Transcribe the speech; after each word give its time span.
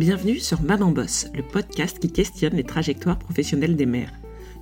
Bienvenue 0.00 0.38
sur 0.38 0.62
Maman 0.62 0.92
Boss, 0.92 1.26
le 1.34 1.42
podcast 1.42 1.98
qui 1.98 2.10
questionne 2.10 2.54
les 2.54 2.64
trajectoires 2.64 3.18
professionnelles 3.18 3.76
des 3.76 3.84
mères. 3.84 4.14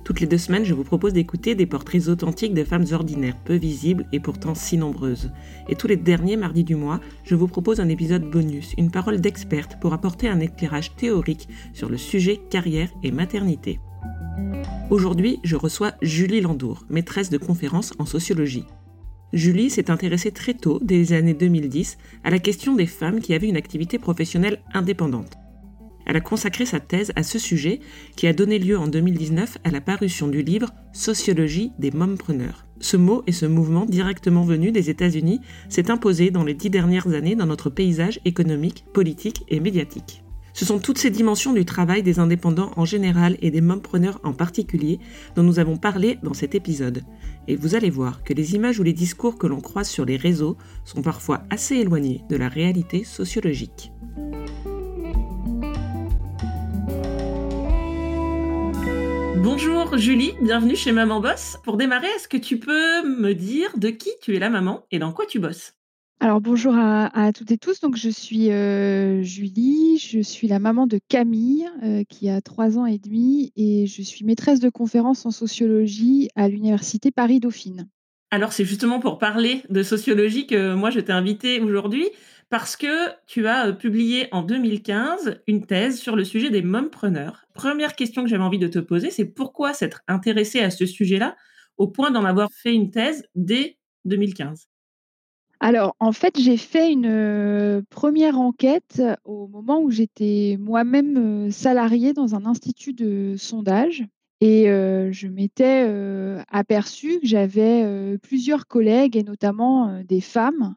Toutes 0.03 0.19
les 0.19 0.27
deux 0.27 0.37
semaines, 0.37 0.65
je 0.65 0.73
vous 0.73 0.83
propose 0.83 1.13
d'écouter 1.13 1.55
des 1.55 1.65
portraits 1.65 2.09
authentiques 2.09 2.53
de 2.53 2.65
femmes 2.65 2.83
ordinaires, 2.91 3.37
peu 3.45 3.55
visibles 3.55 4.05
et 4.11 4.19
pourtant 4.19 4.53
si 4.53 4.75
nombreuses. 4.75 5.31
Et 5.69 5.75
tous 5.75 5.87
les 5.87 5.95
derniers 5.95 6.35
mardis 6.35 6.65
du 6.65 6.75
mois, 6.75 6.99
je 7.23 7.35
vous 7.35 7.47
propose 7.47 7.79
un 7.79 7.87
épisode 7.87 8.29
bonus, 8.29 8.73
une 8.77 8.91
parole 8.91 9.21
d'experte 9.21 9.79
pour 9.79 9.93
apporter 9.93 10.27
un 10.27 10.41
éclairage 10.41 10.93
théorique 10.97 11.47
sur 11.73 11.87
le 11.87 11.97
sujet 11.97 12.41
carrière 12.49 12.89
et 13.03 13.11
maternité. 13.11 13.79
Aujourd'hui, 14.89 15.39
je 15.45 15.55
reçois 15.55 15.93
Julie 16.01 16.41
Landour, 16.41 16.83
maîtresse 16.89 17.29
de 17.29 17.37
conférences 17.37 17.93
en 17.97 18.05
sociologie. 18.05 18.65
Julie 19.31 19.69
s'est 19.69 19.91
intéressée 19.91 20.31
très 20.31 20.55
tôt, 20.55 20.79
dès 20.81 20.97
les 20.97 21.13
années 21.13 21.33
2010, 21.33 21.97
à 22.23 22.31
la 22.31 22.39
question 22.39 22.75
des 22.75 22.87
femmes 22.87 23.19
qui 23.19 23.33
avaient 23.33 23.49
une 23.49 23.57
activité 23.57 23.99
professionnelle 23.99 24.59
indépendante. 24.73 25.37
Elle 26.07 26.15
a 26.15 26.21
consacré 26.21 26.65
sa 26.65 26.79
thèse 26.79 27.11
à 27.15 27.21
ce 27.21 27.37
sujet 27.37 27.81
qui 28.15 28.25
a 28.25 28.33
donné 28.33 28.57
lieu 28.57 28.75
en 28.75 28.87
2019 28.87 29.59
à 29.63 29.69
la 29.69 29.81
parution 29.81 30.27
du 30.27 30.41
livre 30.41 30.71
Sociologie 30.91 31.71
des 31.77 31.91
mompreneurs. 31.91 32.65
Ce 32.79 32.97
mot 32.97 33.21
et 33.27 33.31
ce 33.31 33.45
mouvement 33.45 33.85
directement 33.85 34.43
venu 34.43 34.71
des 34.71 34.89
États-Unis 34.89 35.41
s'est 35.67 35.91
imposé 35.91 36.31
dans 36.31 36.43
les 36.43 36.55
dix 36.55 36.71
dernières 36.71 37.13
années 37.13 37.35
dans 37.35 37.45
notre 37.45 37.69
paysage 37.69 38.19
économique, 38.25 38.85
politique 38.91 39.43
et 39.49 39.59
médiatique. 39.59 40.23
Ce 40.53 40.65
sont 40.65 40.79
toutes 40.79 40.97
ces 40.97 41.09
dimensions 41.09 41.53
du 41.53 41.63
travail 41.63 42.03
des 42.03 42.19
indépendants 42.19 42.71
en 42.75 42.85
général 42.85 43.37
et 43.41 43.51
des 43.51 43.61
mompreneurs 43.61 44.19
en 44.23 44.33
particulier 44.33 44.99
dont 45.35 45.43
nous 45.43 45.59
avons 45.59 45.77
parlé 45.77 46.17
dans 46.23 46.33
cet 46.33 46.55
épisode. 46.55 47.03
Et 47.49 47.55
vous 47.55 47.73
allez 47.73 47.89
voir 47.89 48.23
que 48.23 48.31
les 48.31 48.53
images 48.53 48.79
ou 48.79 48.83
les 48.83 48.93
discours 48.93 49.39
que 49.39 49.47
l'on 49.47 49.59
croise 49.59 49.89
sur 49.89 50.05
les 50.05 50.17
réseaux 50.17 50.55
sont 50.85 51.01
parfois 51.01 51.41
assez 51.49 51.77
éloignés 51.77 52.21
de 52.29 52.35
la 52.35 52.47
réalité 52.47 53.03
sociologique. 53.03 53.91
Bonjour 59.37 59.97
Julie, 59.97 60.33
bienvenue 60.43 60.75
chez 60.75 60.91
Maman 60.91 61.21
Boss. 61.21 61.57
Pour 61.63 61.77
démarrer, 61.77 62.09
est-ce 62.09 62.27
que 62.27 62.37
tu 62.37 62.59
peux 62.59 63.01
me 63.19 63.33
dire 63.33 63.75
de 63.77 63.89
qui 63.89 64.11
tu 64.21 64.35
es 64.35 64.39
la 64.39 64.51
maman 64.51 64.85
et 64.91 64.99
dans 64.99 65.11
quoi 65.11 65.25
tu 65.25 65.39
bosses? 65.39 65.78
Alors 66.21 66.41
bonjour 66.41 66.75
à, 66.75 67.31
toutes 67.33 67.51
et 67.51 67.57
tous. 67.57 67.79
Donc 67.79 67.95
je 67.95 68.09
suis 68.09 68.51
euh, 68.51 69.21
Julie, 69.21 69.97
je 69.97 70.19
suis 70.19 70.49
la 70.49 70.59
maman 70.59 70.85
de 70.85 70.99
Camille 71.07 71.65
euh, 71.81 72.03
qui 72.09 72.29
a 72.29 72.41
trois 72.41 72.77
ans 72.77 72.85
et 72.85 72.97
demi 72.97 73.53
et 73.55 73.87
je 73.87 74.01
suis 74.01 74.25
maîtresse 74.25 74.59
de 74.59 74.69
conférences 74.69 75.25
en 75.25 75.31
sociologie 75.31 76.29
à 76.35 76.49
l'université 76.49 77.11
Paris 77.11 77.39
Dauphine. 77.39 77.87
Alors 78.31 78.51
c'est 78.51 78.65
justement 78.65 78.99
pour 78.99 79.17
parler 79.17 79.63
de 79.69 79.81
sociologie 79.81 80.45
que 80.45 80.73
moi 80.73 80.89
je 80.89 80.99
t'ai 80.99 81.13
invitée 81.13 81.61
aujourd'hui 81.61 82.09
parce 82.49 82.75
que 82.75 83.09
tu 83.25 83.47
as 83.47 83.67
euh, 83.67 83.71
publié 83.71 84.27
en 84.33 84.41
2015 84.41 85.41
une 85.47 85.65
thèse 85.65 85.99
sur 85.99 86.17
le 86.17 86.25
sujet 86.25 86.49
des 86.49 86.61
mompreneurs. 86.61 87.45
Première 87.53 87.95
question 87.95 88.23
que 88.23 88.29
j'avais 88.29 88.43
envie 88.43 88.59
de 88.59 88.67
te 88.67 88.79
poser, 88.79 89.09
c'est 89.09 89.25
pourquoi 89.25 89.73
s'être 89.73 90.01
intéressée 90.09 90.59
à 90.59 90.69
ce 90.69 90.85
sujet-là 90.85 91.37
au 91.77 91.87
point 91.87 92.11
d'en 92.11 92.25
avoir 92.25 92.49
fait 92.51 92.73
une 92.73 92.91
thèse 92.91 93.23
dès 93.35 93.77
2015 94.03 94.67
alors, 95.61 95.95
en 95.99 96.13
fait, 96.13 96.39
j'ai 96.39 96.55
fait 96.55 96.91
une 96.91 97.05
euh, 97.05 97.81
première 97.89 98.39
enquête 98.39 99.01
au 99.25 99.47
moment 99.47 99.81
où 99.81 99.91
j'étais 99.91 100.57
moi-même 100.57 101.17
euh, 101.17 101.51
salariée 101.51 102.13
dans 102.13 102.33
un 102.33 102.45
institut 102.45 102.93
de 102.93 103.35
sondage. 103.37 104.05
Et 104.41 104.69
euh, 104.69 105.11
je 105.11 105.27
m'étais 105.27 105.85
aperçue 106.49 107.19
que 107.19 107.27
j'avais 107.27 108.17
plusieurs 108.19 108.67
collègues 108.67 109.17
et 109.17 109.23
notamment 109.23 110.01
des 110.07 110.21
femmes 110.21 110.75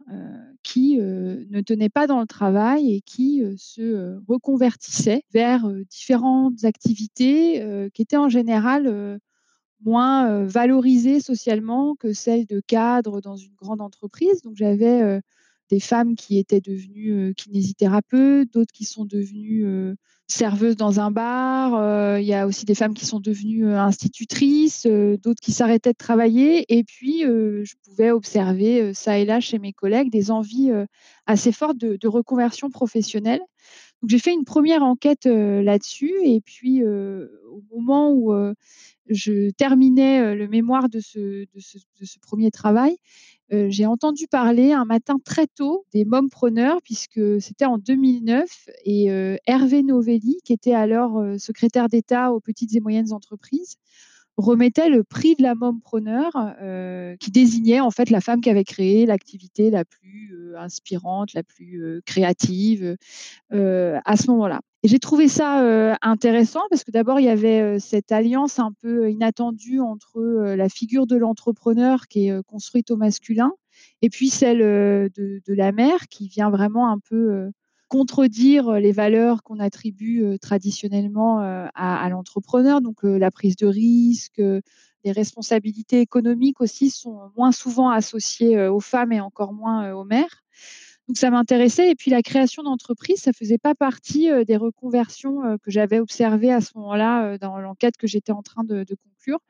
qui 0.65 0.97
ne 0.97 1.61
tenaient 1.61 1.89
pas 1.89 2.09
dans 2.09 2.21
le 2.21 2.27
travail 2.27 2.93
et 2.93 3.03
qui 3.03 3.45
se 3.57 4.19
reconvertissaient 4.27 5.23
vers 5.33 5.73
différentes 5.89 6.65
activités 6.65 7.65
qui 7.95 8.03
étaient 8.03 8.17
en 8.17 8.29
général 8.29 9.21
moins 9.85 10.45
valorisées 10.45 11.21
socialement 11.21 11.95
que 11.95 12.13
celles 12.13 12.47
de 12.47 12.61
cadres 12.67 13.21
dans 13.21 13.37
une 13.37 13.55
grande 13.55 13.81
entreprise. 13.81 14.43
Donc 14.43 14.57
j'avais 14.57 15.21
des 15.71 15.81
femmes 15.81 16.17
qui 16.17 16.39
étaient 16.39 16.61
devenues 16.61 17.35
kinésithérapeutes, 17.35 18.53
d'autres 18.53 18.73
qui 18.73 18.85
sont 18.85 19.05
devenues 19.05 19.95
serveuses 20.27 20.77
dans 20.77 21.01
un 21.01 21.11
bar. 21.11 22.19
Il 22.19 22.27
y 22.27 22.35
a 22.35 22.47
aussi 22.47 22.65
des 22.65 22.75
femmes 22.75 22.95
qui 22.95 23.07
sont 23.07 23.21
devenues 23.21 23.73
institutrices, 23.75 24.87
d'autres 24.87 25.41
qui 25.41 25.53
s'arrêtaient 25.53 25.93
de 25.93 25.97
travailler. 25.97 26.65
Et 26.69 26.85
puis, 26.85 27.21
je 27.23 27.75
pouvais 27.85 28.11
observer 28.11 28.93
ça 28.95 29.19
et 29.19 29.25
là 29.25 29.41
chez 29.41 29.59
mes 29.59 29.73
collègues 29.73 30.11
des 30.11 30.31
envies 30.31 30.71
assez 31.27 31.53
fortes 31.53 31.79
de, 31.79 31.97
de 31.97 32.09
reconversion 32.09 32.71
professionnelle. 32.71 33.41
J'ai 34.09 34.19
fait 34.19 34.33
une 34.33 34.45
première 34.45 34.83
enquête 34.83 35.27
là-dessus. 35.27 36.13
Et 36.25 36.41
puis, 36.41 36.85
au 36.85 37.63
moment 37.75 38.13
où 38.13 38.35
je 39.09 39.51
terminais 39.51 40.35
le 40.35 40.49
mémoire 40.49 40.89
de 40.89 41.01
ce, 41.01 41.45
premier 42.21 42.51
travail, 42.51 42.97
j'ai 43.51 43.87
entendu 43.87 44.27
parler 44.27 44.73
un 44.73 44.85
matin 44.85 45.19
très 45.25 45.47
tôt 45.47 45.85
des 45.93 46.05
mompreneurs, 46.05 46.81
puisque 46.83 47.41
c'était 47.41 47.67
en 47.67 47.79
2009, 47.79 48.69
et 48.85 49.07
Hervé 49.47 49.83
Novelli, 49.83 50.39
qui 50.45 50.53
était 50.53 50.75
alors 50.75 51.23
secrétaire 51.39 51.89
d'État 51.89 52.33
aux 52.33 52.41
petites 52.41 52.75
et 52.75 52.81
moyennes 52.81 53.13
entreprises, 53.13 53.77
remettait 54.37 54.89
le 54.89 55.05
prix 55.05 55.35
de 55.37 55.43
la 55.43 55.55
mompreneur, 55.55 56.33
qui 57.19 57.31
désignait 57.31 57.81
en 57.81 57.91
fait 57.91 58.11
la 58.11 58.21
femme 58.21 58.41
qui 58.41 58.51
avait 58.51 58.65
créé 58.65 59.07
l'activité 59.07 59.71
la 59.71 59.85
plus 59.85 60.55
inspirante, 60.57 61.33
la 61.35 61.43
plus 61.43 62.03
créative 62.07 62.97
à 63.51 64.17
ce 64.17 64.31
moment-là. 64.31 64.61
Et 64.83 64.89
j'ai 64.89 64.99
trouvé 64.99 65.29
ça 65.29 65.97
intéressant 66.03 66.63
parce 66.71 66.85
que 66.85 66.91
d'abord, 66.91 67.21
il 67.21 67.27
y 67.27 67.29
avait 67.29 67.79
cette 67.79 68.11
alliance 68.11 68.59
un 68.59 68.73
peu 68.81 69.11
inattendue 69.11 69.81
entre 69.81 70.21
la 70.21 70.69
figure 70.69 71.07
de 71.07 71.17
l'entrepreneur 71.17 72.09
qui 72.09 72.29
est 72.29 72.43
construite 72.45 72.91
au 72.91 72.97
masculin 72.97 73.53
et 74.03 74.11
puis 74.11 74.29
celle 74.29 74.59
de, 74.59 75.43
la 75.49 75.73
mère 75.73 76.09
qui 76.09 76.29
vient 76.29 76.51
vraiment 76.51 76.91
un 76.91 76.99
peu 76.99 77.51
contredire 77.93 78.73
les 78.73 78.93
valeurs 78.93 79.43
qu'on 79.43 79.59
attribue 79.59 80.39
traditionnellement 80.41 81.41
à, 81.75 82.09
l'entrepreneur. 82.09 82.81
Donc 82.81 83.03
la 83.03 83.31
prise 83.31 83.55
de 83.57 83.67
risque, 83.67 84.41
les 85.05 85.13
responsabilités 85.13 86.01
économiques 86.01 86.63
aussi 86.63 86.89
sont 86.89 87.31
moins 87.37 87.53
souvent 87.53 87.91
associées 87.91 88.67
aux 88.69 88.81
femmes 88.81 89.13
et 89.13 89.21
encore 89.21 89.53
moins 89.53 89.93
aux 89.93 90.05
mères. 90.05 90.43
Donc 91.09 91.19
ça 91.19 91.31
m'intéressait. 91.31 91.91
Et 91.91 91.95
puis 91.95 92.11
la 92.11 92.23
création 92.23 92.63
d'entreprise, 92.63 93.19
ça 93.19 93.33
faisait 93.33 93.59
pas 93.59 93.75
partie 93.75 94.31
euh, 94.31 94.45
des 94.45 94.57
reconversions 94.57 95.45
euh, 95.45 95.57
que 95.63 95.71
j'avais 95.71 95.99
observées 95.99 96.53
à 96.53 96.61
ce 96.61 96.71
moment-là 96.77 97.25
euh, 97.25 97.39
dans 97.39 97.59
l'enquête 97.59 97.97
que 97.97 98.07
j'étais 98.07 98.33
en 98.33 98.43
train 98.43 98.65
de, 98.65 98.85
conclure. 98.85 99.41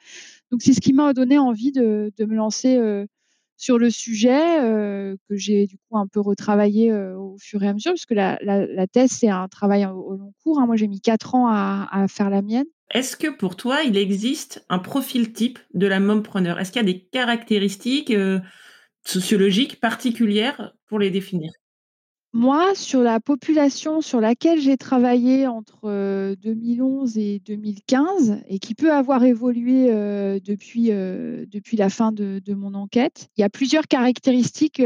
Donc 0.50 0.62
c'est 0.62 0.72
ce 0.72 0.80
qui 0.80 0.92
m'a 0.92 1.12
donné 1.12 1.38
envie 1.38 1.72
de, 1.72 2.12
me 2.18 2.34
lancer 2.34 2.78
sur 3.62 3.78
le 3.78 3.90
sujet 3.90 4.58
que 5.28 5.36
j'ai 5.36 5.68
du 5.68 5.76
coup 5.78 5.96
un 5.96 6.08
peu 6.08 6.18
retravaillé 6.18 6.92
au 6.92 7.36
fur 7.40 7.62
et 7.62 7.68
à 7.68 7.72
mesure, 7.72 7.92
parce 7.92 8.06
que 8.06 8.14
la, 8.14 8.86
thèse 8.88 9.12
c'est 9.12 9.28
un 9.28 9.46
travail 9.46 9.86
au, 9.86 10.16
long 10.16 10.34
cours. 10.42 10.58
Hein. 10.58 10.66
Moi 10.66 10.74
j'ai 10.74 10.88
mis 10.88 11.00
quatre 11.00 11.36
ans 11.36 11.46
à, 11.48 12.06
faire 12.08 12.28
la 12.28 12.42
mienne. 12.42 12.66
Est-ce 12.90 13.16
que 13.16 13.28
pour 13.28 13.54
toi 13.54 13.82
il 13.82 13.96
existe 13.96 14.66
un 14.68 14.80
profil 14.80 15.32
type 15.32 15.60
de 15.74 15.86
la 15.86 16.00
mompreneur 16.00 16.58
Est-ce 16.58 16.72
qu'il 16.72 16.80
y 16.80 16.90
a 16.90 16.92
des 16.92 17.04
caractéristiques 17.04 18.12
sociologiques 19.04 19.80
particulières 19.80 20.74
pour 20.88 20.98
les 20.98 21.10
définir? 21.10 21.52
Moi, 22.34 22.74
sur 22.74 23.02
la 23.02 23.20
population 23.20 24.00
sur 24.00 24.18
laquelle 24.18 24.58
j'ai 24.58 24.78
travaillé 24.78 25.46
entre 25.46 26.34
2011 26.40 27.18
et 27.18 27.40
2015 27.40 28.40
et 28.48 28.58
qui 28.58 28.74
peut 28.74 28.90
avoir 28.90 29.22
évolué 29.22 29.88
depuis, 30.40 30.86
depuis 30.86 31.76
la 31.76 31.90
fin 31.90 32.10
de, 32.10 32.54
mon 32.54 32.72
enquête, 32.72 33.28
il 33.36 33.42
y 33.42 33.44
a 33.44 33.50
plusieurs 33.50 33.86
caractéristiques 33.86 34.82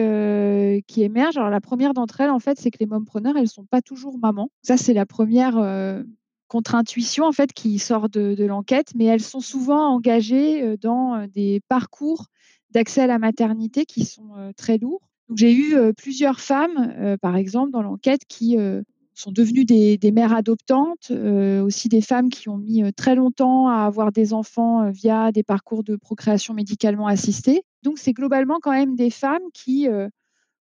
qui 0.87 1.03
émergent. 1.03 1.37
Alors, 1.37 1.51
la 1.51 1.61
première 1.61 1.95
d'entre 1.95 2.21
elles, 2.21 2.31
en 2.31 2.41
fait, 2.41 2.59
c'est 2.59 2.73
que 2.73 2.79
les 2.81 2.87
mompreneurs, 2.87 3.37
elles 3.37 3.43
ne 3.43 3.49
sont 3.49 3.67
pas 3.67 3.81
toujours 3.81 4.19
mamans. 4.19 4.51
Ça, 4.63 4.77
c'est 4.77 4.95
la 4.95 5.07
première 5.07 6.03
contre-intuition, 6.49 7.27
en 7.27 7.33
fait, 7.33 7.53
qui 7.53 7.79
sort 7.79 8.09
de 8.09 8.45
l'enquête, 8.45 8.89
mais 8.97 9.05
elles 9.05 9.23
sont 9.23 9.41
souvent 9.41 9.95
engagées 9.95 10.77
dans 10.79 11.29
des 11.29 11.61
parcours 11.69 12.27
d'accès 12.73 13.03
à 13.03 13.07
la 13.07 13.21
maternité 13.21 13.87
qui 13.87 14.05
sont 14.05 14.53
très 14.57 14.79
lourds. 14.79 15.09
J'ai 15.35 15.55
eu 15.55 15.77
plusieurs 15.95 16.41
femmes, 16.41 17.19
par 17.21 17.37
exemple, 17.37 17.73
dans 17.73 17.83
l'enquête, 17.83 18.23
qui 18.29 18.57
sont 19.15 19.33
devenues 19.33 19.65
des, 19.65 20.13
mères 20.13 20.33
adoptantes, 20.33 21.11
aussi 21.11 21.89
des 21.89 22.01
femmes 22.01 22.29
qui 22.29 22.49
ont 22.49 22.59
mis 22.59 22.93
très 22.93 23.17
longtemps 23.17 23.69
à 23.69 23.87
avoir 23.87 24.13
des 24.13 24.33
enfants 24.33 24.91
via 24.91 25.33
des 25.33 25.43
parcours 25.43 25.83
de 25.83 25.97
procréation 25.97 26.55
médicalement 26.55 27.09
assistée. 27.09 27.63
Donc, 27.83 27.99
c'est 27.99 28.13
globalement 28.13 28.59
quand 28.63 28.73
même 28.73 28.95
des 28.95 29.11
femmes 29.11 29.43
qui, 29.53 29.89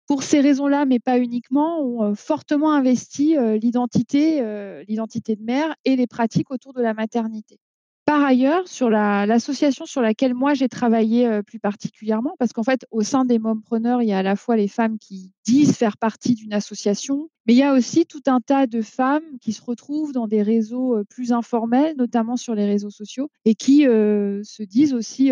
pour 0.07 0.25
ces 0.25 0.41
raisons-là, 0.41 0.87
mais 0.87 0.99
pas 0.99 1.19
uniquement, 1.19 1.81
ont 1.81 2.15
fortement 2.17 2.73
investi 2.73 3.37
l'identité, 3.61 4.43
l'identité 4.89 5.37
de 5.37 5.45
mère 5.45 5.75
et 5.85 5.95
les 5.95 6.09
pratiques 6.09 6.51
autour 6.51 6.73
de 6.73 6.83
la 6.83 6.95
maternité. 6.95 7.61
Par 8.09 8.25
ailleurs, 8.25 8.67
sur 8.69 8.89
la 8.89 9.27
l'association 9.27 9.85
sur 9.85 10.01
laquelle 10.01 10.33
moi 10.33 10.55
j'ai 10.55 10.71
travaillé, 10.71 11.27
heu, 11.29 11.43
plus 11.43 11.59
particulièrement, 11.59 12.37
parce 12.39 12.55
qu'en 12.55 12.63
fait, 12.63 12.87
au 12.91 13.03
sein 13.03 13.27
des 13.27 13.39
mompreneurs, 13.39 14.01
il 14.01 14.09
y 14.09 14.15
a 14.15 14.19
à 14.21 14.23
la 14.23 14.35
fois 14.35 14.57
les 14.57 14.67
femmes 14.67 14.97
qui 14.99 15.35
disent 15.45 15.77
faire 15.77 15.99
partie 15.99 16.35
d'une 16.35 16.55
association, 16.55 17.29
mais 17.47 17.53
il 17.53 17.59
y 17.59 17.63
a 17.63 17.75
aussi 17.75 18.07
tout 18.07 18.23
un 18.27 18.41
tas 18.41 18.67
de 18.67 18.81
femmes 18.81 19.25
qui 19.43 19.53
se 19.53 19.61
retrouvent 19.63 20.13
dans 20.13 20.27
des 20.27 20.41
réseaux, 20.41 20.97
heu, 20.97 21.05
plus 21.05 21.33
informels, 21.33 21.97
notamment 21.99 22.39
sur 22.39 22.55
les 22.55 22.65
réseaux 22.65 22.89
sociaux 22.89 23.29
et 23.45 23.55
qui, 23.55 23.85
heu, 23.87 24.41
se 24.43 24.63
disent 24.63 24.95
aussi, 24.95 25.31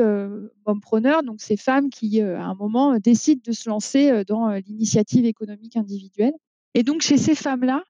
mompreneurs, 0.67 1.23
donc 1.23 1.41
ces 1.41 1.57
femmes 1.57 1.89
qui, 1.89 2.21
à 2.21 2.45
un 2.45 2.55
moment, 2.55 2.99
décident 2.99 3.41
de 3.43 3.53
se 3.53 3.71
lancer, 3.71 4.23
dans, 4.29 4.51
l'initiative 4.51 5.25
économique 5.25 5.79
individuelle. 5.79 6.35
Et 6.75 6.83
donc 6.83 7.01
chez 7.01 7.17
ces 7.17 7.35
femmes-là, 7.35 7.85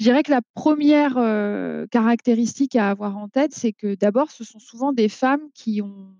je 0.00 0.04
dirais 0.06 0.24
que 0.24 0.32
la 0.32 0.42
première 0.54 1.14
re 1.16 1.86
caractéristique 1.90 2.76
à 2.76 2.90
avoir 2.90 3.18
en 3.18 3.28
tête, 3.28 3.54
c'est 3.54 3.72
que 3.74 3.94
d'abord, 3.96 4.32
ce 4.32 4.44
sont 4.44 4.58
souvent 4.60 4.92
des 4.94 5.10
femmes 5.10 5.42
qui 5.54 5.82
ont 5.82 6.14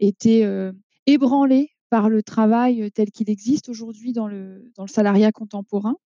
été, 0.00 0.44
heu, 0.46 0.72
ébranlées 1.06 1.70
par 1.90 2.08
le 2.10 2.22
travail, 2.22 2.82
heu, 2.82 2.90
tel 2.90 3.10
qu'il 3.12 3.30
existe 3.30 3.68
aujourd'hui 3.70 4.12
dans 4.14 4.28
le 4.28 4.70
dans 4.76 4.84
le 4.84 4.88
salariat 4.90 5.32
contemporain. 5.32 5.96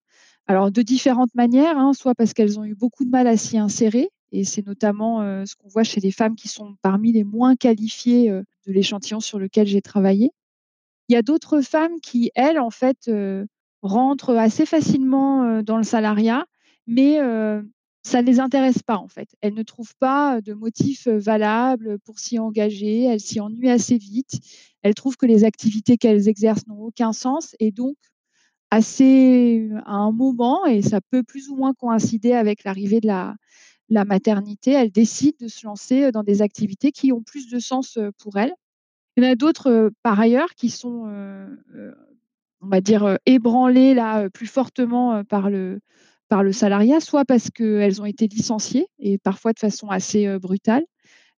Alors 0.48 0.70
de 0.72 0.82
différentes 0.82 1.34
manières, 1.36 1.78
hein, 1.78 1.92
soit 1.94 2.14
parce 2.16 2.34
qu'elles 2.34 2.60
ont 2.60 2.64
eu 2.64 2.74
beaucoup 2.76 3.04
de 3.06 3.10
mal 3.10 3.26
à 3.28 3.36
s'y 3.38 3.58
insérer 3.58 4.10
et 4.32 4.44
c'est 4.44 4.66
notamment, 4.66 5.20
ce 5.46 5.54
qu'on 5.56 5.68
voit 5.68 5.84
chez 5.84 6.00
les 6.00 6.12
femmes 6.12 6.36
qui 6.36 6.48
sont 6.48 6.76
parmi 6.82 7.12
les 7.12 7.24
moins 7.24 7.56
qualifiées, 7.56 8.30
de 8.30 8.72
l'échantillon 8.72 9.20
sur 9.20 9.38
lequel 9.40 9.66
j'ai 9.68 9.82
travaillé. 9.82 10.30
Il 11.08 11.14
y 11.14 11.16
a 11.16 11.22
d'autres 11.22 11.60
femmes 11.62 12.00
qui, 12.02 12.30
elles, 12.34 12.58
en 12.60 12.70
fait, 12.70 13.10
rentrent 13.82 14.36
assez 14.36 14.66
facilement, 14.66 15.62
dans 15.62 15.76
le 15.78 15.82
salariat, 15.84 16.46
mais 16.86 17.18
ça 18.06 18.22
ne 18.22 18.26
les 18.26 18.40
intéresse 18.40 18.82
pas, 18.82 18.96
en 18.98 19.08
fait. 19.08 19.28
Elles 19.40 19.54
ne 19.54 19.62
trouvent 19.62 19.94
pas 20.00 20.40
de 20.42 20.52
motifs, 20.54 21.08
valables 21.08 21.98
pour 22.00 22.18
s'y 22.20 22.38
engager. 22.38 23.04
Elles 23.04 23.20
s'y 23.20 23.40
ennuient 23.40 23.70
assez 23.70 23.98
vite. 23.98 24.40
Elles 24.82 24.94
trouvent 24.94 25.16
que 25.16 25.26
les 25.26 25.44
activités 25.44 25.96
qu'elles 25.98 26.28
exercent 26.28 26.66
n'ont 26.68 26.80
aucun 26.82 27.12
sens 27.14 27.56
et 27.60 27.72
donc 27.72 27.96
assez 28.70 29.70
à 29.86 29.94
un 29.96 30.12
moment 30.12 30.66
et 30.66 30.82
ça 30.82 31.00
peut 31.00 31.22
plus 31.24 31.48
ou 31.50 31.56
moins 31.56 31.74
coïncider 31.74 32.32
avec 32.34 32.64
l'arrivée 32.64 33.00
de 33.00 33.08
la 33.08 33.34
la 33.90 34.04
maternité, 34.06 34.72
elles 34.72 34.90
décident 34.92 35.36
de 35.40 35.48
se 35.48 35.66
lancer, 35.66 36.12
dans 36.12 36.24
des 36.24 36.42
activités 36.42 36.92
qui 36.92 37.12
ont 37.12 37.22
plus 37.22 37.48
de 37.50 37.58
sens, 37.60 37.98
pour 38.18 38.36
elles. 38.38 38.54
Il 39.16 39.24
y 39.24 39.28
en 39.28 39.30
a 39.32 39.36
d'autres, 39.36 39.90
par 40.02 40.20
ailleurs 40.20 40.54
qui 40.56 40.70
sont, 40.70 41.06
heu, 41.08 41.94
on 42.62 42.68
va 42.68 42.80
dire, 42.82 43.18
ébranlées 43.26 43.94
là, 43.94 44.30
plus 44.30 44.46
fortement, 44.48 45.24
par 45.24 45.50
le 45.50 45.80
par 46.34 46.42
le 46.42 46.50
salariat, 46.52 46.98
soit 46.98 47.24
parce 47.24 47.48
qu'elles 47.50 48.02
ont 48.02 48.06
été 48.06 48.26
licenciées 48.26 48.88
et 48.98 49.18
parfois 49.18 49.52
de 49.52 49.60
façon 49.60 49.86
assez, 49.88 50.26
heu, 50.26 50.40
brutale, 50.40 50.82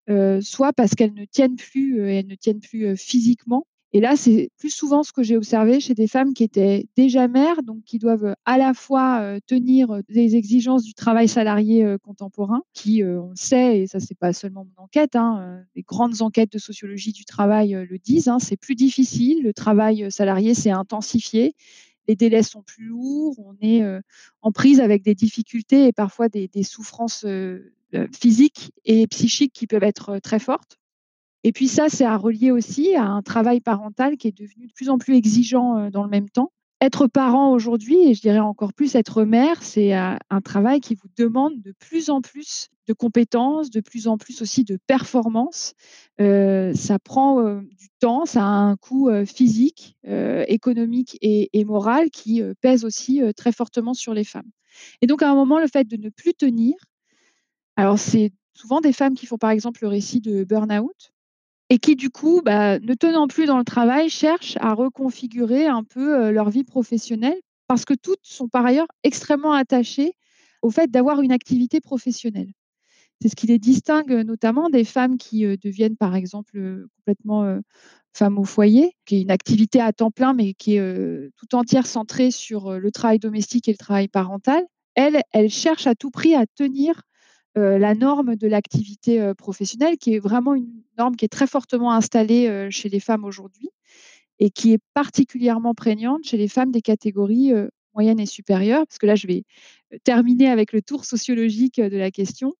heu, 0.09 0.41
soit 0.41 0.73
parce 0.73 0.95
qu'elles 0.95 1.13
ne 1.15 1.25
tiennent 1.25 1.57
plus, 1.57 1.99
heu, 2.01 2.09
elles 2.09 2.27
ne 2.27 2.35
tiennent 2.35 2.61
plus, 2.61 2.97
physiquement. 2.97 3.65
Et 3.93 4.01
là, 4.01 4.15
c'est 4.17 4.49
plus 4.59 4.71
souvent 4.71 5.03
ce 5.03 5.13
que 5.13 5.23
j'ai 5.23 5.37
observé 5.37 5.79
chez 5.81 5.93
des 5.95 6.07
femmes 6.07 6.33
qui 6.33 6.43
étaient 6.43 6.87
déjà 6.97 7.27
mères, 7.27 7.63
donc 7.63 7.83
qui 7.85 7.99
doivent, 7.99 8.35
à 8.45 8.57
la 8.57 8.73
fois, 8.73 9.37
tenir, 9.47 10.01
les 10.09 10.35
exigences 10.35 10.83
du 10.83 10.93
travail 10.95 11.27
salarié, 11.27 11.95
contemporain 12.03 12.61
qui, 12.73 13.03
on 13.03 13.29
le 13.31 13.35
sait 13.35 13.79
et 13.81 13.87
ça 13.87 13.99
c'est 13.99 14.17
pas 14.17 14.33
seulement 14.33 14.65
mon 14.65 14.83
enquête, 14.85 15.15
hein, 15.15 15.61
les 15.75 15.83
grandes 15.83 16.21
enquêtes 16.23 16.51
de 16.53 16.59
sociologie 16.59 17.13
du 17.13 17.25
travail, 17.25 17.77
le 17.89 17.97
disent, 17.99 18.29
hein, 18.29 18.39
c'est 18.39 18.57
plus 18.57 18.75
difficile, 18.75 19.43
le 19.43 19.53
travail, 19.53 20.07
salarié 20.11 20.53
s'est 20.55 20.71
intensifié, 20.71 21.53
les 22.07 22.15
délais 22.15 22.43
sont 22.43 22.61
plus 22.63 22.85
lourds, 22.85 23.35
on 23.39 23.55
est, 23.61 23.83
heu, 23.83 24.01
en 24.41 24.51
prise 24.51 24.79
avec 24.81 25.03
des 25.03 25.15
difficultés 25.15 25.87
et 25.87 25.93
parfois 25.93 26.29
des 26.29 26.49
souffrances, 26.63 27.25
heu 27.25 27.73
heu, 27.95 28.07
physiques 28.19 28.71
et 28.85 29.07
psychiques 29.07 29.53
qui 29.53 29.67
peuvent 29.67 29.83
être, 29.83 30.19
très 30.19 30.39
fortes 30.39 30.77
et 31.45 31.51
puis 31.53 31.67
ça, 31.69 31.89
c'est 31.89 32.05
à 32.05 32.17
relier 32.17 32.51
aussi 32.51 32.95
à 32.95 33.05
un 33.05 33.21
travail 33.23 33.61
parental 33.61 34.17
qui 34.17 34.27
est 34.29 34.37
devenu 34.37 34.67
de 34.67 34.73
plus 34.73 34.89
en 34.89 34.97
plus 34.99 35.15
exigeant, 35.15 35.89
dans 35.91 36.03
le 36.03 36.09
même 36.09 36.29
temps. 36.29 36.51
Être 36.81 37.07
parent 37.07 37.51
aujourd'hui 37.53 37.97
et 38.07 38.13
je 38.13 38.21
dirais 38.21 38.37
encore 38.37 38.71
plus 38.71 38.93
être 38.93 39.23
mère, 39.23 39.63
c'est, 39.63 39.95
heu, 39.97 40.15
un 40.29 40.41
travail 40.41 40.79
qui 40.79 40.93
vous 40.93 41.07
demande 41.17 41.59
de 41.59 41.71
plus 41.79 42.11
en 42.11 42.21
plus 42.21 42.67
de 42.87 42.93
compétences, 42.93 43.71
de 43.71 43.81
plus 43.81 44.07
en 44.07 44.17
plus 44.19 44.43
aussi 44.43 44.63
de 44.63 44.77
performance. 44.85 45.73
Heu, 46.21 46.73
ça 46.75 46.99
prend, 46.99 47.41
heu, 47.41 47.61
du 47.79 47.87
temps, 47.99 48.25
ça 48.27 48.43
a 48.43 48.45
un 48.45 48.75
coût, 48.75 49.09
physique, 49.25 49.97
économique 50.05 51.17
et 51.21 51.49
et 51.53 51.65
moral 51.65 52.11
qui, 52.11 52.43
pèse 52.61 52.85
aussi, 52.85 53.21
très 53.35 53.51
fortement 53.51 53.95
sur 53.95 54.13
les 54.13 54.23
femmes 54.23 54.49
et 55.01 55.07
donc 55.07 55.23
à 55.23 55.31
un 55.31 55.35
moment, 55.35 55.59
le 55.59 55.67
fait 55.67 55.85
de 55.85 55.97
ne 55.97 56.09
plus 56.09 56.33
tenir 56.35 56.75
alors 57.77 57.99
c'est 57.99 58.33
souvent 58.55 58.81
des 58.81 58.93
femmes 58.93 59.15
qui 59.15 59.25
font 59.27 59.37
par 59.39 59.51
exemple 59.51 59.79
le 59.83 59.89
récit 59.89 60.21
de 60.21 60.43
burn-out 60.45 61.11
et 61.69 61.79
qui 61.79 61.95
du 61.95 62.09
coup, 62.09 62.41
bah, 62.43 62.79
ne 62.79 62.93
tenant 62.93 63.27
plus 63.27 63.45
dans 63.45 63.57
le 63.57 63.63
travail, 63.65 64.09
cherchent 64.09 64.57
à 64.61 64.73
reconfigurer 64.73 65.67
un 65.67 65.83
peu, 65.83 66.27
heu, 66.27 66.31
leur 66.31 66.49
vie 66.49 66.63
professionnelle 66.63 67.39
parce 67.67 67.83
que 67.85 67.93
toutes 67.93 68.19
sont 68.23 68.47
par 68.47 68.65
ailleurs 68.65 68.87
extrêmement 69.03 69.53
attachées 69.53 70.13
au 70.61 70.69
fait 70.71 70.89
d'avoir 70.89 71.21
une 71.21 71.31
activité 71.33 71.81
professionnelle. 71.81 72.51
C'est 73.21 73.29
ce 73.29 73.35
qui 73.35 73.47
les 73.47 73.59
distingue, 73.59 74.11
heu, 74.11 74.23
notamment 74.23 74.69
des 74.69 74.85
femmes 74.85 75.17
qui, 75.17 75.45
heu, 75.45 75.57
deviennent 75.57 75.97
par 75.97 76.15
exemple, 76.15 76.85
complètement, 76.97 77.59
femmes 78.13 78.39
au 78.39 78.45
foyer, 78.45 78.93
qui 79.05 79.17
est 79.17 79.21
une 79.21 79.31
activité 79.31 79.81
à 79.81 79.93
temps 79.93 80.11
plein, 80.11 80.33
mais 80.33 80.53
qui 80.55 80.77
est, 80.77 81.31
tout 81.37 81.55
entière 81.55 81.87
centrée 81.87 82.31
sur, 82.31 82.79
le 82.79 82.91
travail 82.91 83.19
domestique 83.19 83.67
et 83.69 83.71
le 83.73 83.77
travail 83.77 84.07
parental. 84.09 84.65
Elles, 84.95 85.21
elles 85.33 85.49
cherchent 85.51 85.87
à 85.87 85.95
tout 85.95 86.11
prix 86.11 86.35
à 86.35 86.45
tenir, 86.47 87.03
la 87.57 87.95
norme 87.95 88.35
de 88.35 88.47
l'activité, 88.47 89.21
heu, 89.21 89.33
professionnelle 89.35 89.97
qui 89.97 90.13
est 90.15 90.19
vraiment 90.19 90.55
une 90.55 90.83
norme 90.97 91.15
qui 91.15 91.25
est 91.25 91.29
très 91.29 91.47
fortement 91.47 91.91
installée, 91.93 92.47
heu, 92.49 92.69
chez 92.69 92.89
les 92.89 92.99
femmes 92.99 93.25
aujourd'hui 93.25 93.69
et 94.39 94.49
qui 94.51 94.73
est 94.73 94.79
particulièrement 94.93 95.73
prégnante 95.75 96.25
chez 96.25 96.37
les 96.37 96.47
femmes 96.47 96.71
des 96.71 96.81
catégories, 96.81 97.53
heu, 97.53 97.69
moyennes 97.95 98.19
et 98.19 98.25
supérieures. 98.27 98.85
Parce 98.87 98.99
que 98.99 99.07
là, 99.07 99.15
je 99.15 99.27
vais, 99.27 99.43
terminer 100.03 100.49
avec 100.49 100.73
le 100.73 100.81
tour 100.81 101.05
sociologique, 101.05 101.81
de 101.81 101.97
la 101.97 102.11
question. 102.11 102.53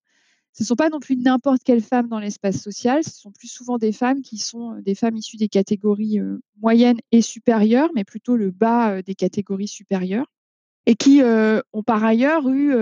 Ce 0.53 0.63
sont 0.63 0.75
pas 0.75 0.89
non 0.89 0.99
plus 0.99 1.17
n'importe 1.17 1.63
quelles 1.63 1.81
femmes 1.83 2.07
dans 2.09 2.19
l'espace 2.19 2.57
social, 2.61 3.03
ce 3.03 3.11
sont 3.11 3.31
plus 3.31 3.47
souvent 3.49 3.77
des 3.77 3.91
femmes 3.91 4.21
qui 4.21 4.37
sont, 4.39 4.79
des 4.81 4.95
femmes 4.95 5.17
issues 5.17 5.37
des 5.37 5.49
catégories, 5.49 6.19
heu, 6.19 6.41
moyennes 6.61 6.99
et 7.11 7.21
supérieures, 7.21 7.89
mais 7.95 8.03
plutôt 8.05 8.37
le 8.37 8.51
bas, 8.51 9.01
des 9.03 9.15
catégories 9.15 9.67
supérieures 9.67 10.27
et 10.87 10.95
qui, 10.95 11.21
ont 11.73 11.83
par 11.83 12.03
ailleurs 12.05 12.49
eu, 12.49 12.73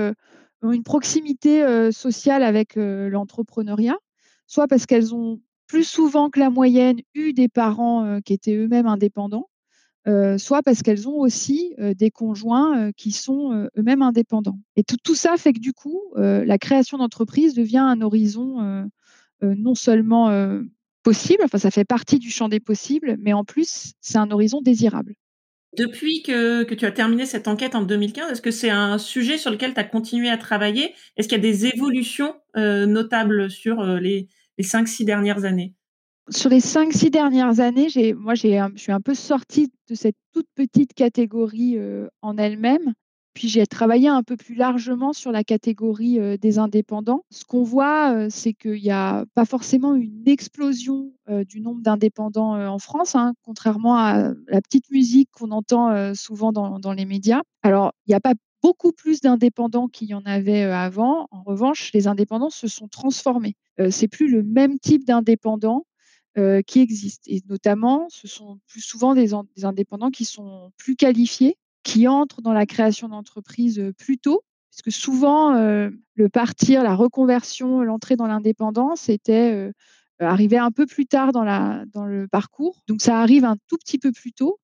une 0.71 0.83
proximité, 0.83 1.91
sociale 1.91 2.44
avec, 2.44 2.75
l'entrepreneuriat. 2.75 3.97
Soit 4.47 4.67
parce 4.67 4.85
qu'elles 4.85 5.15
ont 5.15 5.41
plus 5.67 5.83
souvent 5.83 6.29
que 6.29 6.39
la 6.39 6.50
moyenne 6.50 6.97
eu 7.15 7.33
des 7.33 7.47
parents, 7.47 8.19
qui 8.23 8.33
étaient 8.33 8.56
eux-mêmes 8.56 8.88
indépendants, 8.88 9.50
soit 10.38 10.62
parce 10.63 10.83
qu'elles 10.83 11.07
ont 11.09 11.19
aussi, 11.19 11.73
des 11.79 12.12
conjoints, 12.12 12.91
qui 12.93 13.12
sont, 13.12 13.67
eux-mêmes 13.77 14.03
indépendants 14.03 14.60
et 14.75 14.84
tout 14.84 14.98
tout 15.03 15.15
ça 15.15 15.38
fait 15.38 15.53
que 15.53 15.60
du 15.60 15.74
coup, 15.74 16.00
la 16.15 16.57
création 16.57 17.00
d'entreprise 17.00 17.55
devient 17.55 17.79
un 17.79 18.01
horizon, 18.01 18.88
non 19.41 19.75
seulement, 19.75 20.29
possible, 21.03 21.43
enfin 21.43 21.60
ça 21.60 21.72
fait 21.72 21.86
partie 21.86 22.19
du 22.19 22.31
champ 22.31 22.50
des 22.50 22.60
possibles, 22.60 23.15
mais 23.19 23.34
en 23.34 23.43
plus, 23.43 23.93
c'est 24.01 24.17
un 24.17 24.31
horizon 24.31 24.62
désirable. 24.62 25.15
Depuis 25.77 26.22
que 26.22 26.63
que 26.63 26.75
tu 26.75 26.86
as 26.86 26.91
terminé 26.91 27.25
cette 27.25 27.48
enquête 27.48 27.75
en 27.75 27.82
2015, 27.82 28.32
est-ce 28.32 28.41
que 28.41 28.51
c'est 28.51 28.70
un 28.70 28.98
sujet 28.98 29.38
sur 29.38 29.51
lequel 29.51 29.74
tu 29.74 29.79
as 29.79 29.84
continué 29.84 30.29
à 30.29 30.38
travailler? 30.38 30.94
Est-ce 31.17 31.27
qu'il 31.27 31.38
y 31.38 31.39
a 31.39 31.44
des 31.44 31.65
évolutions, 31.65 32.36
heu, 32.55 32.86
notables 32.86 33.50
sur, 33.50 33.82
heu, 33.82 33.98
les 33.98 34.27
les 34.58 34.63
5-6 34.63 35.03
dernières 35.05 35.44
années? 35.44 35.74
Sur 36.29 36.50
les 36.50 36.60
5-6 36.60 37.10
dernières 37.12 37.60
années, 37.60 37.88
moi 38.15 38.36
je 38.36 38.70
suis 38.77 38.91
un 38.91 39.01
peu 39.01 39.13
sortie 39.13 39.72
de 39.89 39.96
cette 39.96 40.15
toute 40.34 40.48
petite 40.55 40.94
catégorie, 40.94 41.77
heu, 41.77 42.10
en 42.22 42.38
elle-même. 42.38 42.94
Puis 43.36 43.50
j'ai 43.50 43.68
travaillé 43.68 44.08
un 44.08 44.24
peu 44.24 44.38
plus 44.38 44.56
largement 44.56 45.12
sur 45.13 45.32
la 45.34 45.44
catégorie, 45.44 46.20
heu, 46.22 46.38
des 46.38 46.58
indépendants. 46.58 47.25
Ce 47.32 47.44
qu'on 47.44 47.63
voit, 47.63 48.13
heu, 48.15 48.27
c'est 48.32 48.54
qu'il 48.54 48.77
y 48.77 48.92
a 48.92 49.25
pas 49.36 49.44
forcément 49.44 49.94
une 49.94 50.24
explosion, 50.27 51.12
heu, 51.30 51.44
du 51.44 51.60
nombre 51.60 51.82
d'indépendants, 51.82 52.54
en 52.58 52.80
France, 52.80 53.13
hein, 53.13 53.34
contrairement 53.44 53.98
à 53.98 54.32
la 54.48 54.62
petite 54.62 54.89
musique 54.89 55.30
qu'on 55.34 55.51
entend, 55.51 56.13
souvent 56.15 56.54
dans 56.54 56.94
les 56.94 57.06
médias. 57.06 57.42
Alors, 57.62 57.92
il 58.08 58.12
y 58.12 58.15
a 58.15 58.22
pas 58.22 58.34
beaucoup 58.63 58.94
plus 58.94 59.20
d'indépendants 59.22 59.88
qu'il 59.89 60.08
y 60.08 60.13
en 60.13 60.24
avait, 60.25 60.63
avant. 60.63 61.27
En 61.32 61.44
revanche, 61.44 61.92
les 61.94 62.08
indépendants 62.08 62.50
se 62.50 62.68
sont 62.70 62.88
transformés. 62.88 63.56
C'est 63.92 64.08
plus 64.08 64.30
le 64.32 64.44
même 64.44 64.80
type 64.80 65.06
d'indépendant, 65.06 65.86
heu, 66.38 66.62
qui 66.65 66.80
existe 66.80 67.24
et 67.27 67.42
notamment, 67.50 68.06
ce 68.10 68.27
sont 68.27 68.60
plus 68.68 68.82
souvent 68.82 69.13
des 69.15 69.34
en 69.34 69.46
des 69.56 69.65
indépendants 69.65 70.12
qui 70.12 70.25
sont 70.25 70.72
plus 70.77 70.96
qualifiés, 70.96 71.58
qui 71.86 72.08
entrent 72.10 72.42
dans 72.44 72.54
la 72.54 72.68
création 72.68 73.10
d'entreprise, 73.10 73.80
heu, 73.80 73.94
plus 73.94 74.20
tôt. 74.20 74.44
Puisque 74.72 74.92
souvent, 74.98 75.56
heu, 75.58 75.98
le 76.15 76.30
partir, 76.30 76.84
la 76.84 76.96
reconversion, 76.96 77.84
l'entrée 77.84 78.18
dans 78.18 78.27
l'indépendance 78.27 79.10
était, 79.10 79.54
heu, 79.54 79.74
arrivait 80.20 80.58
un 80.60 80.72
peu 80.72 80.86
plus 80.88 81.08
tard 81.08 81.32
dans 81.34 81.46
la 81.46 81.86
dans 81.94 82.06
le 82.06 82.27
parcours. 82.30 82.82
Donc 82.89 83.01
ça 83.01 83.20
arrive 83.22 83.46
un 83.46 83.58
tout 83.70 83.77
petit 83.77 84.00
peu 84.00 84.12
plus 84.13 84.34
tôt 84.34 84.60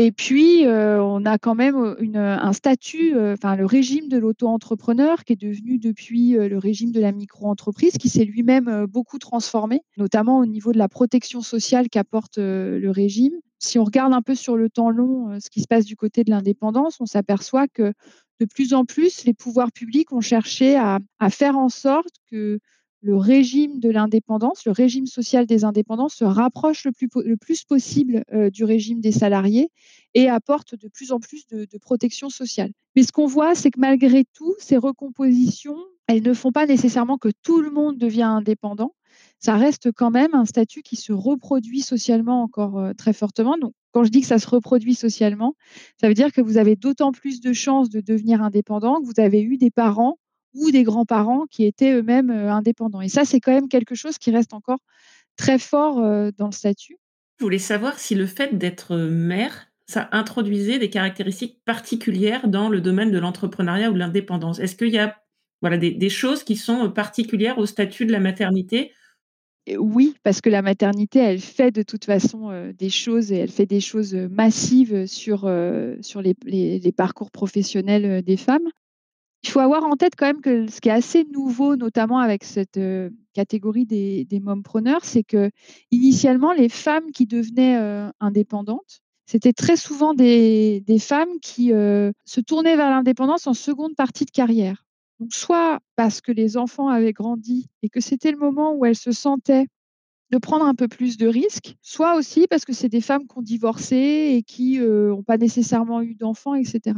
Et 0.00 0.12
puis, 0.12 0.64
heu, 0.64 1.02
on 1.02 1.26
a 1.26 1.38
quand 1.38 1.56
même, 1.56 1.96
une, 1.98 2.18
un 2.18 2.52
statut, 2.52 3.16
heu, 3.16 3.32
enfin 3.32 3.56
le 3.56 3.66
régime 3.66 4.08
de 4.08 4.16
l'auto-entrepreneur 4.16 5.24
qui 5.24 5.32
est 5.32 5.36
devenu 5.40 5.78
depuis, 5.78 6.34
le 6.34 6.56
régime 6.56 6.92
de 6.92 7.00
la 7.00 7.10
micro-entreprise 7.10 7.98
qui 7.98 8.08
s'est 8.08 8.24
lui-même, 8.24 8.86
beaucoup 8.86 9.18
transformé, 9.18 9.82
notamment 9.96 10.38
au 10.38 10.46
niveau 10.46 10.70
de 10.70 10.78
la 10.78 10.88
protection 10.88 11.42
sociale 11.42 11.88
qu'apporte, 11.88 12.38
le 12.38 12.90
régime. 12.90 13.32
Si 13.58 13.76
on 13.80 13.82
regarde 13.84 14.14
un 14.14 14.22
peu 14.22 14.36
sur 14.36 14.56
le 14.56 14.70
temps 14.70 14.90
long, 14.90 15.36
ce 15.40 15.50
qui 15.50 15.60
se 15.62 15.66
passe 15.66 15.84
du 15.84 15.96
côté 15.96 16.22
de 16.22 16.30
l'indépendance, 16.30 17.00
on 17.00 17.06
s'aperçoit 17.06 17.66
que 17.66 17.92
de 18.38 18.46
plus 18.46 18.74
en 18.74 18.84
plus, 18.84 19.24
les 19.24 19.34
pouvoirs 19.34 19.72
publics 19.72 20.12
ont 20.12 20.20
cherché 20.20 20.76
à 20.76 21.00
faire 21.28 21.58
en 21.58 21.68
sorte 21.68 22.14
que 22.30 22.60
le 23.00 23.16
régime 23.16 23.78
de 23.78 23.90
l'indépendance, 23.90 24.64
le 24.64 24.72
régime 24.72 25.06
social 25.06 25.46
des 25.46 25.64
indépendants 25.64 26.08
se 26.08 26.24
rapproche 26.24 26.84
le 26.84 26.92
plus, 26.92 27.08
le 27.24 27.36
plus 27.36 27.64
possible 27.64 28.24
euh, 28.32 28.50
du 28.50 28.64
régime 28.64 29.00
des 29.00 29.12
salariés 29.12 29.70
et 30.14 30.28
apporte 30.28 30.74
de 30.74 30.88
plus 30.88 31.12
en 31.12 31.20
plus 31.20 31.46
de, 31.46 31.66
de 31.70 31.78
protection 31.78 32.28
sociale. 32.28 32.72
Mais 32.96 33.04
ce 33.04 33.12
qu'on 33.12 33.26
voit, 33.26 33.54
c'est 33.54 33.70
que 33.70 33.78
malgré 33.80 34.24
tout, 34.24 34.54
ces 34.58 34.76
recompositions, 34.76 35.78
elles 36.08 36.22
ne 36.22 36.34
font 36.34 36.52
pas 36.52 36.66
nécessairement 36.66 37.18
que 37.18 37.28
tout 37.42 37.60
le 37.60 37.70
monde 37.70 37.98
devient 37.98 38.22
indépendant. 38.22 38.94
Ça 39.38 39.56
reste 39.56 39.92
quand 39.92 40.10
même 40.10 40.34
un 40.34 40.44
statut 40.44 40.82
qui 40.82 40.96
se 40.96 41.12
reproduit 41.12 41.82
socialement 41.82 42.42
encore 42.42 42.78
euh, 42.78 42.92
très 42.94 43.12
fortement. 43.12 43.56
Donc, 43.58 43.74
quand 43.92 44.04
je 44.04 44.10
dis 44.10 44.22
que 44.22 44.26
ça 44.26 44.38
se 44.38 44.48
reproduit 44.48 44.94
socialement, 44.94 45.54
ça 46.00 46.08
veut 46.08 46.14
dire 46.14 46.32
que 46.32 46.40
vous 46.40 46.56
avez 46.56 46.76
d'autant 46.76 47.12
plus 47.12 47.40
de 47.40 47.52
chances 47.52 47.88
de 47.90 48.00
devenir 48.00 48.42
indépendant 48.42 49.00
que 49.00 49.06
vous 49.06 49.20
avez 49.20 49.40
eu 49.40 49.56
des 49.56 49.70
parents 49.70 50.18
ou 50.54 50.70
des 50.70 50.82
grands-parents 50.82 51.46
qui 51.50 51.64
étaient 51.64 51.92
eux-mêmes 51.92 52.30
euh, 52.30 52.52
indépendants. 52.52 53.00
Et 53.00 53.08
ça, 53.08 53.24
c'est 53.24 53.40
quand 53.40 53.52
même 53.52 53.68
quelque 53.68 53.94
chose 53.94 54.18
qui 54.18 54.30
reste 54.30 54.54
encore 54.54 54.78
très 55.36 55.58
fort 55.58 55.98
euh, 55.98 56.30
dans 56.36 56.46
le 56.46 56.52
statut. 56.52 56.96
Je 57.38 57.44
voulais 57.44 57.58
savoir 57.58 57.98
si 57.98 58.14
le 58.14 58.26
fait 58.26 58.58
d'être 58.58 58.96
mère, 58.96 59.68
ça 59.86 60.08
introduisait 60.12 60.78
des 60.78 60.90
caractéristiques 60.90 61.60
particulières 61.64 62.48
dans 62.48 62.68
le 62.68 62.80
domaine 62.80 63.10
de 63.10 63.18
l'entrepreneuriat 63.18 63.90
ou 63.90 63.94
de 63.94 63.98
l'indépendance. 63.98 64.58
Est-ce 64.58 64.74
qu'il 64.74 64.88
y 64.88 64.98
a 64.98 65.16
voilà, 65.60 65.78
des, 65.78 65.92
des, 65.92 66.08
choses 66.08 66.44
qui 66.44 66.56
sont 66.56 66.90
particulières 66.90 67.58
au 67.58 67.66
statut 67.66 68.06
de 68.06 68.12
la 68.12 68.20
maternité? 68.20 68.92
Oui, 69.76 70.14
parce 70.22 70.40
que 70.40 70.48
la 70.48 70.62
maternité, 70.62 71.18
elle 71.18 71.40
fait 71.40 71.70
de 71.70 71.82
toute 71.82 72.04
façon 72.04 72.50
euh, 72.50 72.72
des 72.72 72.90
choses 72.90 73.32
et 73.32 73.36
elle 73.36 73.50
fait 73.50 73.66
des 73.66 73.80
choses 73.80 74.14
massives 74.14 75.06
sur, 75.06 75.44
euh, 75.44 75.96
sur 76.00 76.22
les, 76.22 76.34
les, 76.44 76.78
les, 76.78 76.92
parcours 76.92 77.30
professionnels 77.30 78.22
des 78.22 78.36
femmes. 78.36 78.68
Il 79.44 79.50
faut 79.50 79.60
avoir 79.60 79.84
en 79.84 79.96
tête 79.96 80.14
quand 80.16 80.26
même 80.26 80.40
que 80.40 80.68
ce 80.68 80.80
qui 80.80 80.88
est 80.88 80.92
assez 80.92 81.24
nouveau, 81.32 81.76
notamment 81.76 82.18
avec 82.18 82.42
cette 82.44 82.76
euh, 82.76 83.10
catégorie 83.34 83.86
des, 83.86 84.24
des 84.24 84.40
mompreneurs, 84.40 85.04
c'est 85.04 85.22
que 85.22 85.50
initialement, 85.90 86.52
les 86.52 86.68
femmes 86.68 87.12
qui 87.12 87.26
devenaient 87.26 87.78
euh, 87.78 88.10
indépendantes, 88.20 89.00
c'était 89.26 89.52
très 89.52 89.76
souvent 89.76 90.14
des, 90.14 90.82
femmes 91.00 91.38
qui 91.42 91.72
euh, 91.72 92.12
se 92.24 92.40
tournaient 92.40 92.76
vers 92.76 92.90
l'indépendance 92.90 93.46
en 93.46 93.54
seconde 93.54 93.94
partie 93.94 94.24
de 94.24 94.30
carrière. 94.30 94.86
Donc, 95.20 95.34
soit 95.34 95.80
parce 95.96 96.20
que 96.20 96.32
les 96.32 96.56
enfants 96.56 96.88
avaient 96.88 97.12
grandi 97.12 97.68
et 97.82 97.90
que 97.90 98.00
c'était 98.00 98.32
le 98.32 98.38
moment 98.38 98.72
où 98.74 98.86
elles 98.86 98.96
se 98.96 99.12
sentaient 99.12 99.66
de 100.30 100.38
prendre 100.38 100.64
un 100.64 100.74
peu 100.74 100.88
plus 100.88 101.16
de 101.18 101.26
risques, 101.26 101.76
soit 101.82 102.16
aussi 102.16 102.46
parce 102.48 102.64
que 102.64 102.72
c'est 102.72 102.88
des 102.88 103.00
femmes 103.00 103.26
qui 103.26 103.38
ont 103.38 103.42
divorcé 103.42 104.34
et 104.34 104.42
qui 104.42 104.78
n'ont 104.78 105.22
pas 105.22 105.36
nécessairement 105.36 106.00
eu 106.02 106.14
d'enfants, 106.14 106.54
etc. 106.54 106.96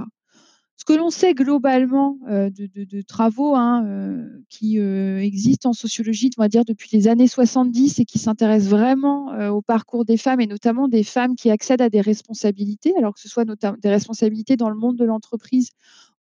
Ce 0.81 0.87
que 0.87 0.95
l'on 0.95 1.11
sait 1.11 1.35
globalement 1.35 2.17
euh, 2.31 2.49
de, 2.49 3.03
travaux 3.03 3.55
hein, 3.55 3.85
euh, 3.85 4.27
qui 4.49 4.81
euh, 4.81 5.19
existent 5.19 5.69
en 5.69 5.73
sociologie, 5.75 6.31
on 6.39 6.43
va 6.43 6.49
dire 6.49 6.65
depuis 6.65 6.89
les 6.95 7.07
années 7.07 7.29
70 7.29 7.99
et 7.99 8.07
qui 8.07 8.19
s'intéressent 8.19 8.71
vraiment 8.71 9.27
au 9.51 9.61
parcours 9.61 10.07
des 10.07 10.17
femmes 10.17 10.41
et 10.41 10.47
notamment 10.47 10.89
des 10.89 11.05
femmes 11.05 11.37
qui 11.37 11.51
accèdent 11.51 11.83
à 11.83 11.91
des 11.91 12.01
responsabilités, 12.01 12.95
alors 12.97 13.13
que 13.13 13.21
ce 13.21 13.29
soit 13.29 13.45
notamment 13.45 13.77
des 13.83 13.91
responsabilités 13.91 14.57
dans 14.57 14.71
le 14.71 14.75
monde 14.75 14.97
de 14.97 15.05
l'entreprise 15.05 15.69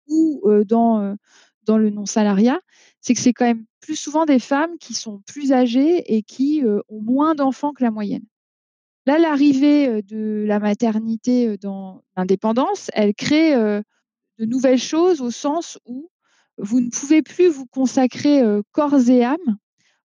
ou 0.10 0.44
dans, 0.68 1.16
dans 1.66 1.78
le 1.78 1.90
non-salariat, 1.90 2.60
c'est 3.00 3.14
que 3.14 3.22
c'est 3.22 3.32
quand 3.32 3.46
même 3.46 3.64
plus 3.80 3.96
souvent 3.96 4.26
des 4.26 4.40
femmes 4.40 4.78
qui 4.82 4.94
sont 4.94 5.22
plus 5.26 5.54
âgées 5.54 6.14
et 6.14 6.22
qui 6.22 6.64
ont 6.90 7.02
moins 7.02 7.34
d'enfants 7.34 7.72
que 7.72 7.84
la 7.84 7.92
moyenne. 7.92 8.26
Là, 9.06 9.20
l'arrivée 9.20 10.02
de 10.02 10.44
la 10.46 10.60
maternité 10.60 11.58
dans 11.58 12.02
l'indépendance, 12.18 12.92
elle 12.94 13.14
crée 13.14 13.54
de 14.40 14.46
nouvelles 14.46 14.80
choses 14.80 15.22
au 15.22 15.32
sens 15.32 15.78
où 15.86 16.10
vous 16.58 16.80
ne 16.80 16.90
pouvez 16.90 17.22
plus 17.22 17.48
vous 17.48 17.66
consacrer 17.68 18.42
corps 18.72 19.10
et 19.10 19.24
âme 19.24 19.58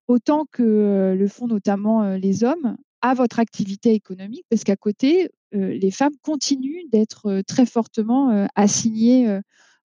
autant 0.08 0.44
que 0.52 1.14
le 1.16 1.28
font 1.28 1.46
notamment 1.46 2.14
les 2.16 2.44
hommes 2.44 2.76
à 3.00 3.14
votre 3.14 3.38
activité 3.38 3.92
économique 3.92 4.44
parce 4.50 4.64
qu'à 4.64 4.76
côté, 4.76 5.30
les 5.52 5.90
femmes 5.90 6.14
continuent 6.22 6.88
d'être 6.92 7.42
très 7.46 7.66
fortement 7.66 8.46
assignées 8.54 9.40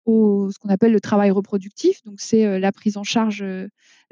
au 0.05 0.49
ce 0.51 0.59
qu'on 0.59 0.69
appelle 0.69 0.91
le 0.91 1.01
travail 1.01 1.31
reproductif. 1.31 2.03
Donc 2.03 2.19
c'est 2.19 2.59
la 2.59 2.71
prise 2.71 2.97
en 2.97 3.03
charge, 3.03 3.43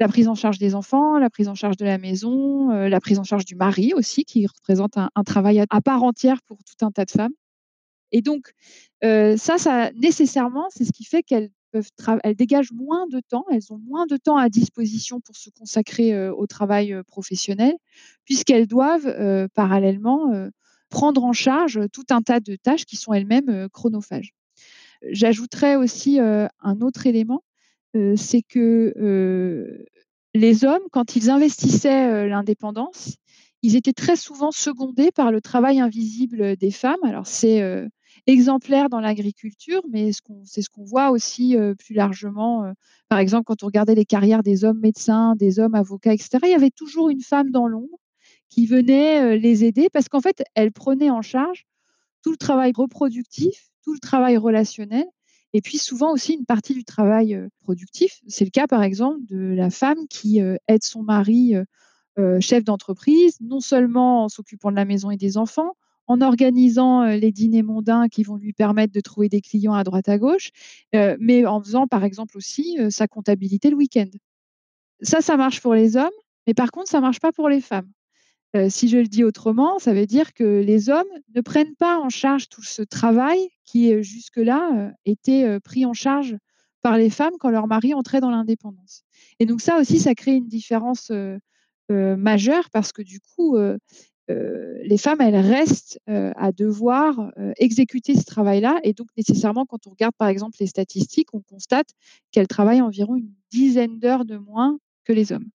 la 0.00 0.08
prise 0.08 0.28
en 0.28 0.34
charge 0.34 0.58
des 0.58 0.74
enfants, 0.74 1.18
la 1.18 1.30
prise 1.30 1.48
en 1.48 1.54
charge 1.54 1.76
de 1.76 1.84
la 1.84 1.98
maison, 1.98 2.70
la 2.70 3.00
prise 3.00 3.18
en 3.18 3.24
charge 3.24 3.44
du 3.44 3.56
mari 3.56 3.92
aussi, 3.94 4.24
qui 4.24 4.46
représente 4.46 4.96
un, 4.96 5.10
un 5.14 5.24
travail 5.24 5.64
à 5.68 5.80
part 5.80 6.02
entière 6.02 6.42
pour 6.42 6.58
tout 6.58 6.84
un 6.84 6.90
tas 6.90 7.04
de 7.04 7.10
femmes. 7.10 7.34
Et 8.12 8.22
donc, 8.22 8.52
ça, 9.02 9.58
ça 9.58 9.90
nécessairement, 9.92 10.66
c'est 10.70 10.84
ce 10.84 10.92
qui 10.92 11.04
fait 11.04 11.22
qu'elles 11.22 11.50
dégagent 12.36 12.72
moins 12.72 13.06
de 13.06 13.20
temps, 13.20 13.44
elles 13.50 13.72
ont 13.72 13.78
moins 13.78 14.06
de 14.06 14.16
temps 14.16 14.38
à 14.38 14.48
disposition 14.48 15.20
pour 15.20 15.36
se 15.36 15.50
consacrer 15.50 16.28
au 16.30 16.46
travail 16.46 16.94
professionnel, 17.06 17.74
puisqu'elles 18.24 18.66
doivent 18.66 19.48
parallèlement 19.54 20.48
prendre 20.88 21.22
en 21.24 21.34
charge 21.34 21.80
tout 21.92 22.06
un 22.08 22.22
tas 22.22 22.40
de 22.40 22.56
tâches 22.56 22.86
qui 22.86 22.96
sont 22.96 23.12
elles-mêmes 23.12 23.68
chronophages. 23.68 24.32
J'ajouterais 25.10 25.76
aussi 25.76 26.18
un 26.18 26.80
autre 26.80 27.06
élément, 27.06 27.44
c'est 28.16 28.42
que 28.42 29.84
les 30.34 30.64
hommes, 30.64 30.82
quand 30.90 31.16
ils 31.16 31.30
investissaient 31.30 32.26
l'indépendance, 32.28 33.16
ils 33.62 33.76
étaient 33.76 33.92
très 33.92 34.16
souvent 34.16 34.50
secondés 34.50 35.10
par 35.10 35.32
le 35.32 35.40
travail 35.40 35.80
invisible 35.80 36.56
des 36.56 36.70
femmes. 36.70 37.02
Alors 37.02 37.26
c'est 37.26 37.60
exemplaire 38.28 38.88
dans 38.88 39.00
l'agriculture, 39.00 39.82
mais 39.90 40.10
c'est 40.44 40.62
ce 40.62 40.68
qu'on 40.68 40.84
voit 40.84 41.10
aussi 41.10 41.56
plus 41.78 41.94
largement. 41.94 42.72
Par 43.08 43.18
exemple, 43.18 43.44
quand 43.44 43.62
on 43.62 43.66
regardait 43.66 43.94
les 43.94 44.04
carrières 44.04 44.42
des 44.42 44.64
hommes 44.64 44.78
médecins, 44.80 45.34
des 45.34 45.58
hommes 45.58 45.74
avocats, 45.74 46.12
etc., 46.12 46.38
il 46.44 46.50
y 46.50 46.54
avait 46.54 46.70
toujours 46.70 47.08
une 47.08 47.22
femme 47.22 47.50
dans 47.50 47.66
l'ombre 47.66 47.98
qui 48.50 48.66
venait 48.66 49.38
les 49.38 49.64
aider 49.64 49.88
parce 49.92 50.08
qu'en 50.08 50.20
fait, 50.20 50.44
elle 50.54 50.72
prenait 50.72 51.10
en 51.10 51.22
charge 51.22 51.66
tout 52.22 52.30
le 52.30 52.36
travail 52.36 52.72
reproductif, 52.76 53.70
tout 53.82 53.94
le 53.94 53.98
travail 53.98 54.36
relationnel, 54.36 55.06
et 55.54 55.62
puis 55.62 55.78
souvent 55.78 56.12
aussi 56.12 56.34
une 56.34 56.44
partie 56.44 56.74
du 56.74 56.84
travail 56.84 57.40
productif. 57.62 58.20
C'est 58.28 58.44
le 58.44 58.50
cas, 58.50 58.66
par 58.66 58.82
exemple, 58.82 59.20
de 59.24 59.54
la 59.54 59.70
femme 59.70 60.06
qui 60.10 60.38
aide 60.38 60.84
son 60.84 61.02
mari 61.02 61.54
chef 62.40 62.62
d'entreprise, 62.62 63.38
non 63.40 63.60
seulement 63.60 64.24
en 64.24 64.28
s'occupant 64.28 64.70
de 64.70 64.76
la 64.76 64.84
maison 64.84 65.10
et 65.10 65.16
des 65.16 65.38
enfants, 65.38 65.72
en 66.08 66.20
organisant 66.20 67.04
les 67.04 67.30
dîners 67.30 67.62
mondains 67.62 68.08
qui 68.08 68.24
vont 68.24 68.36
lui 68.36 68.52
permettre 68.52 68.92
de 68.92 69.00
trouver 69.00 69.28
des 69.28 69.40
clients 69.40 69.74
à 69.74 69.84
droite 69.84 70.08
à 70.08 70.18
gauche, 70.18 70.50
mais 70.92 71.46
en 71.46 71.62
faisant 71.62 71.86
par 71.86 72.02
exemple 72.02 72.36
aussi 72.36 72.76
sa 72.90 73.06
comptabilité 73.06 73.70
le 73.70 73.76
week-end. 73.76 74.08
Ça, 75.00 75.20
ça 75.20 75.36
marche 75.36 75.60
pour 75.60 75.74
les 75.74 75.96
hommes, 75.96 76.08
mais 76.46 76.54
par 76.54 76.72
contre, 76.72 76.88
ça 76.88 76.98
ne 76.98 77.02
marche 77.02 77.20
pas 77.20 77.30
pour 77.30 77.48
les 77.48 77.60
femmes. 77.60 77.90
si 78.68 78.88
je 78.88 78.96
le 78.96 79.06
dis 79.06 79.22
autrement, 79.24 79.78
ça 79.78 79.92
veut 79.92 80.06
dire 80.06 80.32
que 80.32 80.60
les 80.60 80.88
hommes 80.88 81.06
ne 81.34 81.40
prennent 81.40 81.76
pas 81.76 81.98
en 81.98 82.08
charge 82.08 82.48
tout 82.48 82.64
ce 82.64 82.82
travail 82.82 83.50
qui 83.64 84.02
jusque-là 84.02 84.92
était 85.04 85.60
pris 85.60 85.84
en 85.84 85.92
charge 85.92 86.36
par 86.80 86.96
les 86.96 87.10
femmes 87.10 87.34
quand 87.38 87.50
leur 87.50 87.66
mari 87.66 87.92
entrait 87.92 88.20
dans 88.20 88.30
l'indépendance. 88.30 89.02
Et 89.40 89.46
donc 89.46 89.60
ça 89.60 89.78
aussi, 89.78 89.98
ça 89.98 90.14
crée 90.14 90.36
une 90.36 90.48
différence 90.48 91.12
majeure 91.90 92.70
parce 92.70 92.92
que 92.92 93.02
du 93.02 93.20
coup, 93.20 93.56
euh, 94.30 94.78
les 94.82 94.98
femmes, 94.98 95.20
elles 95.20 95.36
restent 95.36 96.00
euh, 96.08 96.32
à 96.36 96.52
devoir 96.52 97.30
euh, 97.38 97.52
exécuter 97.56 98.14
ce 98.14 98.24
travail-là. 98.24 98.78
Et 98.82 98.92
donc, 98.92 99.08
nécessairement, 99.16 99.64
quand 99.64 99.86
on 99.86 99.90
regarde 99.90 100.14
par 100.18 100.28
exemple 100.28 100.56
les 100.60 100.66
statistiques, 100.66 101.32
on 101.32 101.40
constate 101.40 101.88
qu'elles 102.30 102.48
travaillent 102.48 102.82
environ 102.82 103.16
une 103.16 103.32
dizaine 103.50 103.98
d'heures 103.98 104.24
de 104.24 104.36
moins 104.36 104.78
que 105.04 105.12
les 105.12 105.32
hommes. 105.32 105.48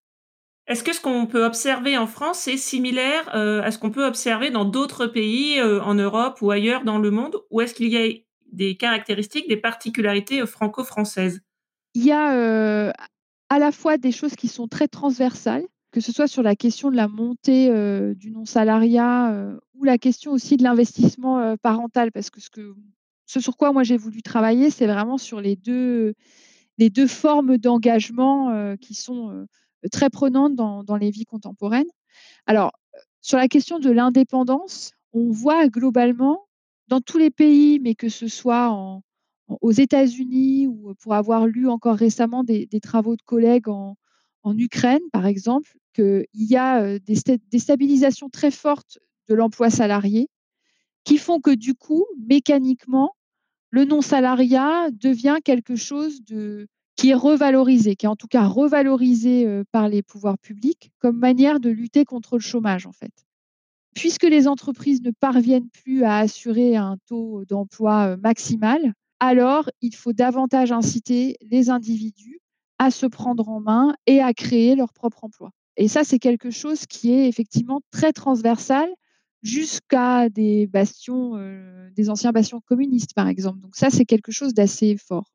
Est-ce 0.65 0.83
que 0.83 0.93
ce 0.93 1.01
qu'on 1.01 1.27
peut 1.27 1.45
observer 1.45 1.97
en 1.97 2.07
France 2.07 2.47
est 2.47 2.57
similaire 2.57 3.27
à 3.35 3.69
ce 3.69 3.77
qu'on 3.77 3.91
peut 3.91 4.05
observer 4.05 4.49
dans 4.49 4.63
d'autres 4.63 5.07
pays 5.07 5.61
en 5.61 5.93
Europe 5.93 6.41
ou 6.41 6.51
ailleurs 6.51 6.85
dans 6.85 6.99
le 6.99 7.11
monde? 7.11 7.35
Ou 7.51 7.59
est-ce 7.59 7.73
qu'il 7.73 7.89
y 7.89 7.97
a 7.97 8.09
des 8.49 8.77
caractéristiques, 8.77 9.49
des 9.49 9.57
particularités 9.57 10.45
franco-françaises? 10.45 11.41
Il 11.95 12.05
y 12.05 12.13
a 12.13 12.93
à 13.49 13.59
la 13.59 13.71
fois 13.73 13.97
des 13.97 14.13
choses 14.13 14.37
qui 14.37 14.47
sont 14.47 14.69
très 14.69 14.87
transversales 14.87 15.65
que 15.93 16.01
ce 16.01 16.11
soit 16.11 16.27
sur 16.27 16.41
la 16.41 16.55
question 16.55 16.89
de 16.89 16.95
la 16.95 17.07
montée 17.07 17.69
du 18.15 18.31
non-salariat 18.31 19.55
ou 19.75 19.83
la 19.83 19.99
question 19.99 20.31
aussi 20.31 20.57
de 20.57 20.63
l'investissement 20.63 21.55
parental, 21.57 22.11
parce 22.11 22.31
que 22.31 22.41
ce, 23.27 23.39
sur 23.39 23.55
quoi 23.55 23.71
moi 23.71 23.83
j'ai 23.83 23.95
voulu 23.95 24.23
travailler, 24.23 24.71
c'est 24.71 24.87
vraiment 24.87 25.19
sur 25.19 25.39
les 25.39 25.55
deux, 25.55 26.15
les 26.79 26.89
deux 26.89 27.05
formes 27.05 27.59
d'engagement 27.59 28.75
qui 28.77 28.95
sont 28.95 29.45
très 29.91 30.09
prenantes 30.09 30.55
dans, 30.55 30.83
dans, 30.83 30.97
les 30.97 31.11
vies 31.11 31.25
contemporaines. 31.25 31.89
Alors, 32.47 32.71
sur 33.21 33.37
la 33.37 33.47
question 33.47 33.77
de 33.77 33.91
l'indépendance, 33.91 34.93
on 35.13 35.29
voit 35.29 35.67
globalement 35.67 36.47
dans 36.87 37.01
tous 37.01 37.19
les 37.19 37.29
pays, 37.29 37.79
mais 37.79 37.93
que 37.93 38.09
ce 38.09 38.27
soit 38.27 38.75
aux 39.61 39.71
États-Unis 39.71 40.65
ou 40.65 40.95
pour 40.95 41.13
avoir 41.13 41.45
lu 41.45 41.69
encore 41.69 41.97
récemment 41.97 42.43
des 42.43 42.65
des 42.65 42.79
travaux 42.79 43.15
de 43.15 43.21
collègues 43.21 43.69
en 43.69 43.95
en 44.43 44.57
Ukraine, 44.57 45.01
par 45.11 45.25
exemple, 45.25 45.77
qu'il 45.93 46.25
y 46.33 46.57
a, 46.57 46.99
des 46.99 47.59
stabilisations 47.59 48.29
très 48.29 48.51
fortes 48.51 48.99
de 49.29 49.35
l'emploi 49.35 49.69
salarié 49.69 50.29
qui 51.03 51.17
font 51.17 51.39
que 51.39 51.51
du 51.51 51.75
coup, 51.75 52.05
mécaniquement, 52.17 53.15
le 53.69 53.85
non-salariat 53.85 54.89
devient 54.91 55.37
quelque 55.43 55.75
chose 55.75 56.21
qui 56.95 57.09
est 57.09 57.15
revalorisé, 57.15 57.95
qui 57.95 58.05
est 58.05 58.09
en 58.09 58.15
tout 58.15 58.27
cas 58.27 58.45
revalorisé, 58.45 59.63
par 59.71 59.89
les 59.89 60.03
pouvoirs 60.03 60.37
publics 60.37 60.91
comme 60.99 61.17
manière 61.17 61.59
de 61.59 61.69
lutter 61.69 62.05
contre 62.05 62.37
le 62.37 62.41
chômage, 62.41 62.85
en 62.85 62.91
fait. 62.91 63.11
Puisque 63.95 64.23
les 64.23 64.47
entreprises 64.47 65.01
ne 65.01 65.11
parviennent 65.11 65.69
plus 65.69 66.03
à 66.03 66.17
assurer 66.17 66.75
un 66.75 66.97
taux 67.07 67.43
d'emploi, 67.45 68.17
maximal, 68.17 68.93
alors 69.19 69.69
il 69.81 69.95
faut 69.95 70.13
davantage 70.13 70.71
inciter 70.71 71.37
les 71.41 71.69
individus 71.69 72.39
à 72.79 72.91
se 72.91 73.05
prendre 73.05 73.47
en 73.49 73.59
main 73.59 73.95
et 74.05 74.21
à 74.21 74.33
créer 74.33 74.75
leur 74.75 74.93
propre 74.93 75.23
emploi. 75.23 75.51
Et 75.77 75.87
ça, 75.87 76.03
c'est 76.03 76.19
quelque 76.19 76.51
chose 76.51 76.85
qui 76.87 77.11
est 77.13 77.27
effectivement 77.27 77.81
très 77.91 78.13
transversal 78.13 78.87
jusqu'à 79.41 80.29
des 80.29 80.67
bastions, 80.67 81.35
heu, 81.37 81.89
des 81.95 82.09
anciens 82.09 82.31
bastions 82.31 82.61
communistes, 82.61 83.13
par 83.15 83.27
exemple. 83.27 83.59
Donc 83.59 83.75
ça, 83.75 83.89
c'est 83.89 84.05
quelque 84.05 84.31
chose 84.31 84.53
d'assez 84.53 84.97
fort. 84.97 85.31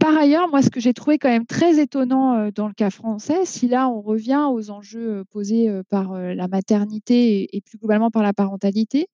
Par 0.00 0.16
ailleurs, 0.18 0.48
moi, 0.50 0.62
ce 0.62 0.70
que 0.70 0.80
j'ai 0.80 0.94
trouvé 0.94 1.18
quand 1.18 1.28
même 1.30 1.46
très 1.46 1.80
étonnant, 1.80 2.38
heu, 2.48 2.52
dans 2.52 2.68
le 2.68 2.74
cas 2.74 2.90
français, 2.90 3.46
si 3.46 3.68
là 3.68 3.88
on 3.90 4.02
revient 4.02 4.46
aux 4.52 4.70
enjeux, 4.70 5.20
heu, 5.20 5.24
posés, 5.30 5.70
par, 5.90 6.14
la 6.18 6.48
maternité 6.48 7.48
et 7.56 7.60
plus 7.62 7.78
globalement 7.78 8.10
par 8.10 8.22
la 8.22 8.32
parentalité, 8.34 9.08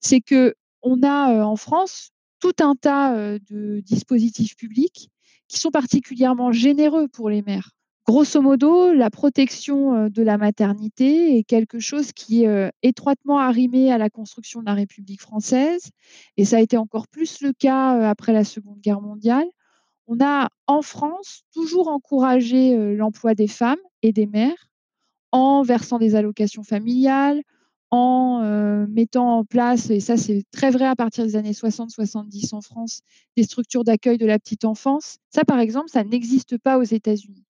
c'est 0.00 0.20
qu'on 0.22 1.02
a, 1.04 1.34
heu, 1.34 1.42
en 1.44 1.56
France 1.56 2.10
tout 2.40 2.54
un 2.60 2.74
tas, 2.76 3.38
de 3.50 3.80
dispositifs 3.80 4.56
publics 4.56 5.10
qui 5.48 5.60
sont 5.60 5.70
particulièrement 5.70 6.52
généreux 6.52 7.08
pour 7.08 7.30
les 7.30 7.42
mères. 7.42 7.72
Grosso 8.06 8.40
modo, 8.42 8.92
la 8.92 9.10
protection, 9.10 9.94
heu, 10.06 10.10
de 10.10 10.22
la 10.22 10.38
maternité 10.38 11.36
est 11.38 11.44
quelque 11.44 11.78
chose 11.78 12.12
qui 12.12 12.44
est, 12.44 12.48
heu, 12.48 12.70
étroitement 12.82 13.38
arrimé 13.38 13.92
à 13.92 13.98
la 13.98 14.08
construction 14.10 14.60
de 14.60 14.66
la 14.66 14.74
République 14.74 15.20
française 15.20 15.90
et 16.36 16.44
ça 16.44 16.56
a 16.56 16.60
été 16.60 16.76
encore 16.76 17.08
plus 17.08 17.40
le 17.42 17.52
cas, 17.52 17.98
heu, 17.98 18.04
après 18.04 18.32
la 18.32 18.42
Seconde 18.44 18.80
Guerre 18.80 19.00
mondiale. 19.02 19.46
On 20.08 20.18
a, 20.24 20.48
en 20.68 20.82
France, 20.82 21.42
toujours 21.54 21.88
encouragé, 21.88 22.76
l'emploi 22.96 23.34
des 23.34 23.48
femmes 23.48 23.78
et 24.02 24.12
des 24.12 24.26
mères 24.26 24.68
en 25.32 25.62
versant 25.62 25.98
des 25.98 26.14
allocations 26.16 26.64
familiales, 26.64 27.42
en, 27.90 28.86
mettant 28.88 29.38
en 29.38 29.44
place 29.44 29.90
et 29.90 30.00
ça 30.00 30.16
c'est 30.18 30.44
très 30.52 30.70
vrai 30.70 30.86
à 30.86 30.96
partir 30.96 31.24
des 31.26 31.36
années 31.36 31.54
60-70 31.54 32.52
en 32.54 32.60
France, 32.62 33.00
des 33.36 33.44
structures 33.44 33.84
d'accueil 33.84 34.18
de 34.18 34.26
la 34.26 34.38
petite 34.38 34.64
enfance. 34.66 35.18
Ça, 35.30 35.44
par 35.44 35.60
exemple, 35.60 35.90
ça 35.90 36.04
n'existe 36.04 36.58
pas 36.58 36.78
aux 36.78 36.84
États-Unis 36.84 37.44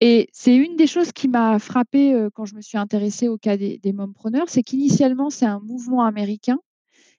et 0.00 0.28
c'est 0.32 0.56
une 0.56 0.76
des 0.76 0.86
choses 0.86 1.12
qui 1.12 1.28
m'a 1.28 1.58
frappée, 1.58 2.14
heu, 2.14 2.30
quand 2.30 2.44
je 2.46 2.54
me 2.54 2.60
suis 2.62 2.78
intéressée 2.78 3.28
au 3.28 3.38
cas 3.38 3.56
des 3.56 3.78
des 3.78 3.92
mompreneurs, 3.92 4.48
c'est 4.48 4.62
qu'initialement, 4.62 5.30
c'est 5.30 5.46
un 5.46 5.60
mouvement 5.60 6.04
américain. 6.04 6.58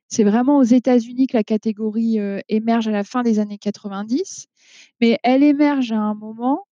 C'est 0.09 0.23
vraiment 0.25 0.57
aux 0.59 0.63
États-Unis 0.63 1.27
que 1.27 1.37
la 1.37 1.43
catégorie, 1.43 2.19
heu, 2.19 2.41
émerge 2.49 2.87
à 2.87 2.91
la 2.91 3.03
fin 3.03 3.23
des 3.23 3.39
années 3.39 3.57
90, 3.59 4.47
mais 5.01 5.19
elle 5.23 5.43
émerge 5.43 5.91
à 5.93 5.99
un 5.99 6.15
moment 6.15 6.65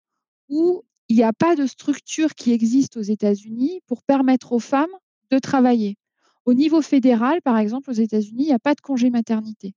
où 0.50 0.84
il 1.10 1.18
y 1.18 1.24
a 1.24 1.34
pas 1.34 1.56
de 1.56 1.66
structure 1.68 2.36
qui 2.36 2.51
existe 2.54 2.98
aux 2.98 3.01
États-Unis 3.01 3.82
pour 3.88 4.04
permettre 4.04 4.54
aux 4.54 4.60
femmes 4.60 4.89
de 5.32 5.39
travailler. 5.39 5.98
Au 6.46 6.54
niveau 6.56 6.82
fédéral, 6.82 7.42
par 7.44 7.58
exemple, 7.60 7.89
aux 7.92 7.94
États-Unis, 7.94 8.44
il 8.46 8.50
y 8.50 8.54
a 8.54 8.60
pas 8.60 8.75
de 8.75 8.82
congé 8.82 9.10
maternité. 9.12 9.74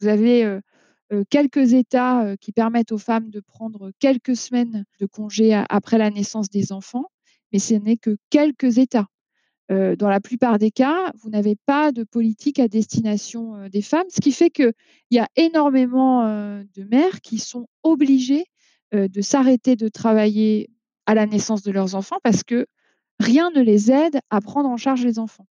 Vous 0.00 0.08
avez, 0.08 0.44
heu, 0.44 0.60
quelques 1.30 1.72
États, 1.72 2.24
heu, 2.32 2.36
qui 2.36 2.52
permettent 2.52 2.92
aux 2.92 2.98
femmes 2.98 3.30
de 3.30 3.40
prendre 3.40 3.92
quelques 3.98 4.36
semaines 4.36 4.84
de 5.00 5.06
congé 5.06 5.54
après 5.68 5.98
la 5.98 6.10
naissance 6.10 6.50
des 6.50 6.72
enfants, 6.72 7.06
mais 7.52 7.58
ce 7.58 7.74
n'est 7.74 7.96
que 7.96 8.16
quelques 8.30 8.78
États. 8.78 9.06
Heu, 9.70 9.96
dans 9.96 10.08
la 10.08 10.20
plupart 10.20 10.58
des 10.58 10.70
cas, 10.70 11.12
vous 11.22 11.30
n'avez 11.30 11.56
pas 11.66 11.92
de 11.92 12.04
politique 12.04 12.58
à 12.58 12.68
destination, 12.68 13.68
des 13.68 13.82
femmes, 13.82 14.06
ce 14.10 14.20
qui 14.20 14.32
fait 14.32 14.50
qu'il 14.50 14.72
y 15.10 15.18
a 15.18 15.28
énormément, 15.36 16.24
de 16.74 16.84
mères 16.84 17.20
qui 17.20 17.38
sont 17.38 17.68
obligées, 17.82 18.44
de 18.92 19.20
s'arrêter 19.20 19.76
de 19.76 19.88
travailler 19.88 20.70
à 21.06 21.14
la 21.14 21.26
naissance 21.26 21.62
de 21.62 21.70
leurs 21.70 21.94
enfants 21.94 22.18
parce 22.22 22.44
que 22.44 22.66
rien 23.20 23.50
ne 23.50 23.60
les 23.60 23.90
aide 23.90 24.20
à 24.30 24.40
prendre 24.40 24.68
en 24.68 24.76
charge 24.76 25.04
les 25.04 25.18
enfants 25.18 25.46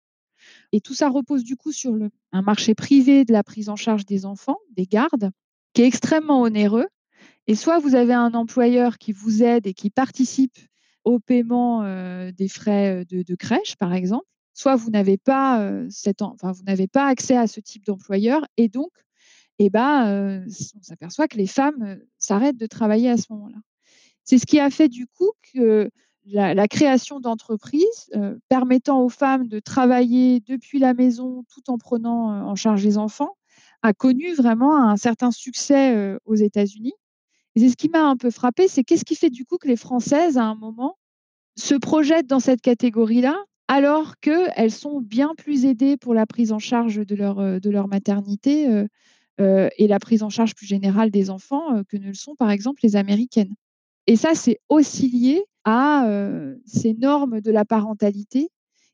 et 0.73 0.81
tout 0.81 0.95
ça 0.95 1.09
repose 1.09 1.45
du 1.45 1.57
coup 1.57 1.73
sur 1.73 1.97
un 2.33 2.43
marché 2.43 2.75
privé 2.75 3.25
de 3.25 3.33
la 3.33 3.43
prise 3.43 3.69
en 3.69 3.77
charge 3.77 4.07
des 4.07 4.27
enfants, 4.27 4.59
des 4.77 4.87
gardes, 4.87 5.31
qui 5.75 5.83
est 5.83 5.87
extrêmement 5.87 6.43
onéreux 6.43 6.87
et 7.47 7.55
soit 7.57 7.79
vous 7.81 7.95
avez 7.95 8.15
un 8.15 8.35
employeur 8.35 8.99
qui 8.99 9.13
vous 9.13 9.43
aide 9.43 9.67
et 9.67 9.75
qui 9.75 9.91
participe 9.91 10.57
au 11.05 11.19
paiement, 11.21 11.85
heu, 11.85 12.33
des 12.33 12.49
frais, 12.49 13.03
heu, 13.03 13.05
de 13.25 13.35
crèche, 13.37 13.77
par 13.77 13.95
exemple, 13.95 14.27
soit 14.55 14.77
vous 14.77 14.91
n'avez 14.91 15.19
pas, 15.19 15.61
n'avez 16.67 16.89
pas 16.89 17.07
accès 17.09 17.37
à 17.37 17.47
ce 17.47 17.61
type 17.61 17.85
d'employeur 17.87 18.47
et 18.57 18.69
donc 18.69 18.91
heu, 20.09 20.45
s 20.49 20.73
on 20.79 20.83
s'aperçoit 20.83 21.29
que 21.29 21.39
les 21.39 21.47
femmes, 21.47 21.99
s'arrêtent 22.19 22.57
de 22.59 22.67
travailler 22.67 23.11
à 23.11 23.17
ce 23.17 23.27
moment-là. 23.31 23.59
C'est 24.25 24.39
ce 24.39 24.47
qui 24.47 24.61
a 24.61 24.71
fait 24.71 24.89
du 24.89 25.07
coup 25.07 25.31
que 25.55 25.91
la 26.27 26.69
création 26.69 27.21
d'entreprises, 27.21 28.11
permettant 28.49 29.03
aux 29.03 29.11
femmes 29.11 29.49
de 29.49 29.61
travailler 29.61 30.41
depuis 30.41 30.79
la 30.79 30.95
maison 30.95 31.45
tout 31.53 31.71
en 31.71 31.79
prenant, 31.79 32.49
en 32.49 32.55
charge 32.57 32.85
les 32.85 32.99
enfants, 32.99 33.37
a 33.85 33.93
connu 33.93 34.35
vraiment 34.35 34.77
un 34.77 34.97
certain 34.97 35.31
succès, 35.31 36.17
aux 36.25 36.35
États-Unis 36.35 36.95
et 37.55 37.69
ce 37.69 37.77
qui 37.77 37.89
m'a 37.89 38.05
un 38.05 38.17
peu 38.17 38.33
frappée, 38.33 38.67
c'est 38.67 38.83
qu'est-ce 38.83 39.05
qui 39.05 39.15
fait 39.15 39.31
du 39.31 39.45
coup 39.45 39.59
que 39.59 39.69
les 39.69 39.77
Françaises, 39.77 40.39
à 40.39 40.43
un 40.43 40.57
moment, 40.57 40.99
se 41.57 41.77
projettent 41.77 42.27
dans 42.27 42.41
cette 42.41 42.61
catégorie-là, 42.61 43.37
alors 43.69 44.19
qu'elles 44.19 44.73
sont 44.73 45.01
bien 45.01 45.35
plus 45.37 45.65
aidées 45.65 45.97
pour 45.97 46.15
la 46.15 46.27
prise 46.27 46.51
en 46.51 46.59
charge 46.59 47.07
de 47.07 47.15
leur, 47.15 47.61
de 47.61 47.71
leur 47.71 47.87
maternité, 47.87 48.85
et 49.39 49.87
la 49.87 49.99
prise 50.01 50.25
en 50.25 50.31
charge 50.31 50.57
plus 50.57 50.67
générale 50.67 51.13
des 51.13 51.31
enfants, 51.31 51.85
que 51.89 51.97
ne 51.97 52.09
le 52.09 52.15
sont, 52.15 52.35
par 52.35 52.51
exemple, 52.51 52.81
les 52.83 52.97
Américaines 52.97 53.55
et 54.07 54.17
ça, 54.17 54.35
c'est 54.35 54.61
aussi 54.69 55.09
lié 55.09 55.45
à, 55.65 56.07
ces 56.67 56.95
normes 56.95 57.41
de 57.41 57.51
la 57.51 57.65
parentalité 57.65 58.51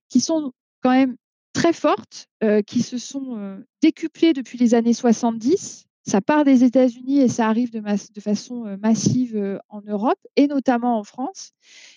qui 0.08 0.20
sont 0.20 0.52
quand 0.82 0.90
même 0.90 1.16
très 1.60 1.72
fortes, 1.74 2.28
heu, 2.42 2.62
qui 2.62 2.82
se 2.82 2.96
sont, 2.98 3.36
heu, 3.38 3.66
décuplées 3.82 4.32
depuis 4.32 4.56
les 4.58 4.74
années 4.74 4.94
70. 4.94 5.84
Ça 6.06 6.22
part 6.22 6.44
des 6.44 6.64
États-Unis 6.64 7.20
et 7.20 7.28
ça 7.28 7.48
arrive 7.48 7.70
de 7.70 8.20
façon, 8.20 8.66
heu, 8.66 8.78
massive, 8.78 9.60
en 9.68 9.82
Europe 9.82 10.18
et 10.36 10.46
notamment 10.46 10.98
en 10.98 11.04
France 11.04 11.52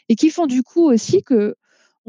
et 0.09 0.15
qui 0.15 0.29
font 0.31 0.47
du 0.47 0.63
coup 0.63 0.83
aussi 0.85 1.23
qu'on 1.23 1.53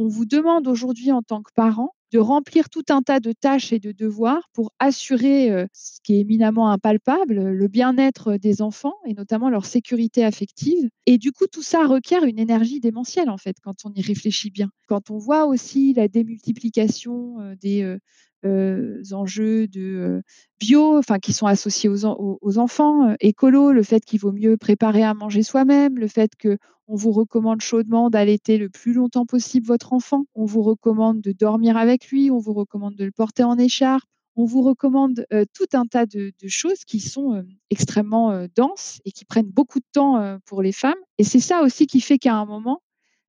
vous 0.09 0.27
demande 0.27 0.69
aujourd'hui 0.69 1.13
en 1.13 1.23
tant 1.23 1.43
que 1.43 1.53
parent 1.55 1.94
de 2.15 2.21
remplir 2.21 2.71
tout 2.71 2.85
un 2.91 3.03
tas 3.03 3.21
de 3.21 3.33
tâches 3.33 3.73
et 3.75 3.81
de 3.81 3.93
devoirs 3.93 4.49
pour 4.55 4.73
assurer, 4.81 5.51
heu, 5.53 5.69
ce 5.75 6.01
qui 6.05 6.15
est 6.17 6.21
éminemment 6.21 6.71
impalpable, 6.71 7.51
le 7.51 7.69
bien-être 7.69 8.37
des 8.39 8.63
enfants 8.63 8.95
et 9.07 9.15
notamment 9.15 9.51
leur 9.51 9.67
sécurité 9.67 10.25
affective 10.25 10.91
et 11.07 11.19
du 11.19 11.33
coup, 11.33 11.47
tout 11.53 11.63
ça 11.63 11.87
requiert 11.87 12.25
une 12.25 12.39
énergie 12.41 12.81
démentielle, 12.81 13.31
en 13.31 13.39
fait, 13.39 13.57
quand 13.63 13.75
on 13.85 13.93
y 13.95 14.03
réfléchit 14.03 14.51
bien. 14.51 14.71
Quand 14.89 15.11
on 15.11 15.19
voit 15.19 15.47
aussi 15.47 15.93
la 15.95 16.09
démultiplication, 16.09 17.41
heu, 17.43 17.57
des, 17.57 17.97
heu, 18.45 19.03
enjeux 19.13 19.67
de, 19.69 19.81
heu, 19.81 20.23
bio, 20.61 20.99
enfin 20.99 21.19
qui 21.19 21.33
sont 21.33 21.47
associés 21.47 21.89
aux 21.89 22.05
en 22.05 22.15
aux 22.19 22.39
aux 22.43 22.59
enfants, 22.59 23.11
heu, 23.13 23.17
écolo, 23.21 23.73
le 23.73 23.83
fait 23.83 24.05
qu'il 24.05 24.21
vaut 24.21 24.33
mieux 24.33 24.57
préparer 24.57 25.03
à 25.05 25.15
manger 25.15 25.43
soi-même, 25.43 25.99
le 25.99 26.09
fait 26.09 26.33
qu'on 26.41 26.57
vous 26.97 27.13
recommande 27.13 27.61
chaudement 27.63 28.11
d'allaiter 28.11 28.59
le 28.59 28.69
plus 28.71 28.93
longtemps 28.95 29.27
possible 29.27 29.67
votre 29.67 29.93
enfant. 29.93 30.25
On 30.35 30.45
vous 30.47 30.63
recommande 30.63 31.21
de 31.21 31.33
dormir 31.33 31.77
avec 31.77 32.09
lui, 32.11 32.31
on 32.31 32.39
vous 32.39 32.53
recommande 32.55 32.97
de 32.97 33.05
le 33.05 33.13
porter 33.13 33.45
en 33.45 33.59
écharpe. 33.59 34.05
On 34.37 34.47
vous 34.47 34.63
recommande, 34.63 35.27
tout 35.55 35.67
un 35.75 35.87
tas 35.87 36.07
de 36.07 36.33
choses 36.49 36.85
qui 36.85 36.99
sont, 37.01 37.45
extrêmement, 37.71 38.47
denses 38.57 39.01
et 39.05 39.13
qui 39.13 39.25
prennent 39.25 39.47
beaucoup 39.51 39.79
de 39.79 39.85
temps, 39.93 40.39
pour 40.47 40.61
les 40.63 40.73
femmes 40.73 40.95
et 41.19 41.25
c'est 41.25 41.39
ça 41.41 41.63
aussi 41.63 41.87
qui 41.87 42.01
fait 42.01 42.19
qu'à 42.19 42.35
un 42.35 42.45
moment, 42.47 42.83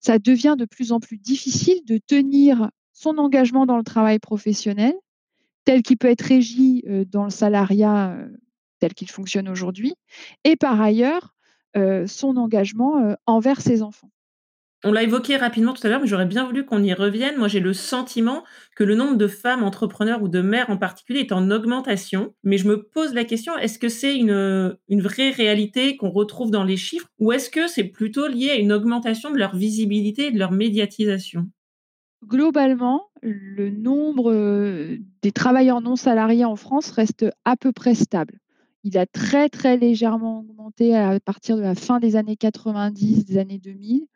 ça 0.01 0.19
devient 0.19 0.57
de 0.59 0.65
plus 0.67 0.93
en 0.93 1.01
plus 1.01 1.19
difficile 1.19 1.81
de 1.87 1.99
tenir 2.07 2.71
son 3.01 3.19
engagement 3.19 3.67
dans 3.67 3.77
le 3.79 3.85
travail 3.85 4.19
professionnel, 4.19 4.95
tel 5.65 5.83
qu'il 5.83 5.99
peut 5.99 6.09
être 6.09 6.23
régi, 6.23 6.83
heu, 6.89 7.05
dans 7.05 7.25
le 7.25 7.31
salariat, 7.31 8.17
heu, 8.19 8.37
tel 8.81 8.95
qu'il 8.95 9.11
fonctionne 9.11 9.49
aujourd'hui 9.49 9.95
et 10.45 10.57
par 10.57 10.81
ailleurs, 10.81 11.35
heu, 11.77 12.07
son 12.07 12.37
engagement, 12.37 13.17
envers 13.27 13.61
ses 13.63 13.83
enfants. 13.83 14.11
On 14.83 14.93
l'a 14.93 15.03
évoqué 15.03 15.37
rapidement 15.37 15.75
tout 15.75 15.87
à 15.87 15.91
l'heure, 15.91 16.01
mais 16.01 16.07
j'aurais 16.07 16.25
bien 16.27 16.47
voulu 16.47 16.65
qu'on 16.65 16.83
y 16.83 16.95
revienne. 16.95 17.37
Moi, 17.37 17.49
j'ai 17.49 17.61
le 17.61 17.75
sentiment 17.75 18.45
que 18.77 18.83
le 18.85 18.95
nombre 18.95 19.17
de 19.19 19.27
femmes 19.29 19.63
entrepreneurs 19.63 20.23
ou 20.23 20.29
de 20.29 20.41
mères 20.41 20.71
en 20.71 20.79
particulier 20.79 21.21
est 21.21 21.33
en 21.33 21.51
augmentation, 21.51 22.35
mais 22.45 22.57
je 22.57 22.67
me 22.67 22.83
pose 22.89 23.13
la 23.13 23.25
question, 23.25 23.57
est-ce 23.59 23.79
que 23.79 23.91
c'est 23.91 24.17
une, 24.17 24.79
une 24.89 25.03
vraie 25.03 25.31
réalité 25.31 25.99
qu'on 25.99 26.11
retrouve 26.11 26.51
dans 26.51 26.65
les 26.65 26.79
chiffres 26.79 27.09
ou 27.19 27.31
est-ce 27.33 27.51
que 27.51 27.69
c'est 27.69 27.85
plutôt 27.85 28.27
lié 28.27 28.51
à 28.51 28.57
une 28.57 28.73
augmentation 28.73 29.31
de 29.31 29.37
leur 29.37 29.55
visibilité 29.55 30.29
et 30.29 30.31
de 30.33 30.39
leur 30.39 30.53
médiatisation? 30.53 31.51
Globalement, 32.27 33.09
le 33.23 33.71
nombre 33.71 34.33
des 35.23 35.33
travailleurs 35.33 35.81
non 35.81 35.97
salariés 35.97 36.45
en 36.45 36.57
France 36.57 36.91
reste 36.91 37.27
à 37.45 37.57
peu 37.57 37.73
près 37.73 37.95
stable. 37.95 38.39
Il 38.85 38.99
a 38.99 39.07
très, 39.07 39.49
très 39.49 39.77
légèrement 39.77 40.41
augmenté 40.41 40.97
à 40.97 41.19
partir 41.21 41.57
de 41.57 41.63
la 41.63 41.75
fin 41.75 41.99
des 41.99 42.17
années 42.17 42.37
90, 42.37 43.25
des 43.25 43.39
années 43.39 43.59
2000, 43.59 44.07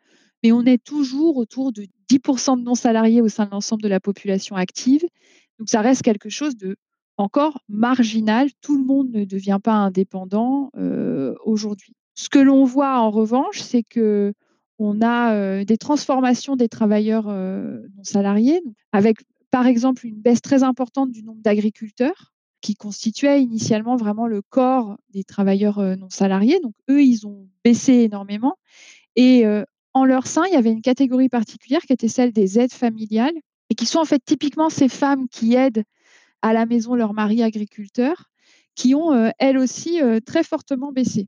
mais 0.43 0.51
on 0.51 0.63
est 0.63 0.83
toujours 0.83 1.37
autour 1.37 1.71
de 1.71 1.87
10% 2.09 2.57
de 2.57 2.63
non 2.63 2.75
salariés 2.75 3.21
au 3.21 3.27
sein 3.27 3.45
de 3.45 3.51
l'ensemble 3.51 3.81
de 3.81 3.87
la 3.87 3.99
population 3.99 4.55
active. 4.55 5.03
Donc 5.59 5.69
ça 5.69 5.81
reste 5.81 6.01
quelque 6.01 6.29
chose 6.29 6.55
de 6.55 6.77
encore 7.17 7.59
marginal. 7.69 8.49
Tout 8.61 8.77
le 8.77 8.83
monde 8.83 9.09
ne 9.11 9.25
devient 9.25 9.59
pas 9.63 9.73
indépendant 9.73 10.69
aujourd'hui. 11.43 11.95
Ce 12.13 12.29
que 12.29 12.39
l'on 12.39 12.63
voit 12.63 12.99
en 12.99 13.09
revanche, 13.09 13.61
c'est 13.61 13.83
que 13.83 14.33
on 14.79 15.01
a 15.01 15.63
des 15.63 15.77
transformations 15.77 16.55
des 16.55 16.69
travailleurs 16.69 17.27
non 17.27 18.03
salariés, 18.03 18.61
avec 18.91 19.17
par 19.51 19.67
exemple 19.67 20.05
une 20.05 20.21
baisse 20.21 20.41
très 20.41 20.63
importante 20.63 21.11
du 21.11 21.23
nombre 21.23 21.41
d'agriculteurs 21.41 22.33
qui 22.61 22.73
constituaient 22.75 23.41
initialement 23.41 23.95
vraiment 23.95 24.27
le 24.27 24.41
corps 24.41 24.97
des 25.11 25.23
travailleurs 25.23 25.79
non 25.97 26.09
salariés. 26.09 26.59
Donc 26.61 26.73
eux, 26.89 27.03
ils 27.03 27.25
ont 27.27 27.47
baissé 27.63 27.93
énormément. 27.93 28.57
Et 29.15 29.45
en 29.93 30.03
leur 30.03 30.27
sein, 30.27 30.43
il 30.47 30.53
y 30.53 30.57
avait 30.57 30.71
une 30.71 30.81
catégorie 30.81 31.29
particulière 31.29 31.81
qui 31.81 31.93
était 31.93 32.07
celle 32.07 32.33
des 32.33 32.59
aides 32.59 32.73
familiales 32.73 33.35
et 33.69 33.75
qui 33.75 33.85
sont 33.85 33.99
en 33.99 34.05
fait 34.05 34.21
typiquement 34.25 34.69
ces 34.69 34.89
femmes 34.89 35.27
qui 35.29 35.55
aident 35.55 35.83
à 36.41 36.53
la 36.53 36.65
maison 36.65 36.95
leur 36.95 37.13
mari 37.13 37.43
agriculteur, 37.43 38.29
qui 38.75 38.93
ont 38.93 39.31
elles 39.39 39.57
aussi 39.57 40.01
très 40.25 40.43
fortement 40.43 40.91
baissé. 40.91 41.27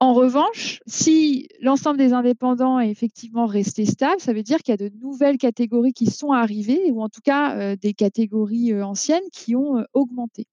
En 0.00 0.14
revanche, 0.14 0.80
si 0.86 1.48
l'ensemble 1.60 1.98
des 1.98 2.12
indépendants 2.12 2.78
est 2.78 2.88
effectivement 2.88 3.46
resté 3.46 3.84
stable, 3.84 4.20
ça 4.20 4.32
veut 4.32 4.44
dire 4.44 4.58
qu'il 4.58 4.70
y 4.70 4.74
a 4.74 4.88
de 4.88 4.94
nouvelles 5.00 5.38
catégories 5.38 5.92
qui 5.92 6.06
sont 6.06 6.30
arrivées, 6.30 6.92
ou 6.92 7.02
en 7.02 7.08
tout 7.08 7.20
cas 7.20 7.56
euh, 7.56 7.76
des 7.76 7.94
catégories 7.94 8.72
euh, 8.72 8.86
anciennes 8.86 9.28
qui 9.32 9.56
ont 9.56 9.78
euh, 9.78 9.84
augmenté. 9.94 10.46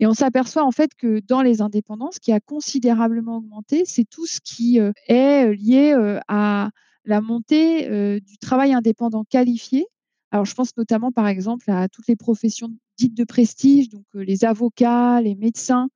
Et 0.00 0.06
on 0.06 0.14
s'aperçoit 0.14 0.64
en 0.64 0.72
fait 0.72 0.90
que 0.96 1.20
dans 1.20 1.40
les 1.40 1.62
indépendants, 1.62 2.10
ce 2.10 2.18
qui 2.18 2.32
a 2.32 2.40
considérablement 2.40 3.36
augmenté, 3.36 3.84
c'est 3.84 4.06
tout 4.08 4.26
ce 4.26 4.40
qui 4.42 4.78
est 5.08 5.54
lié 5.54 6.20
à 6.26 6.70
la 7.04 7.20
montée 7.20 8.20
du 8.20 8.38
travail 8.38 8.72
indépendant 8.72 9.24
qualifié. 9.24 9.86
Alors 10.30 10.46
je 10.46 10.54
pense 10.54 10.74
notamment 10.78 11.12
par 11.12 11.28
exemple 11.28 11.70
à 11.70 11.86
toutes 11.90 12.08
les 12.08 12.16
professions 12.16 12.70
dites 12.96 13.14
de 13.14 13.24
prestige, 13.24 13.90
donc 13.90 14.06
les 14.14 14.46
avocats, 14.46 15.20
les 15.20 15.34
médecins, 15.34 15.90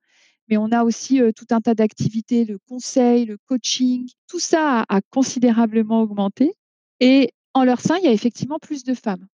mais 0.47 0.57
on 0.57 0.71
a 0.71 0.83
aussi 0.83 1.19
tout 1.35 1.45
un 1.51 1.61
tas 1.61 1.73
d'activités, 1.73 2.45
le 2.45 2.57
conseil, 2.69 3.25
le 3.25 3.37
coaching. 3.47 4.07
Tout 4.27 4.39
ça 4.39 4.85
a, 4.87 5.01
considérablement 5.09 6.01
augmenté. 6.01 6.53
Et 6.99 7.31
en 7.53 7.63
leur 7.63 7.81
sein, 7.81 7.97
il 7.97 8.05
y 8.05 8.07
a 8.07 8.11
effectivement 8.11 8.59
plus 8.59 8.83
de 8.83 8.93
femmes. 8.93 9.27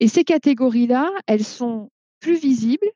Et 0.00 0.08
ces 0.08 0.24
catégories-là, 0.24 1.10
elles 1.26 1.44
sont 1.44 1.90
plus 2.20 2.36
visibles 2.36 2.90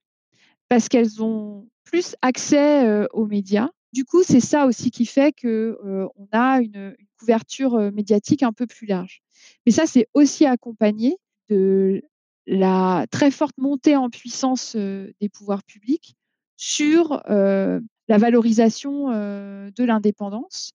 parce 0.69 0.89
qu'elles 0.89 1.23
ont 1.23 1.69
plus 1.85 2.17
accès 2.23 3.07
aux 3.13 3.27
médias. 3.27 3.69
Du 3.93 4.05
coup, 4.05 4.23
c'est 4.23 4.41
ça 4.41 4.67
aussi 4.67 4.91
qui 4.91 5.07
fait 5.07 5.33
qu'on 5.41 6.29
a 6.33 6.61
une, 6.61 6.95
une, 6.99 7.07
couverture 7.19 7.93
médiatique 7.93 8.43
un 8.43 8.53
peu 8.53 8.67
plus 8.67 8.87
large. 8.87 9.21
Mais 9.67 9.73
ça, 9.73 9.85
c'est 9.87 10.09
aussi 10.15 10.47
accompagné 10.47 11.19
de 11.51 12.03
la 12.47 13.07
très 13.11 13.31
forte 13.31 13.59
montée 13.59 13.95
en 13.95 14.09
puissance 14.09 14.75
des 14.75 15.29
pouvoirs 15.29 15.63
publics 15.65 16.17
sur 16.63 17.23
la 17.27 18.19
valorisation 18.19 19.09
de 19.09 19.85
l'indépendance. 19.85 20.73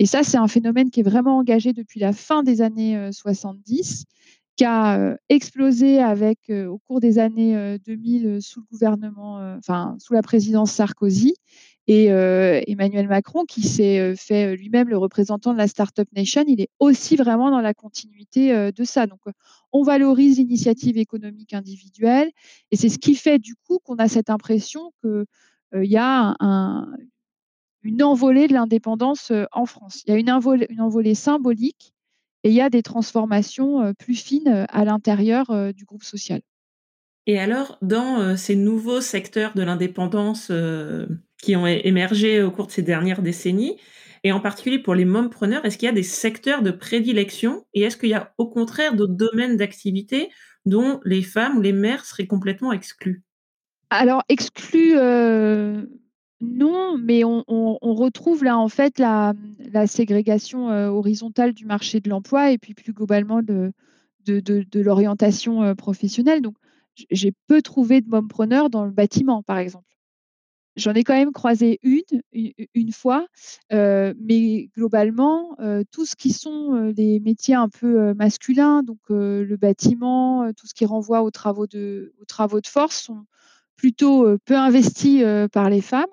Et 0.00 0.06
ça, 0.06 0.24
c'est 0.24 0.36
un 0.36 0.48
phénomène 0.48 0.90
qui 0.90 0.98
est 1.00 1.04
vraiment 1.04 1.38
engagé 1.38 1.72
depuis 1.72 2.00
la 2.00 2.12
fin 2.12 2.42
des 2.42 2.60
années 2.60 3.08
70, 3.12 4.04
qui 4.56 4.64
a 4.64 5.16
explosé 5.28 6.00
avec, 6.00 6.50
au 6.50 6.78
cours 6.78 6.98
des 6.98 7.20
années 7.20 7.78
2000 7.86 8.38
sous 8.42 8.60
le 8.60 8.66
gouvernement, 8.72 9.56
enfin 9.56 9.94
sous 10.00 10.12
la 10.12 10.22
présidence 10.22 10.72
Sarkozy, 10.72 11.36
et 11.88 12.06
Emmanuel 12.70 13.08
Macron, 13.08 13.44
qui 13.44 13.62
s'est 13.62 14.14
fait 14.14 14.54
lui-même 14.54 14.88
le 14.88 14.98
représentant 14.98 15.52
de 15.52 15.58
la 15.58 15.68
Startup 15.68 16.06
Nation, 16.14 16.44
il 16.46 16.60
est 16.60 16.68
aussi 16.78 17.16
vraiment 17.16 17.50
dans 17.50 17.62
la 17.62 17.72
continuité 17.72 18.70
de 18.72 18.84
ça. 18.84 19.06
Donc, 19.06 19.20
on 19.72 19.82
valorise 19.82 20.38
l'initiative 20.38 20.98
économique 20.98 21.52
individuelle 21.52 22.30
et 22.70 22.76
c'est 22.76 22.88
ce 22.88 22.98
qui 22.98 23.14
fait 23.14 23.38
du 23.38 23.54
coup 23.54 23.78
qu'on 23.82 23.96
a 23.96 24.08
cette 24.08 24.30
impression 24.30 24.92
qu'il 25.02 25.24
euh, 25.74 25.84
y 25.84 25.96
a 25.96 26.36
une 27.82 28.02
envolée 28.02 28.48
de 28.48 28.54
l'indépendance 28.54 29.30
euh, 29.30 29.44
en 29.52 29.66
France. 29.66 30.02
Il 30.06 30.10
y 30.10 30.14
a 30.14 30.18
une 30.18 30.30
envolée, 30.30 31.14
symbolique 31.14 31.94
et 32.44 32.50
il 32.50 32.54
y 32.54 32.60
a 32.60 32.70
des 32.70 32.82
transformations 32.82 33.82
euh, 33.82 33.92
plus 33.92 34.14
fines 34.14 34.66
à 34.68 34.84
l'intérieur 34.84 35.72
du 35.74 35.84
groupe 35.84 36.04
social. 36.04 36.40
Et 37.28 37.38
alors, 37.38 37.78
dans 37.82 38.36
ces 38.36 38.56
nouveaux 38.56 39.00
secteurs 39.00 39.52
de 39.54 39.62
l'indépendance 39.62 40.50
qui 41.40 41.54
ont 41.56 41.66
émergé 41.66 42.42
au 42.42 42.50
cours 42.50 42.66
de 42.66 42.72
ces 42.72 42.82
dernières 42.82 43.22
décennies, 43.22 43.76
et 44.24 44.32
en 44.32 44.40
particulier 44.40 44.78
pour 44.78 44.94
les 44.94 45.04
mompreneurs, 45.04 45.64
est-ce 45.64 45.78
qu'il 45.78 45.86
y 45.86 45.90
a 45.90 45.94
des 45.94 46.02
secteurs 46.02 46.62
de 46.62 46.70
prédilection 46.70 47.64
et 47.74 47.82
est-ce 47.82 47.96
qu'il 47.96 48.08
y 48.08 48.14
a 48.14 48.32
au 48.38 48.46
contraire 48.46 48.94
d'autres 48.94 49.14
domaines 49.14 49.56
d'activité 49.56 50.30
dont 50.66 51.00
les 51.04 51.22
femmes 51.22 51.58
ou 51.58 51.60
les 51.60 51.72
mères 51.72 52.04
seraient 52.04 52.26
complètement 52.26 52.72
exclues? 52.72 53.22
Alors, 53.90 54.22
exclues, 54.28 54.96
euh, 54.96 55.86
non, 56.40 56.98
mais 56.98 57.24
on, 57.24 57.44
retrouve 57.80 58.44
là 58.44 58.58
en 58.58 58.68
fait 58.68 58.98
la, 58.98 59.34
ségrégation 59.86 60.70
euh, 60.70 60.88
horizontale 60.88 61.52
du 61.52 61.64
marché 61.64 62.00
de 62.00 62.10
l'emploi 62.10 62.52
et 62.52 62.58
puis 62.58 62.74
plus 62.74 62.92
globalement 62.92 63.40
de, 63.42 63.72
l'orientation 64.74 65.62
euh, 65.62 65.74
professionnelle. 65.74 66.42
Donc, 66.42 66.54
j'ai 67.10 67.32
peu 67.46 67.62
trouvé 67.62 68.00
de 68.00 68.08
mompreneurs 68.08 68.70
dans 68.70 68.84
le 68.84 68.90
bâtiment, 68.90 69.42
par 69.42 69.58
exemple. 69.58 69.84
J'en 70.76 70.94
ai 70.94 71.02
quand 71.02 71.14
même 71.14 71.32
croisé 71.32 71.80
une, 71.82 72.22
une, 72.32 72.92
fois, 72.92 73.26
mais 73.70 74.70
globalement, 74.76 75.56
euh, 75.58 75.82
tout 75.90 76.06
ce 76.06 76.14
qui 76.14 76.32
sont 76.32 76.92
les 76.96 77.18
métiers 77.18 77.56
un 77.56 77.68
peu 77.68 78.14
masculins, 78.14 78.84
donc 78.84 79.00
le 79.08 79.56
bâtiment, 79.56 80.52
tout 80.52 80.68
ce 80.68 80.74
qui 80.74 80.84
renvoie 80.84 81.22
aux 81.22 81.32
travaux 81.32 81.66
de, 81.66 82.14
aux 82.20 82.24
travaux 82.26 82.60
de 82.60 82.68
force, 82.68 83.02
sont 83.02 83.24
plutôt 83.74 84.38
peu 84.44 84.56
investis 84.56 85.24
par 85.52 85.68
les 85.68 85.80
femmes. 85.80 86.06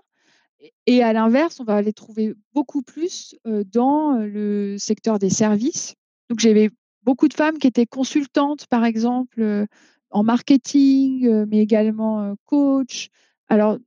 Et 0.88 1.04
à 1.04 1.14
l'inverse, 1.14 1.60
on 1.60 1.64
va 1.64 1.84
les 1.84 1.94
trouver 1.94 2.34
beaucoup 2.56 2.82
plus 2.82 3.36
dans 3.72 4.18
le 4.18 4.78
secteur 4.80 5.20
des 5.20 5.30
services. 5.30 5.94
Donc 6.32 6.40
j'avais 6.40 6.72
beaucoup 7.04 7.28
de 7.28 7.36
femmes 7.36 7.60
qui 7.60 7.68
étaient 7.68 7.86
consultantes, 7.86 8.66
par 8.66 8.84
exemple, 8.84 9.68
en 10.16 10.24
marketing, 10.24 11.46
mais 11.46 11.60
également 11.60 12.36
coach. 12.46 13.10
Alors, 13.50 13.78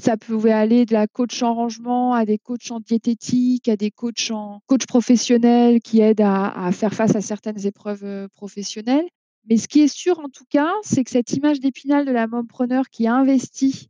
ça 0.00 0.16
pouvait 0.16 0.52
aller 0.52 0.84
de 0.84 0.92
la 0.92 1.06
coach 1.06 1.42
en 1.42 1.54
rangement 1.54 2.12
à 2.12 2.24
des 2.24 2.38
coachs 2.38 2.70
en 2.70 2.80
diététique, 2.80 3.68
à 3.68 3.76
des 3.76 3.90
coachs 3.90 4.30
en 4.30 4.60
coach 4.66 4.84
professionnels 4.86 5.80
qui 5.80 6.00
aident 6.00 6.22
à, 6.22 6.70
faire 6.72 6.92
face 6.92 7.14
à 7.14 7.20
certaines 7.20 7.66
épreuves 7.66 8.04
euh, 8.04 8.28
professionnelles. 8.28 9.06
Mais 9.48 9.56
ce 9.56 9.68
qui 9.68 9.80
est 9.80 9.94
sûr 9.94 10.18
en 10.18 10.28
tout 10.28 10.44
cas, 10.50 10.72
c'est 10.82 11.04
que 11.04 11.10
cette 11.10 11.32
image 11.32 11.60
d'épinal 11.60 12.04
de 12.04 12.10
la 12.10 12.26
mompreneur 12.26 12.90
qui 12.90 13.06
a 13.06 13.14
investi 13.14 13.88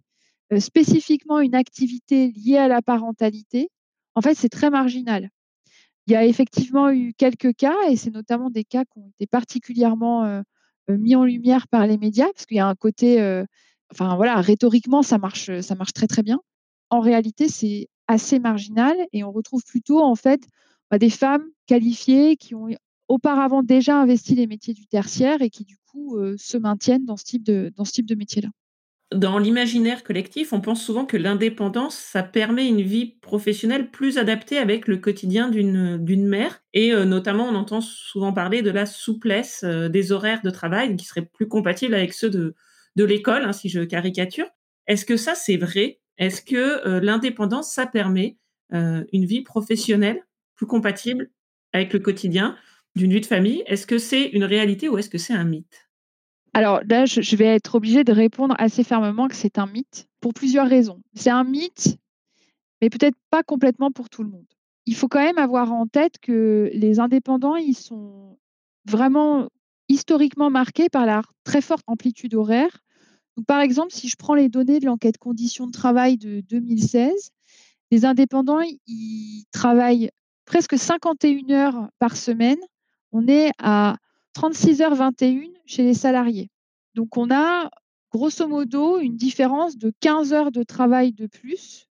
euh, 0.52 0.60
spécifiquement 0.60 1.40
une 1.40 1.54
activité 1.54 2.28
liée 2.32 2.58
à 2.58 2.68
la 2.68 2.82
parentalité, 2.82 3.70
en 4.14 4.20
fait, 4.20 4.34
c'est 4.34 4.50
très 4.50 4.70
marginal. 4.70 5.30
Il 6.06 6.12
y 6.12 6.16
a 6.16 6.24
effectivement 6.26 6.90
eu 6.90 7.14
quelques 7.14 7.54
cas, 7.54 7.76
et 7.88 7.96
c'est 7.96 8.12
notamment 8.12 8.50
des 8.50 8.64
cas 8.64 8.84
qui 8.84 8.98
ont 8.98 9.08
été 9.08 9.26
particulièrement 9.26 10.24
euh, 10.24 10.42
mis 10.88 11.16
en 11.16 11.24
lumière 11.24 11.68
par 11.68 11.86
les 11.86 11.98
médias, 11.98 12.26
parce 12.32 12.46
qu'il 12.46 12.56
y 12.56 12.60
a 12.60 12.68
un 12.68 12.74
côté 12.74 13.20
enfin 13.92 14.16
voilà, 14.16 14.40
rhétoriquement, 14.40 15.02
ça 15.02 15.18
marche, 15.18 15.60
ça 15.60 15.74
marche 15.74 15.92
très 15.92 16.06
très 16.06 16.22
bien. 16.22 16.40
En 16.90 17.00
réalité, 17.00 17.48
c'est 17.48 17.88
assez 18.08 18.38
marginal 18.38 18.96
et 19.12 19.24
on 19.24 19.32
retrouve 19.32 19.62
plutôt 19.64 20.00
en 20.00 20.14
fait 20.14 20.46
bah, 20.90 20.98
des 20.98 21.10
femmes 21.10 21.44
qualifiées 21.66 22.36
qui 22.36 22.54
ont 22.54 22.68
auparavant 23.08 23.62
déjà 23.62 24.00
investi 24.00 24.34
les 24.34 24.46
métiers 24.46 24.74
du 24.74 24.86
tertiaire 24.86 25.42
et 25.42 25.50
qui 25.50 25.64
du 25.64 25.76
coup 25.90 26.16
euh, 26.16 26.36
se 26.38 26.56
maintiennent 26.56 27.04
dans 27.04 27.16
ce 27.16 27.24
type 27.24 27.44
de, 27.44 27.72
dans 27.76 27.84
ce 27.84 27.92
type 27.92 28.06
de 28.06 28.14
métier-là. 28.14 28.48
Dans 29.14 29.38
l'imaginaire 29.38 30.02
collectif, 30.02 30.52
on 30.52 30.60
pense 30.60 30.84
souvent 30.84 31.06
que 31.06 31.16
l'indépendance, 31.16 31.96
ça 31.96 32.24
permet 32.24 32.66
une 32.66 32.82
vie 32.82 33.18
professionnelle 33.20 33.92
plus 33.92 34.18
adaptée 34.18 34.58
avec 34.58 34.88
le 34.88 34.96
quotidien 34.96 35.48
d'une 35.48 36.26
mère. 36.26 36.60
Et 36.74 36.92
euh, 36.92 37.04
notamment, 37.04 37.44
on 37.44 37.54
entend 37.54 37.80
souvent 37.80 38.32
parler 38.32 38.62
de 38.62 38.70
la 38.70 38.84
souplesse 38.84 39.62
euh, 39.62 39.88
des 39.88 40.10
horaires 40.10 40.42
de 40.42 40.50
travail 40.50 40.96
qui 40.96 41.04
seraient 41.04 41.24
plus 41.24 41.46
compatibles 41.46 41.94
avec 41.94 42.14
ceux 42.14 42.30
de, 42.30 42.54
l'école, 42.96 43.44
hein, 43.44 43.52
si 43.52 43.68
je 43.68 43.80
caricature. 43.82 44.48
Est-ce 44.88 45.04
que 45.04 45.16
ça, 45.16 45.36
c'est 45.36 45.56
vrai? 45.56 46.00
Est-ce 46.18 46.42
que 46.42 46.56
euh, 46.88 47.00
l'indépendance, 47.00 47.72
ça 47.72 47.86
permet 47.86 48.38
une 48.72 49.24
vie 49.26 49.42
professionnelle 49.42 50.26
plus 50.56 50.66
compatible 50.66 51.30
avec 51.72 51.92
le 51.92 52.00
quotidien 52.00 52.56
d'une 52.96 53.12
vie 53.12 53.20
de 53.20 53.26
famille? 53.26 53.62
Est-ce 53.66 53.86
que 53.86 53.98
c'est 53.98 54.24
une 54.24 54.42
réalité 54.42 54.88
ou 54.88 54.98
est-ce 54.98 55.08
que 55.08 55.18
c'est 55.18 55.34
un 55.34 55.44
mythe? 55.44 55.85
Alors 56.56 56.80
là, 56.88 57.04
je 57.04 57.36
vais 57.36 57.44
être 57.44 57.74
obligée 57.74 58.02
de 58.02 58.12
répondre 58.12 58.54
assez 58.56 58.82
fermement 58.82 59.28
que 59.28 59.34
c'est 59.34 59.58
un 59.58 59.66
mythe 59.66 60.08
pour 60.22 60.32
plusieurs 60.32 60.66
raisons. 60.66 61.02
C'est 61.12 61.28
un 61.28 61.44
mythe, 61.44 61.98
mais 62.80 62.88
peut-être 62.88 63.18
pas 63.28 63.42
complètement 63.42 63.90
pour 63.90 64.08
tout 64.08 64.22
le 64.22 64.30
monde. 64.30 64.46
Il 64.86 64.94
faut 64.94 65.06
quand 65.06 65.22
même 65.22 65.36
avoir 65.36 65.70
en 65.74 65.86
tête 65.86 66.14
que 66.18 66.70
les 66.72 66.98
indépendants, 66.98 67.56
ils 67.56 67.76
sont 67.76 68.38
vraiment 68.86 69.50
historiquement 69.90 70.48
marquées 70.48 70.88
par 70.88 71.04
la 71.04 71.20
très 71.44 71.60
forte 71.60 71.84
amplitude 71.86 72.34
horaire. 72.34 72.78
Donc, 73.36 73.44
par 73.44 73.60
exemple, 73.60 73.92
si 73.92 74.08
je 74.08 74.16
prends 74.16 74.34
les 74.34 74.48
données 74.48 74.80
de 74.80 74.86
l'enquête 74.86 75.18
conditions 75.18 75.66
de 75.66 75.72
travail 75.72 76.16
de 76.16 76.40
2016, 76.40 77.32
les 77.90 78.06
indépendants, 78.06 78.62
ils 78.86 79.44
travaillent 79.52 80.08
presque 80.46 80.78
51 80.78 81.50
heures 81.50 81.90
par 81.98 82.16
semaine. 82.16 82.60
On 83.12 83.28
est 83.28 83.50
à 83.58 83.98
36 84.36 84.82
heures 84.82 84.94
21 84.94 85.48
chez 85.64 85.82
les 85.82 85.94
salariés. 85.94 86.50
Donc, 86.94 87.16
on 87.16 87.30
a 87.30 87.70
grosso 88.12 88.46
modo 88.46 88.98
une 88.98 89.16
différence 89.16 89.78
de 89.78 89.94
15 90.00 90.34
heures 90.34 90.52
de 90.52 90.62
travail 90.62 91.12
de 91.12 91.26
plus 91.26 91.88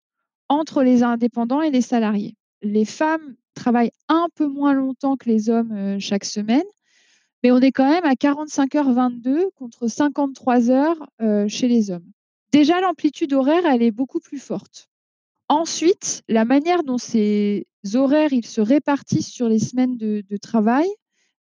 entre 0.47 0.83
les 0.83 1.01
indépendants 1.01 1.63
et 1.63 1.71
les 1.71 1.81
salariés. 1.81 2.35
Les 2.61 2.85
femmes 2.85 3.35
travaillent 3.55 3.93
un 4.09 4.27
peu 4.35 4.45
moins 4.45 4.73
longtemps 4.73 5.15
que 5.15 5.27
les 5.27 5.49
hommes 5.49 5.71
euh, 5.71 5.97
chaque 5.99 6.23
semaine, 6.23 6.67
mais 7.41 7.49
on 7.49 7.57
est 7.61 7.71
quand 7.71 7.89
même 7.89 8.05
à 8.05 8.15
45 8.15 8.75
heures 8.75 8.93
22 8.93 9.49
contre 9.55 9.87
53 9.87 10.69
heures 10.69 11.09
euh, 11.23 11.47
chez 11.47 11.67
les 11.67 11.89
hommes. 11.89 12.11
Déjà, 12.51 12.79
l'amplitude 12.79 13.33
horaire, 13.33 13.65
elle 13.65 13.81
est 13.81 13.89
beaucoup 13.89 14.19
plus 14.19 14.39
forte. 14.39 14.87
Ensuite, 15.49 16.21
la 16.29 16.45
manière 16.45 16.83
dont 16.83 16.99
ces 16.99 17.65
horaires 17.95 18.33
ils 18.33 18.45
se 18.45 18.61
répartissent 18.61 19.31
sur 19.31 19.49
les 19.49 19.57
semaines 19.57 19.97
de, 19.97 20.37
travail 20.37 20.87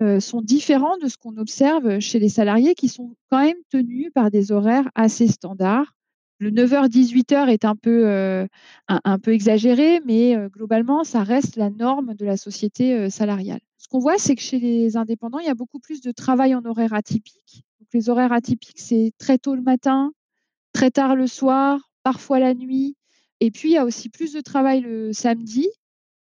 euh, 0.02 0.20
sont 0.20 0.42
différents 0.42 0.98
de 0.98 1.08
ce 1.08 1.16
qu'on 1.16 1.36
observe 1.36 2.00
chez 2.00 2.18
les 2.18 2.28
salariés 2.28 2.74
qui 2.74 2.88
sont 2.88 3.14
quand 3.30 3.42
même 3.42 3.56
tenus 3.70 4.10
par 4.14 4.30
des 4.30 4.52
horaires 4.52 4.90
assez 4.94 5.28
standards. 5.28 5.94
Le 6.38 6.50
9h-18h 6.50 7.48
est 7.48 7.64
un 7.64 7.76
peu, 7.76 8.06
euh, 8.06 8.46
un, 8.88 9.18
peu 9.18 9.32
exagéré, 9.32 10.00
mais 10.04 10.36
euh, 10.36 10.48
globalement, 10.48 11.02
ça 11.02 11.22
reste 11.22 11.56
la 11.56 11.70
norme 11.70 12.14
de 12.14 12.26
la 12.26 12.36
société 12.36 13.08
salariale. 13.08 13.60
Ce 13.78 13.88
qu'on 13.88 14.00
voit, 14.00 14.18
c'est 14.18 14.34
que 14.34 14.42
chez 14.42 14.58
les 14.58 14.98
indépendants, 14.98 15.38
il 15.38 15.46
y 15.46 15.50
a 15.50 15.54
beaucoup 15.54 15.78
plus 15.78 16.02
de 16.02 16.12
travail 16.12 16.54
en 16.54 16.64
horaire 16.66 16.92
atypique. 16.92 17.64
Donc, 17.80 17.88
les 17.94 18.10
horaires 18.10 18.32
atypiques, 18.32 18.80
c'est 18.80 19.12
très 19.16 19.38
tôt 19.38 19.54
le 19.54 19.62
matin, 19.62 20.12
très 20.72 20.90
tard 20.90 21.16
le 21.16 21.26
soir, 21.26 21.90
parfois 22.02 22.38
la 22.38 22.52
nuit, 22.52 22.96
et 23.40 23.50
puis, 23.50 23.70
il 23.70 23.72
y 23.72 23.78
a 23.78 23.84
aussi 23.84 24.08
plus 24.08 24.32
de 24.32 24.40
travail 24.40 24.80
le 24.80 25.12
samedi 25.12 25.68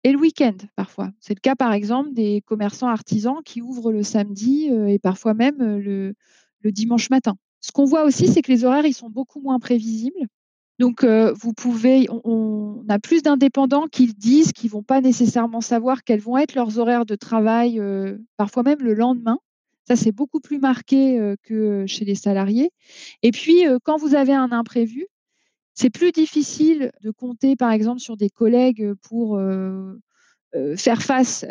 et 0.03 0.11
le 0.11 0.19
week-end 0.19 0.55
parfois. 0.75 1.11
C'est 1.19 1.33
le 1.33 1.39
cas, 1.39 1.55
par 1.55 1.73
exemple, 1.73 2.13
des 2.13 2.41
commerçants 2.45 2.87
artisans 2.87 3.37
qui 3.43 3.61
ouvrent 3.61 3.91
le 3.91 4.03
samedi 4.03 4.69
euh, 4.69 4.87
et 4.87 4.99
parfois 4.99 5.33
même 5.33 5.61
euh, 5.61 6.13
le, 6.63 6.71
dimanche 6.71 7.09
matin. 7.09 7.35
Ce 7.61 7.71
qu'on 7.71 7.85
voit 7.85 8.03
aussi, 8.03 8.27
c'est 8.27 8.41
que 8.41 8.51
les 8.51 8.65
horaires, 8.65 8.85
ils 8.85 8.93
sont 8.93 9.09
beaucoup 9.09 9.41
moins 9.41 9.59
prévisibles. 9.59 10.27
Donc, 10.79 11.03
euh, 11.03 11.33
vous 11.39 11.53
pouvez, 11.53 12.07
on, 12.09 12.83
a 12.89 12.99
plus 12.99 13.21
d'indépendants 13.21 13.87
qui 13.87 14.07
disent 14.07 14.51
qu'ils 14.53 14.69
vont 14.69 14.83
pas 14.83 15.01
nécessairement 15.01 15.61
savoir 15.61 16.03
quels 16.03 16.19
vont 16.19 16.37
être 16.37 16.55
leurs 16.55 16.79
horaires 16.79 17.05
de 17.05 17.15
travail, 17.15 17.81
parfois 18.37 18.63
même 18.63 18.79
le 18.79 18.93
lendemain. 18.93 19.39
Ça, 19.87 19.95
c'est 19.95 20.11
beaucoup 20.11 20.39
plus 20.39 20.59
marqué 20.59 21.35
que 21.43 21.85
chez 21.85 22.05
les 22.05 22.15
salariés. 22.15 22.71
Et 23.21 23.31
puis, 23.31 23.63
quand 23.83 23.97
vous 23.97 24.15
avez 24.15 24.33
un 24.33 24.51
imprévu, 24.51 25.07
c'est 25.73 25.89
plus 25.89 26.11
difficile 26.11 26.91
de 27.01 27.11
compter, 27.11 27.55
par 27.55 27.71
exemple, 27.71 27.99
sur 27.99 28.17
des 28.17 28.29
collègues 28.29 28.93
pour 29.01 29.41
faire 30.75 31.01
face 31.01 31.45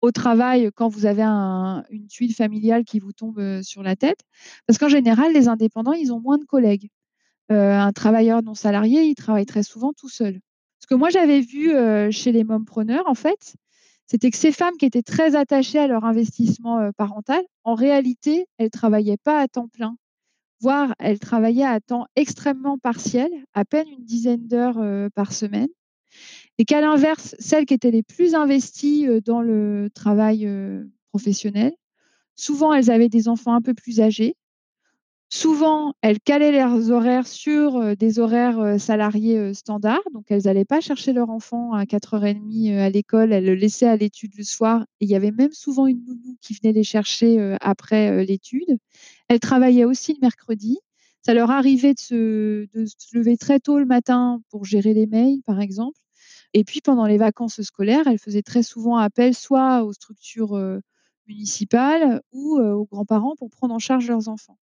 au 0.00 0.10
travail 0.10 0.70
quand 0.74 0.88
vous 0.88 1.06
avez 1.06 1.22
une 1.22 2.06
tuile 2.08 2.34
familiale 2.34 2.84
qui 2.84 2.98
vous 2.98 3.12
tombe 3.12 3.62
sur 3.62 3.82
la 3.82 3.96
tête. 3.96 4.20
Parce 4.66 4.78
qu'en 4.78 4.88
général, 4.88 5.32
les 5.32 5.48
indépendants, 5.48 5.94
ils 5.94 6.12
ont 6.12 6.20
moins 6.20 6.38
de 6.38 6.44
collègues. 6.44 6.90
un 7.48 7.92
travailleur 7.92 8.42
non 8.42 8.54
salarié, 8.54 9.04
il 9.04 9.14
travaille 9.14 9.46
très 9.46 9.62
souvent 9.62 9.92
tout 9.92 10.08
seul. 10.08 10.40
Ce 10.80 10.86
que 10.86 10.94
moi, 10.94 11.08
j'avais 11.10 11.40
vu 11.40 11.72
chez 12.10 12.32
les 12.32 12.44
mompreneurs, 12.44 13.06
en 13.06 13.14
fait, 13.14 13.54
c'était 14.06 14.30
que 14.30 14.36
ces 14.36 14.52
femmes 14.52 14.76
qui 14.78 14.84
étaient 14.84 15.02
très 15.02 15.34
attachées 15.34 15.78
à 15.78 15.86
leur 15.86 16.04
investissement 16.04 16.90
parental, 16.98 17.42
en 17.64 17.74
réalité, 17.74 18.46
elles 18.58 18.66
ne 18.66 18.70
travaillaient 18.70 19.16
pas 19.16 19.40
à 19.40 19.48
temps 19.48 19.68
plein 19.68 19.96
voire 20.64 20.94
elle 20.98 21.18
travaillait 21.18 21.66
à 21.66 21.78
temps 21.78 22.06
extrêmement 22.16 22.78
partiel, 22.78 23.30
à 23.52 23.66
peine 23.66 23.86
une 23.86 24.04
dizaine 24.04 24.46
d'heures 24.48 24.82
par 25.14 25.34
semaine. 25.34 25.68
Et 26.56 26.64
qu'à 26.64 26.80
l'inverse, 26.80 27.34
celles 27.38 27.66
qui 27.66 27.74
étaient 27.74 27.90
les 27.90 28.02
plus 28.02 28.34
investies 28.34 29.06
dans 29.26 29.42
le 29.42 29.90
travail 29.94 30.48
professionnel, 31.10 31.74
souvent 32.34 32.72
elles 32.72 32.90
avaient 32.90 33.10
des 33.10 33.28
enfants 33.28 33.54
un 33.54 33.60
peu 33.60 33.74
plus 33.74 34.00
âgés, 34.00 34.36
Souvent, 35.30 35.94
elles 36.00 36.20
calaient 36.20 36.52
leurs 36.52 36.92
horaires 36.92 37.26
sur 37.26 37.96
des 37.96 38.20
horaires 38.20 38.78
salariés 38.78 39.52
standards. 39.52 40.04
Donc, 40.12 40.26
elles 40.28 40.42
n'allaient 40.44 40.64
pas 40.64 40.80
chercher 40.80 41.12
leur 41.12 41.28
enfant 41.28 41.72
à 41.72 41.86
4h30 41.86 42.78
à 42.78 42.88
l'école, 42.88 43.32
elles 43.32 43.46
le 43.46 43.54
laissaient 43.54 43.88
à 43.88 43.96
l'étude 43.96 44.30
le 44.38 44.44
soir. 44.44 44.86
Il 45.00 45.08
y 45.08 45.16
avait 45.16 45.32
même 45.32 45.50
souvent 45.50 45.88
une 45.88 46.04
nounou 46.04 46.36
qui 46.40 46.54
venait 46.54 46.72
les 46.72 46.84
chercher 46.84 47.56
après 47.60 48.24
l'étude. 48.24 48.78
Elles 49.28 49.40
travaillaient 49.40 49.84
aussi 49.84 50.12
le 50.14 50.18
mercredi. 50.20 50.78
Ça 51.22 51.34
leur 51.34 51.50
arrivait 51.50 51.94
de 51.94 51.98
se, 51.98 52.66
lever 53.12 53.36
très 53.36 53.60
tôt 53.60 53.78
le 53.78 53.86
matin 53.86 54.40
pour 54.50 54.64
gérer 54.64 54.94
les 54.94 55.06
mails, 55.06 55.42
par 55.46 55.60
exemple. 55.60 55.98
Et 56.52 56.64
puis, 56.64 56.80
pendant 56.80 57.06
les 57.06 57.18
vacances 57.18 57.62
scolaires, 57.62 58.06
elles 58.06 58.18
faisaient 58.18 58.42
très 58.42 58.62
souvent 58.62 58.96
appel 58.96 59.34
soit 59.34 59.82
aux 59.84 59.92
structures 59.92 60.58
municipales 61.26 62.20
ou 62.32 62.58
aux 62.58 62.84
grands-parents 62.84 63.34
pour 63.36 63.50
prendre 63.50 63.74
en 63.74 63.78
charge 63.78 64.08
leurs 64.08 64.28
enfants. 64.28 64.58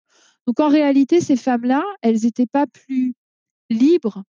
Donc 0.46 0.60
en 0.60 0.68
réalité, 0.68 1.20
ces 1.20 1.36
femmes-là, 1.36 1.82
elles 2.02 2.20
n'étaient 2.22 2.46
pas 2.46 2.66
plus 2.66 3.14
libres 3.68 4.22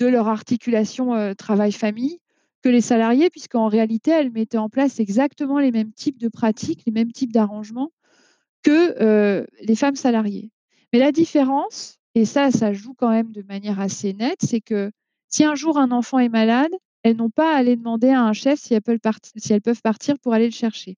de 0.00 0.06
leur 0.06 0.28
articulation 0.28 1.14
euh, 1.14 1.34
travail-famille 1.34 2.18
que 2.62 2.68
les 2.68 2.80
salariés, 2.80 3.28
puisqu'en 3.28 3.68
réalité, 3.68 4.12
elles 4.12 4.30
mettaient 4.30 4.58
en 4.58 4.68
place 4.68 4.98
exactement 5.00 5.58
les 5.58 5.72
mêmes 5.72 5.92
types 5.92 6.18
de 6.18 6.28
pratiques, 6.28 6.84
les 6.86 6.92
mêmes 6.92 7.12
types 7.12 7.32
d'arrangements 7.32 7.90
que 8.62 9.00
euh, 9.00 9.44
les 9.60 9.76
femmes 9.76 9.96
salariées. 9.96 10.50
Mais 10.92 10.98
la 10.98 11.12
différence, 11.12 11.98
et 12.14 12.24
ça, 12.24 12.50
ça 12.50 12.72
joue 12.72 12.94
quand 12.94 13.10
même 13.10 13.32
de 13.32 13.42
manière 13.42 13.80
assez 13.80 14.12
nette, 14.12 14.40
c'est 14.42 14.60
que 14.60 14.90
si 15.28 15.44
un 15.44 15.54
jour 15.54 15.78
un 15.78 15.90
enfant 15.90 16.18
est 16.18 16.28
malade, 16.28 16.72
elles 17.02 17.16
n'ont 17.16 17.30
pas 17.30 17.54
à 17.54 17.58
aller 17.58 17.76
demander 17.76 18.10
à 18.10 18.22
un 18.22 18.32
chef 18.32 18.60
si 18.60 18.74
elles 18.74 18.82
peuvent 18.82 19.82
partir 19.82 20.18
pour 20.18 20.34
aller 20.34 20.46
le 20.46 20.52
chercher 20.52 20.96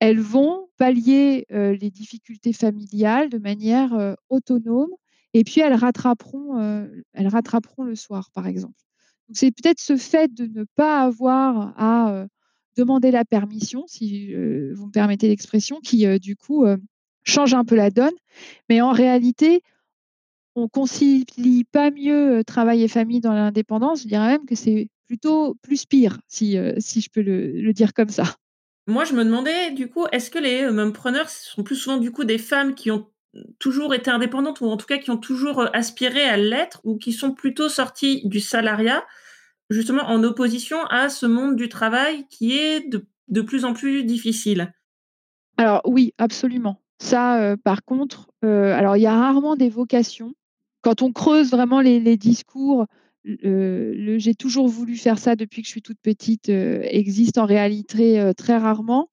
elles 0.00 0.18
vont 0.18 0.68
pallier 0.78 1.46
euh, 1.52 1.76
les 1.76 1.92
difficultés 1.92 2.52
familiales 2.52 3.28
de 3.28 3.38
manière 3.38 3.94
euh, 3.94 4.14
autonome 4.30 4.90
et 5.32 5.44
puis 5.44 5.60
elles 5.60 5.74
rattraperont, 5.74 6.58
elles 7.12 7.28
rattraperont 7.28 7.84
le 7.84 7.94
soir, 7.94 8.28
par 8.34 8.48
exemple. 8.48 8.74
Donc 9.28 9.36
c'est 9.36 9.52
peut-être 9.52 9.78
ce 9.78 9.96
fait 9.96 10.34
de 10.34 10.46
ne 10.46 10.64
pas 10.74 11.02
avoir 11.02 11.72
à 11.78 12.26
demander 12.76 13.10
la 13.10 13.24
permission, 13.24 13.84
si 13.86 14.34
vous 14.34 14.86
me 14.86 14.92
permettez 14.92 15.28
l'expression, 15.28 15.80
qui 15.80 16.06
du 16.18 16.36
coup 16.36 16.64
change 17.24 17.54
un 17.54 17.64
peu 17.64 17.74
la 17.74 17.90
donne. 17.90 18.14
Mais 18.68 18.80
en 18.80 18.92
réalité, 18.92 19.62
on 20.54 20.68
concilie 20.68 21.64
pas 21.64 21.90
mieux 21.90 22.42
travail 22.44 22.82
et 22.82 22.88
famille 22.88 23.20
dans 23.20 23.34
l'indépendance. 23.34 24.02
Je 24.02 24.08
dirais 24.08 24.28
même 24.28 24.46
que 24.46 24.54
c'est 24.54 24.88
plutôt 25.06 25.56
plus 25.62 25.84
pire, 25.86 26.18
si, 26.28 26.56
si 26.78 27.00
je 27.00 27.10
peux 27.10 27.22
le 27.22 27.72
dire 27.72 27.92
comme 27.94 28.10
ça. 28.10 28.36
Moi, 28.88 29.04
je 29.04 29.14
me 29.14 29.24
demandais, 29.24 29.70
du 29.70 29.88
coup, 29.88 30.06
est-ce 30.10 30.30
que 30.30 30.40
les 30.40 30.64
euh, 30.64 30.90
preneurs 30.90 31.30
sont 31.30 31.62
plus 31.62 31.76
souvent, 31.76 31.98
du 31.98 32.10
coup, 32.10 32.24
des 32.24 32.38
femmes 32.38 32.74
qui 32.74 32.90
ont 32.90 33.08
toujours 33.58 33.94
été 33.94 34.10
indépendantes 34.10 34.60
ou 34.60 34.66
en 34.66 34.76
tout 34.76 34.86
cas 34.86 34.98
qui 34.98 35.10
ont 35.10 35.16
toujours 35.16 35.60
euh, 35.60 35.68
aspiré 35.72 36.22
à 36.22 36.36
l'être 36.36 36.80
ou 36.84 36.98
qui 36.98 37.12
sont 37.12 37.32
plutôt 37.32 37.68
sorties 37.68 38.22
du 38.24 38.40
salariat, 38.40 39.04
justement 39.72 40.04
en 40.04 40.22
opposition 40.22 40.84
à 40.86 41.08
ce 41.08 41.26
monde 41.26 41.56
du 41.56 41.68
travail 41.68 42.26
qui 42.28 42.56
est 42.56 42.88
de, 42.88 43.40
plus 43.40 43.64
en 43.64 43.72
plus 43.72 44.04
difficile 44.04 44.72
Alors 45.56 45.82
oui, 45.84 46.14
absolument. 46.18 46.80
Ça, 46.98 47.42
euh, 47.42 47.56
par 47.56 47.84
contre, 47.84 48.30
alors 48.42 48.96
il 48.96 49.02
y 49.02 49.06
a 49.06 49.14
rarement 49.14 49.56
des 49.56 49.68
vocations. 49.68 50.34
Quand 50.82 51.02
on 51.02 51.12
creuse 51.12 51.50
vraiment 51.50 51.80
les 51.80 52.16
discours, 52.16 52.86
j'ai 53.24 54.34
toujours 54.34 54.68
voulu 54.68 54.96
faire 54.96 55.18
ça 55.18 55.36
depuis 55.36 55.62
que 55.62 55.66
je 55.66 55.72
suis 55.72 55.82
toute 55.82 56.00
petite 56.00 56.48
euh, 56.48 56.80
existe 56.84 57.38
en 57.38 57.46
réalité 57.46 58.20
euh, 58.20 58.32
très 58.32 58.56
rarement. 58.56 59.10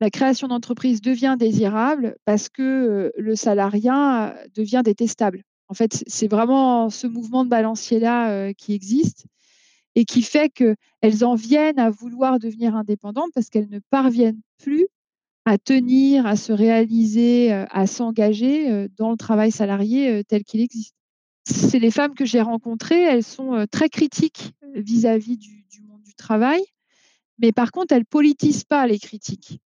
La 0.00 0.10
création 0.10 0.48
d'entreprise 0.48 1.00
devient 1.00 1.36
désirable 1.38 2.16
parce 2.24 2.48
que 2.48 2.62
euh, 2.62 3.10
le 3.16 3.34
salariat 3.34 4.36
devient 4.54 4.82
détestable. 4.84 5.42
En 5.68 5.74
fait, 5.74 6.02
c'est 6.06 6.28
vraiment 6.28 6.88
ce 6.88 7.06
mouvement 7.06 7.44
de 7.44 7.50
balancier-là 7.50 8.54
qui 8.54 8.72
existe 8.72 9.26
et 9.98 10.04
qui 10.04 10.22
fait 10.22 10.48
qu'elles 10.48 11.24
en 11.24 11.34
viennent 11.34 11.78
à 11.78 11.90
vouloir 11.90 12.38
devenir 12.38 12.76
indépendantes 12.76 13.30
parce 13.34 13.48
qu'elles 13.48 13.70
ne 13.70 13.80
parviennent 13.90 14.40
plus 14.58 14.86
à 15.44 15.58
tenir, 15.58 16.26
à 16.26 16.36
se 16.36 16.52
réaliser, 16.52 17.52
à 17.52 17.86
s'engager 17.86 18.88
dans 18.98 19.10
le 19.10 19.16
travail 19.16 19.50
salarié 19.50 20.22
tel 20.24 20.44
qu'il 20.44 20.60
existe 20.60 20.94
c'est 21.50 21.78
les 21.78 21.90
femmes 21.90 22.14
que 22.14 22.24
j'ai 22.24 22.42
rencontrées, 22.42 23.02
elles 23.02 23.24
sont 23.24 23.54
euh, 23.54 23.66
très 23.66 23.88
critiques 23.88 24.52
vis-à-vis 24.74 25.36
du, 25.36 25.64
monde 25.86 26.02
du 26.02 26.14
travail, 26.14 26.62
mais 27.38 27.52
par 27.52 27.70
contre, 27.70 27.94
elles 27.94 28.04
politisent 28.04 28.64
pas 28.64 28.86
les 28.86 28.98
critiques. 28.98 29.60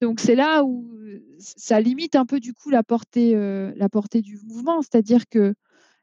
Donc 0.00 0.20
c'est 0.20 0.36
là 0.36 0.64
où 0.64 0.94
euh, 0.94 1.22
ça 1.38 1.80
limite 1.80 2.16
un 2.16 2.24
peu 2.24 2.40
du 2.40 2.54
coup 2.54 2.70
euh, 2.70 3.72
la 3.76 3.88
portée 3.88 4.22
du 4.22 4.38
mouvement, 4.44 4.80
c'est-à-dire 4.80 5.28
que 5.28 5.54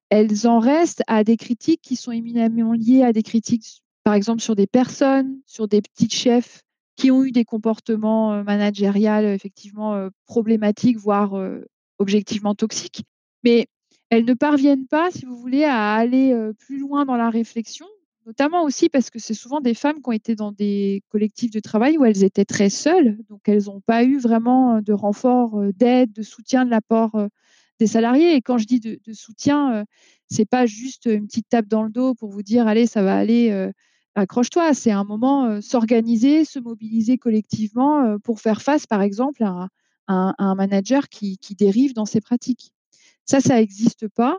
elles 0.09 0.47
en 0.47 0.59
restent 0.59 1.03
à 1.07 1.23
des 1.23 1.37
critiques 1.37 1.81
qui 1.81 1.95
sont 1.95 2.11
éminemment 2.11 2.73
liées 2.73 3.03
à 3.03 3.13
des 3.13 3.23
critiques, 3.23 3.81
par 4.03 4.13
exemple 4.13 4.41
sur 4.41 4.55
des 4.55 4.67
personnes, 4.67 5.39
sur 5.45 5.67
des 5.67 5.81
petits 5.81 6.09
chefs 6.09 6.61
qui 6.95 7.11
ont 7.11 7.23
eu 7.23 7.31
des 7.31 7.43
comportements 7.43 8.43
managériels 8.43 9.25
effectivement 9.25 10.07
problématiques, 10.27 10.97
voire 10.97 11.33
objectivement 11.99 12.55
toxiques. 12.55 13.03
Mais 13.43 13.67
elles 14.09 14.23
ne 14.23 14.33
parviennent 14.33 14.87
pas, 14.87 15.11
si 15.11 15.25
vous 15.25 15.35
voulez, 15.35 15.65
à 15.65 15.93
aller 15.93 16.33
plus 16.59 16.79
loin 16.79 17.03
dans 17.03 17.17
la 17.17 17.29
réflexion, 17.29 17.85
notamment 18.25 18.63
aussi 18.63 18.87
parce 18.87 19.09
que 19.09 19.19
c'est 19.19 19.33
souvent 19.33 19.59
des 19.59 19.73
femmes 19.73 20.01
qui 20.01 20.07
ont 20.07 20.13
été 20.13 20.35
dans 20.35 20.51
des 20.53 21.03
collectifs 21.09 21.51
de 21.51 21.59
travail 21.59 21.97
où 21.97 22.05
elles 22.05 22.23
étaient 22.23 22.45
très 22.45 22.69
seules, 22.69 23.17
donc 23.29 23.41
elles 23.47 23.65
n'ont 23.65 23.81
pas 23.81 24.03
eu 24.03 24.17
vraiment 24.17 24.81
de 24.81 24.93
renfort, 24.93 25.59
d'aide, 25.75 26.13
de 26.13 26.21
soutien 26.21 26.63
de 26.63 26.69
l'apport 26.69 27.27
des 27.79 27.87
salariés. 27.87 28.35
Et 28.35 28.41
quand 28.41 28.57
je 28.57 28.65
dis 28.65 28.79
de, 28.79 28.99
soutien, 29.13 29.85
c'est 30.29 30.45
pas 30.45 30.65
juste 30.65 31.05
une 31.05 31.27
petite 31.27 31.49
tape 31.49 31.67
dans 31.67 31.83
le 31.83 31.89
dos 31.89 32.15
pour 32.15 32.29
vous 32.29 32.43
dire 32.43 32.67
allez, 32.67 32.87
ça 32.87 33.03
va 33.03 33.17
aller, 33.17 33.69
accroche-toi. 34.15 34.73
C'est 34.73 34.91
un 34.91 35.03
moment 35.03 35.61
s'organiser, 35.61 36.45
se 36.45 36.59
mobiliser 36.59 37.17
collectivement 37.17 38.17
pour 38.23 38.39
faire 38.39 38.61
face, 38.61 38.85
par 38.87 39.01
exemple, 39.01 39.43
à, 39.43 39.69
un 40.07 40.55
manager 40.55 41.09
qui 41.09 41.37
dérive 41.57 41.93
dans 41.93 42.05
ses 42.05 42.21
pratiques. 42.21 42.71
Ça, 43.25 43.41
ça 43.41 43.55
n'existe 43.55 44.07
pas. 44.07 44.37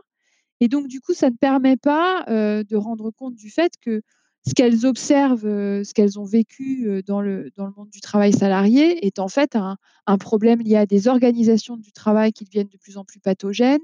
Et 0.59 0.67
donc, 0.67 0.87
du 0.87 1.01
coup, 1.01 1.13
ça 1.13 1.29
ne 1.29 1.35
permet 1.35 1.77
pas 1.77 2.23
de 2.27 2.75
rendre 2.75 3.11
compte 3.11 3.35
du 3.35 3.49
fait 3.49 3.73
que 3.81 4.01
ce 4.47 4.53
qu'elles 4.53 4.85
observent, 4.85 5.41
ce 5.83 5.93
qu'elles 5.93 6.19
ont 6.19 6.23
vécu 6.23 7.03
dans 7.05 7.21
le, 7.21 7.51
monde 7.57 7.89
du 7.91 7.99
travail 7.99 8.31
salarié 8.31 9.05
est 9.05 9.19
en 9.19 9.27
fait 9.27 9.55
un, 9.55 9.77
problème 10.17 10.61
lié 10.61 10.77
à 10.77 10.85
des 10.85 11.07
organisations 11.07 11.75
du 11.75 11.91
travail 11.91 12.31
qui 12.31 12.45
deviennent 12.45 12.69
de 12.69 12.77
plus 12.77 12.97
en 12.97 13.03
plus 13.03 13.19
pathogènes 13.19 13.81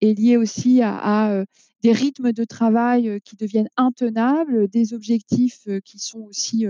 et 0.00 0.14
lié 0.14 0.36
aussi 0.36 0.82
à 0.82 1.44
des 1.82 1.92
rythmes 1.92 2.32
de 2.32 2.44
travail 2.44 3.20
qui 3.24 3.36
deviennent 3.36 3.70
intenables, 3.76 4.68
des 4.68 4.92
objectifs 4.92 5.66
qui 5.84 5.98
sont 5.98 6.20
aussi 6.20 6.66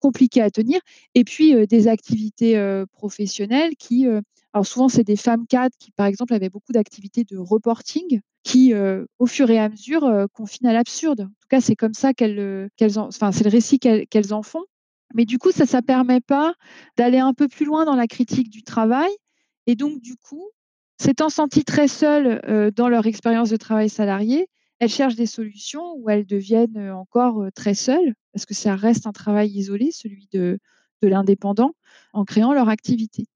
compliqués 0.00 0.42
à 0.42 0.50
tenir, 0.50 0.80
et 1.14 1.24
puis 1.24 1.66
des 1.66 1.88
activités 1.88 2.84
professionnelles 2.92 3.76
qui, 3.76 4.06
alors 4.52 4.66
souvent 4.66 4.88
c'est 4.88 5.04
des 5.04 5.16
femmes 5.16 5.46
cadres 5.46 5.74
qui 5.78 5.90
par 5.92 6.06
exemple 6.06 6.34
avaient 6.34 6.48
beaucoup 6.48 6.72
d'activités 6.72 7.24
de 7.24 7.36
reporting, 7.36 8.20
qui 8.44 8.72
au 9.18 9.26
fur 9.26 9.50
et 9.50 9.58
à 9.58 9.68
mesure 9.68 10.26
confinent 10.32 10.68
à 10.68 10.72
l'absurde. 10.72 11.22
En 11.22 11.26
tout 11.26 11.48
cas 11.48 11.60
c'est 11.60 11.76
comme 11.76 11.94
ça 11.94 12.14
qu'elles, 12.14 12.70
qu'elles 12.76 12.98
enfin 12.98 13.32
c'est 13.32 13.44
le 13.44 13.50
récit 13.50 13.78
qu'elles, 13.78 14.34
en 14.34 14.42
font. 14.42 14.64
Mais 15.14 15.24
du 15.26 15.38
coup 15.38 15.50
ça 15.50 15.66
ça 15.66 15.82
permet 15.82 16.20
pas 16.20 16.54
d'aller 16.96 17.18
un 17.18 17.34
peu 17.34 17.48
plus 17.48 17.66
loin 17.66 17.84
dans 17.84 17.96
la 17.96 18.06
critique 18.06 18.50
du 18.50 18.62
travail, 18.62 19.10
et 19.66 19.76
donc 19.76 20.00
du 20.00 20.16
coup 20.16 20.50
S'étant 21.00 21.28
senties 21.28 21.64
très 21.64 21.86
seules 21.86 22.72
dans 22.74 22.88
leur 22.88 23.06
expérience 23.06 23.50
de 23.50 23.56
travail 23.56 23.88
salarié, 23.88 24.48
elles 24.80 24.88
cherchent 24.88 25.14
des 25.14 25.26
solutions 25.26 25.94
où 25.96 26.10
elles 26.10 26.26
deviennent 26.26 26.90
encore 26.90 27.46
très 27.54 27.74
seules, 27.74 28.14
parce 28.32 28.46
que 28.46 28.54
ça 28.54 28.74
reste 28.74 29.06
un 29.06 29.12
travail 29.12 29.50
isolé, 29.50 29.90
celui 29.92 30.28
de, 30.32 30.58
de 31.02 31.08
l'indépendant, 31.08 31.72
en 32.12 32.24
créant 32.24 32.52
leur 32.52 32.68
activité. 32.68 33.26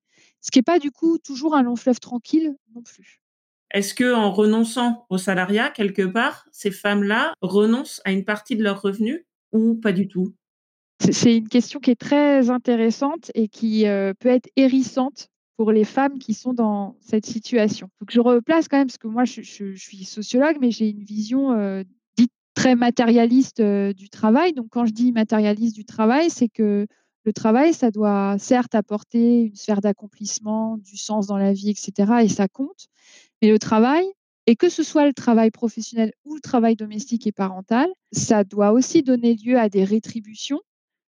Ce 0.43 0.51
qui 0.51 0.59
n'est 0.59 0.65
pas 0.65 0.79
du 0.79 0.91
coup 0.91 1.19
toujours 1.19 1.55
un 1.55 1.63
long 1.63 1.77
fleuve 1.77 2.01
tranquille 2.01 2.55
non 2.75 2.83
plus. 2.83 3.21
Est-ce 3.71 3.95
que 3.95 4.13
en 4.13 4.31
renonçant 4.31 5.07
au 5.09 5.17
salariat, 5.17 5.71
quelque 5.71 6.03
part, 6.03 6.47
ces 6.53 6.71
femmes-là 6.71 7.33
renoncent 7.41 8.03
à 8.05 8.13
une 8.13 8.25
partie 8.25 8.57
de 8.57 8.63
leurs 8.63 8.83
revenus 8.83 9.25
ou 9.53 9.75
pas 9.75 9.93
du 9.93 10.09
tout? 10.09 10.35
C'est 11.11 11.39
une 11.39 11.49
question 11.49 11.81
qui 11.81 11.91
est 11.91 12.01
très 12.01 12.51
intéressante 12.51 13.31
et 13.35 13.49
qui 13.49 13.85
peut 14.21 14.29
être 14.29 14.51
hérissante 14.57 15.33
pour 15.57 15.73
les 15.73 15.85
femmes 15.85 16.19
qui 16.19 16.35
sont 16.35 16.55
dans 16.55 16.97
cette 17.01 17.27
situation. 17.27 17.89
Donc 18.01 18.11
je 18.11 18.21
replace 18.21 18.69
quand 18.69 18.79
même, 18.79 18.87
parce 18.87 18.99
que 18.99 19.09
moi 19.09 19.25
je, 19.25 19.43
suis 19.43 20.05
sociologue, 20.05 20.57
mais 20.61 20.71
j'ai 20.71 20.91
une 20.91 21.05
vision 21.05 21.53
euh, 21.53 21.83
dite 22.17 22.33
très 22.55 22.75
matérialiste 22.75 23.61
euh, 23.61 23.93
du 23.93 24.09
travail. 24.09 24.55
Donc 24.55 24.67
quand 24.71 24.87
je 24.87 24.93
dis 24.93 25.13
matérialiste 25.13 25.77
du 25.77 25.85
travail, 25.85 26.31
c'est 26.31 26.49
que 26.49 26.87
le 27.25 27.33
travail, 27.33 27.73
ça 27.73 27.91
doit 27.91 28.37
certes 28.39 28.75
apporter 28.75 29.43
une 29.45 29.55
sphère 29.55 29.81
d'accomplissement, 29.81 30.77
du 30.79 30.97
sens 30.97 31.27
dans 31.27 31.37
la 31.37 31.53
vie, 31.53 31.71
etc. 31.71 32.13
Et 32.23 32.29
ça 32.29 32.49
compte. 32.49 32.89
Mais 33.41 33.51
le 33.51 33.59
travail, 33.59 34.05
et 34.47 34.57
que 34.57 34.69
ce 34.69 34.83
soit 34.83 35.07
le 35.07 35.13
travail 35.13 35.51
professionnel 35.51 36.13
ou 36.25 36.35
le 36.35 36.41
travail 36.41 36.75
domestique 36.75 37.27
et 37.27 37.33
parental, 37.33 37.89
ça 38.11 38.45
doit 38.45 38.73
aussi 38.73 39.03
donner 39.03 39.35
lieu 39.37 39.59
à 39.59 39.69
des 39.69 39.85
rétributions, 39.85 40.61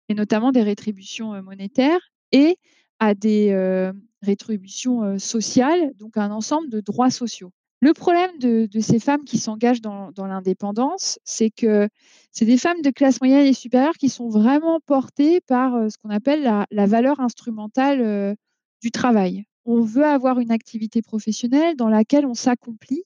et 0.10 0.16
notamment 0.16 0.52
des 0.52 0.64
rétributions 0.64 1.36
euh, 1.36 1.42
monétaires, 1.42 2.12
et 2.32 2.58
à 3.00 3.16
des 3.16 3.92
rétributions 4.22 5.18
sociales, 5.18 5.94
donc 5.96 6.18
un 6.18 6.32
ensemble 6.32 6.70
de 6.70 6.82
droits 6.82 7.10
sociaux. 7.10 7.54
Le 7.82 7.94
problème 7.94 8.38
de, 8.40 8.68
ces 8.82 9.00
femmes 9.00 9.24
qui 9.24 9.38
s'engagent 9.38 9.82
dans, 9.82 10.12
l'indépendance, 10.18 11.18
c'est 11.24 11.50
que 11.50 11.88
c'est 12.32 12.46
des 12.46 12.58
femmes 12.58 12.82
de 12.82 12.90
classe 12.90 13.22
moyenne 13.22 13.46
et 13.46 13.54
supérieure 13.54 13.98
qui 13.98 14.10
sont 14.10 14.28
vraiment 14.28 14.82
portées 14.86 15.40
par 15.42 15.90
ce 15.90 15.98
qu'on 15.98 16.10
appelle 16.10 16.44
la, 16.44 16.86
valeur 16.86 17.22
instrumentale 17.22 18.36
du 18.82 18.92
travail. 18.92 19.46
On 19.64 19.82
veut 19.82 20.06
avoir 20.06 20.40
une 20.40 20.52
activité 20.52 21.02
professionnelle 21.02 21.78
dans 21.78 21.88
laquelle 21.88 22.26
on 22.26 22.34
s'accomplit, 22.34 23.04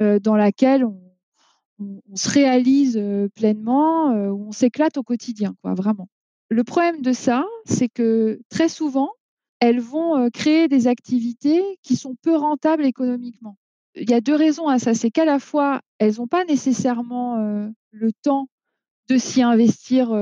dans 0.00 0.36
laquelle 0.36 0.84
on, 0.84 1.00
se 2.16 2.28
réalise 2.28 3.00
pleinement, 3.36 4.10
où 4.30 4.48
on 4.48 4.52
s'éclate 4.52 4.96
au 4.96 5.04
quotidien, 5.04 5.54
quoi, 5.62 5.74
vraiment. 5.74 6.08
Le 6.48 6.64
problème 6.64 7.02
de 7.02 7.12
ça, 7.12 7.46
c'est 7.66 7.88
que 7.88 8.40
très 8.48 8.68
souvent, 8.68 9.10
elles 9.60 9.80
vont 9.80 10.28
créer 10.30 10.66
des 10.66 10.88
activités 10.88 11.62
qui 11.82 11.94
sont 11.94 12.16
peu 12.20 12.34
rentables 12.34 12.84
économiquement. 12.84 13.56
Il 14.00 14.08
y 14.08 14.14
a 14.14 14.20
deux 14.20 14.34
raisons 14.36 14.68
à 14.68 14.78
ça. 14.78 14.94
C'est 14.94 15.10
qu'à 15.10 15.24
la 15.24 15.38
fois, 15.38 15.80
elles 15.98 16.16
n'ont 16.18 16.26
pas 16.26 16.44
nécessairement 16.44 17.36
le 17.90 18.12
temps 18.22 18.48
de 19.08 19.18
s'y 19.18 19.42
investir 19.42 20.16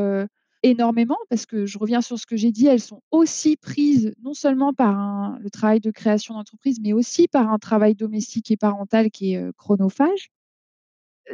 énormément, 0.62 1.18
parce 1.28 1.46
que 1.46 1.66
je 1.66 1.78
reviens 1.78 2.00
sur 2.00 2.18
ce 2.18 2.26
que 2.26 2.36
j'ai 2.36 2.50
dit, 2.50 2.66
elles 2.66 2.80
sont 2.80 3.02
aussi 3.10 3.56
prises 3.56 4.14
non 4.22 4.34
seulement 4.34 4.72
par 4.72 5.38
le 5.38 5.50
travail 5.50 5.80
de 5.80 5.90
création 5.90 6.34
d'entreprise, 6.34 6.80
mais 6.80 6.92
aussi 6.92 7.28
par 7.28 7.52
un 7.52 7.58
travail 7.58 7.94
domestique 7.94 8.50
et 8.50 8.56
parental 8.56 9.10
qui 9.10 9.34
est 9.34 9.52
chronophage. 9.56 10.30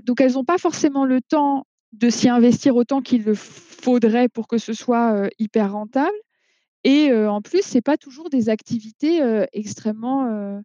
Donc 0.05 0.21
elles 0.21 0.33
n'ont 0.33 0.45
pas 0.45 0.59
forcément 0.59 1.05
le 1.05 1.21
temps 1.21 1.67
de 1.93 2.11
s'y 2.11 2.29
investir 2.29 2.75
autant 2.77 3.01
qu'il 3.03 3.25
le 3.25 3.35
faudrait 3.35 4.29
pour 4.29 4.49
que 4.49 4.59
ce 4.59 4.73
soit 4.73 5.29
hyper 5.39 5.73
rentable. 5.73 6.17
Et 6.85 7.13
en 7.13 7.41
plus, 7.41 7.63
c'est 7.63 7.83
pas 7.83 7.97
toujours 7.97 8.29
des 8.29 8.49
activités 8.49 9.21
extrêmement 9.53 10.61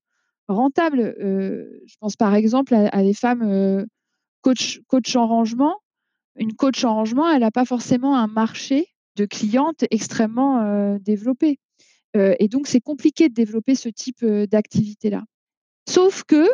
rentables. 0.47 1.15
je 1.19 1.95
pense 1.99 2.15
par 2.15 2.35
exemple 2.35 2.73
à, 2.73 3.03
des 3.03 3.13
femmes 3.13 3.85
coach, 4.41 4.81
coach 4.87 5.15
en 5.15 5.27
rangement. 5.27 5.75
Une 6.39 6.53
coach 6.53 6.83
en 6.83 6.93
rangement, 6.93 7.29
elle 7.29 7.41
n'a 7.41 7.51
pas 7.51 7.65
forcément 7.65 8.15
un 8.15 8.27
marché 8.27 8.87
de 9.15 9.25
clientes 9.25 9.85
extrêmement 9.89 10.97
développé. 10.99 11.59
et 12.13 12.47
donc, 12.47 12.67
c'est 12.67 12.79
compliqué 12.79 13.29
de 13.29 13.33
développer 13.33 13.73
ce 13.73 13.89
type 13.89 14.23
d'activité-là. 14.23 15.23
Sauf 15.89 16.23
que 16.23 16.47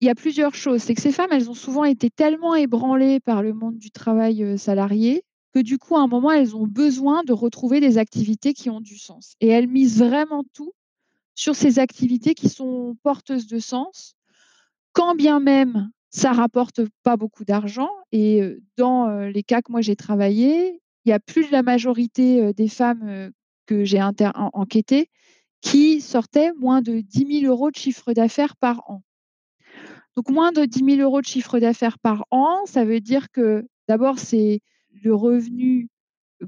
il 0.00 0.06
y 0.06 0.10
a 0.10 0.14
plusieurs 0.14 0.54
choses. 0.54 0.82
C'est 0.82 0.94
que 0.94 1.00
ces 1.00 1.12
femmes, 1.12 1.32
elles 1.32 1.48
ont 1.48 1.54
souvent 1.54 1.84
été 1.84 2.10
tellement 2.10 2.54
ébranlées 2.54 3.20
par 3.20 3.42
le 3.42 3.54
monde 3.54 3.78
du 3.78 3.90
travail 3.90 4.58
salarié 4.58 5.22
que 5.54 5.60
du 5.60 5.78
coup, 5.78 5.96
à 5.96 6.00
un 6.00 6.08
moment, 6.08 6.32
elles 6.32 6.56
ont 6.56 6.66
besoin 6.66 7.22
de 7.22 7.32
retrouver 7.32 7.80
des 7.80 7.96
activités 7.96 8.52
qui 8.52 8.70
ont 8.70 8.80
du 8.80 8.98
sens. 8.98 9.36
Et 9.40 9.48
elles 9.48 9.68
misent 9.68 9.98
vraiment 9.98 10.44
tout 10.52 10.72
sur 11.34 11.56
ces 11.56 11.78
activités 11.78 12.34
qui 12.34 12.48
sont 12.48 12.96
porteuses 13.02 13.46
de 13.46 13.58
sens, 13.58 14.14
quand 14.92 15.14
bien 15.14 15.40
même 15.40 15.90
ça 16.10 16.32
rapporte 16.32 16.80
pas 17.02 17.16
beaucoup 17.16 17.44
d'argent. 17.44 17.90
Et 18.12 18.56
dans 18.76 19.08
les 19.26 19.42
cas 19.42 19.62
que 19.62 19.72
moi 19.72 19.80
j'ai 19.80 19.96
travaillé, 19.96 20.80
il 21.04 21.10
y 21.10 21.12
a 21.12 21.18
plus 21.18 21.46
de 21.48 21.52
la 21.52 21.62
majorité 21.62 22.52
des 22.52 22.68
femmes 22.68 23.32
que 23.66 23.84
j'ai 23.84 24.00
enquêtées 24.02 25.10
qui 25.60 26.00
sortaient 26.00 26.52
moins 26.52 26.82
de 26.82 27.00
10 27.00 27.40
000 27.40 27.52
euros 27.52 27.70
de 27.70 27.76
chiffre 27.76 28.12
d'affaires 28.12 28.56
par 28.56 28.88
an. 28.88 29.02
Donc 30.14 30.30
moins 30.30 30.52
de 30.52 30.64
10 30.64 30.96
000 30.96 31.00
euros 31.00 31.20
de 31.20 31.26
chiffre 31.26 31.58
d'affaires 31.58 31.98
par 31.98 32.24
an, 32.30 32.64
ça 32.66 32.84
veut 32.84 33.00
dire 33.00 33.30
que 33.32 33.66
d'abord 33.88 34.20
c'est 34.20 34.60
le 35.02 35.14
revenu 35.14 35.88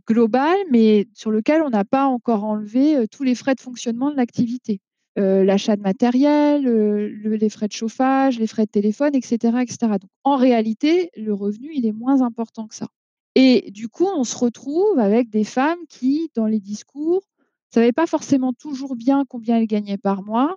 global, 0.07 0.57
mais 0.71 1.07
sur 1.15 1.31
lequel 1.31 1.63
on 1.63 1.71
n'a 1.71 1.85
pas 1.85 2.07
encore 2.07 2.45
enlevé 2.45 3.07
tous 3.09 3.23
les 3.23 3.35
frais 3.35 3.55
de 3.55 3.61
fonctionnement 3.61 4.11
de 4.11 4.17
l'activité. 4.17 4.81
l'achat 5.17 5.77
de 5.77 5.83
matériel, 5.83 6.65
les 6.65 7.49
frais 7.49 7.69
de 7.69 7.73
chauffage, 7.73 8.39
les 8.39 8.47
frais 8.47 8.67
de 8.67 8.71
téléphone, 8.71 9.15
etc., 9.15 9.59
etc. 9.63 9.79
Donc, 10.01 10.11
en 10.25 10.37
réalité, 10.37 11.11
le 11.17 11.33
revenu, 11.33 11.71
il 11.75 11.87
est 11.87 11.93
moins 11.93 12.23
important 12.23 12.67
que 12.67 12.75
ça. 12.75 12.89
Et 13.35 13.71
du 13.71 13.89
coup, 13.89 14.07
on 14.07 14.25
se 14.25 14.37
retrouve 14.37 14.99
avec 14.99 15.29
des 15.29 15.45
femmes 15.45 15.79
qui, 15.89 16.31
dans 16.35 16.47
les 16.47 16.61
discours, 16.61 17.23
ne 17.71 17.75
savaient 17.75 17.93
pas 17.93 18.07
forcément 18.07 18.53
toujours 18.53 18.97
bien 18.97 19.25
combien 19.29 19.59
elles 19.59 19.67
gagnaient 19.67 19.99
par 19.99 20.23
mois. 20.23 20.57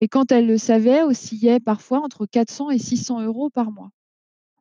Et 0.00 0.08
quand 0.08 0.32
elles 0.32 0.46
le 0.46 0.58
savaient, 0.58 1.02
oscillaient 1.02 1.60
parfois 1.60 2.00
entre 2.00 2.26
400 2.26 2.70
et 2.70 2.78
600 2.78 3.22
euros 3.22 3.48
par 3.48 3.70
mois. 3.70 3.90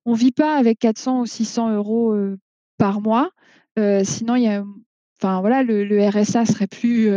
On 0.05 0.11
ne 0.11 0.17
vit 0.17 0.31
pas 0.31 0.55
avec 0.55 0.79
400 0.79 1.21
ou 1.21 1.25
600 1.25 1.71
euros 1.73 2.15
par 2.77 3.01
mois. 3.01 3.31
Sinon, 3.77 4.35
il 4.35 4.43
y 4.43 4.47
a, 4.47 4.63
enfin 5.19 5.41
voilà, 5.41 5.63
le, 5.63 6.07
RSA 6.09 6.45
serait 6.45 6.67
plus 6.67 7.09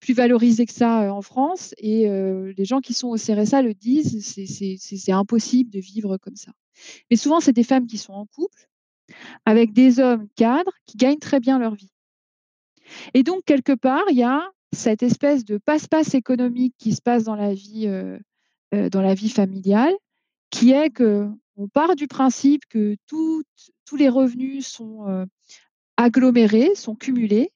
plus 0.00 0.14
valorisé 0.14 0.66
que 0.66 0.72
ça 0.72 1.12
en 1.12 1.22
France. 1.22 1.74
Et 1.78 2.08
les 2.08 2.64
gens 2.64 2.80
qui 2.80 2.94
sont 2.94 3.08
au 3.08 3.16
CRSA 3.16 3.62
le 3.62 3.74
disent, 3.74 4.22
c'est 4.24 5.12
impossible 5.12 5.70
de 5.70 5.80
vivre 5.80 6.16
comme 6.18 6.36
ça. 6.36 6.52
Mais 7.10 7.16
souvent, 7.16 7.40
c'est 7.40 7.52
des 7.52 7.64
femmes 7.64 7.86
qui 7.86 7.98
sont 7.98 8.12
en 8.12 8.26
couple 8.26 8.68
avec 9.44 9.72
des 9.72 10.00
hommes 10.00 10.26
cadres 10.36 10.72
qui 10.86 10.96
gagnent 10.96 11.18
très 11.18 11.40
bien 11.40 11.58
leur 11.58 11.74
vie. 11.74 11.92
Et 13.14 13.22
donc, 13.22 13.42
quelque 13.44 13.72
part, 13.72 14.04
il 14.10 14.16
y 14.16 14.22
a 14.22 14.48
cette 14.72 15.02
espèce 15.02 15.44
de 15.44 15.58
passe-passe 15.58 16.14
économique 16.14 16.74
qui 16.78 16.94
se 16.94 17.02
passe 17.02 17.24
dans 17.24 17.36
la 17.36 17.54
vie, 17.54 17.88
dans 18.72 19.02
la 19.02 19.14
vie 19.14 19.30
familiale, 19.30 19.94
qui 20.50 20.72
est 20.72 20.90
que 20.90 21.28
on 21.56 21.68
part 21.68 21.96
du 21.96 22.06
principe 22.06 22.62
que 22.68 22.96
tous 23.06 23.42
les 23.96 24.08
revenus 24.08 24.66
sont 24.66 25.26
agglomérés, 25.96 26.74
sont 26.74 26.94
cumulés. 26.94 27.50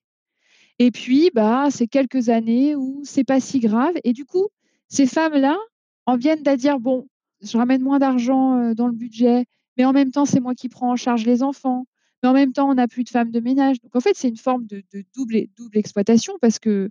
Et 0.78 0.90
puis, 0.90 1.30
bah, 1.34 1.68
c'est 1.70 1.86
quelques 1.86 2.28
années 2.28 2.74
où 2.74 3.02
c'est 3.04 3.24
pas 3.24 3.40
si 3.40 3.60
grave. 3.60 3.94
Et 4.04 4.12
du 4.12 4.24
coup, 4.24 4.48
ces 4.88 5.06
femmes-là 5.06 5.58
en 6.06 6.16
viennent 6.16 6.46
à 6.46 6.56
dire 6.56 6.80
bon, 6.80 7.08
je 7.42 7.56
ramène 7.56 7.82
moins 7.82 7.98
d'argent 7.98 8.74
dans 8.74 8.86
le 8.86 8.94
budget, 8.94 9.46
mais 9.76 9.84
en 9.84 9.92
même 9.92 10.10
temps, 10.10 10.24
c'est 10.24 10.40
moi 10.40 10.54
qui 10.54 10.68
prends 10.68 10.90
en 10.92 10.96
charge 10.96 11.24
les 11.24 11.42
enfants 11.42 11.84
mais 12.22 12.28
en 12.28 12.32
même 12.32 12.52
temps, 12.52 12.68
on 12.68 12.74
n'a 12.74 12.88
plus 12.88 13.04
de 13.04 13.08
femmes 13.08 13.30
de 13.30 13.40
ménage. 13.40 13.80
Donc 13.80 13.96
en 13.96 14.00
fait, 14.00 14.14
c'est 14.14 14.28
une 14.28 14.36
forme 14.36 14.66
de, 14.66 14.82
double, 15.14 15.46
double 15.56 15.78
exploitation 15.78 16.34
parce 16.40 16.58
que 16.58 16.90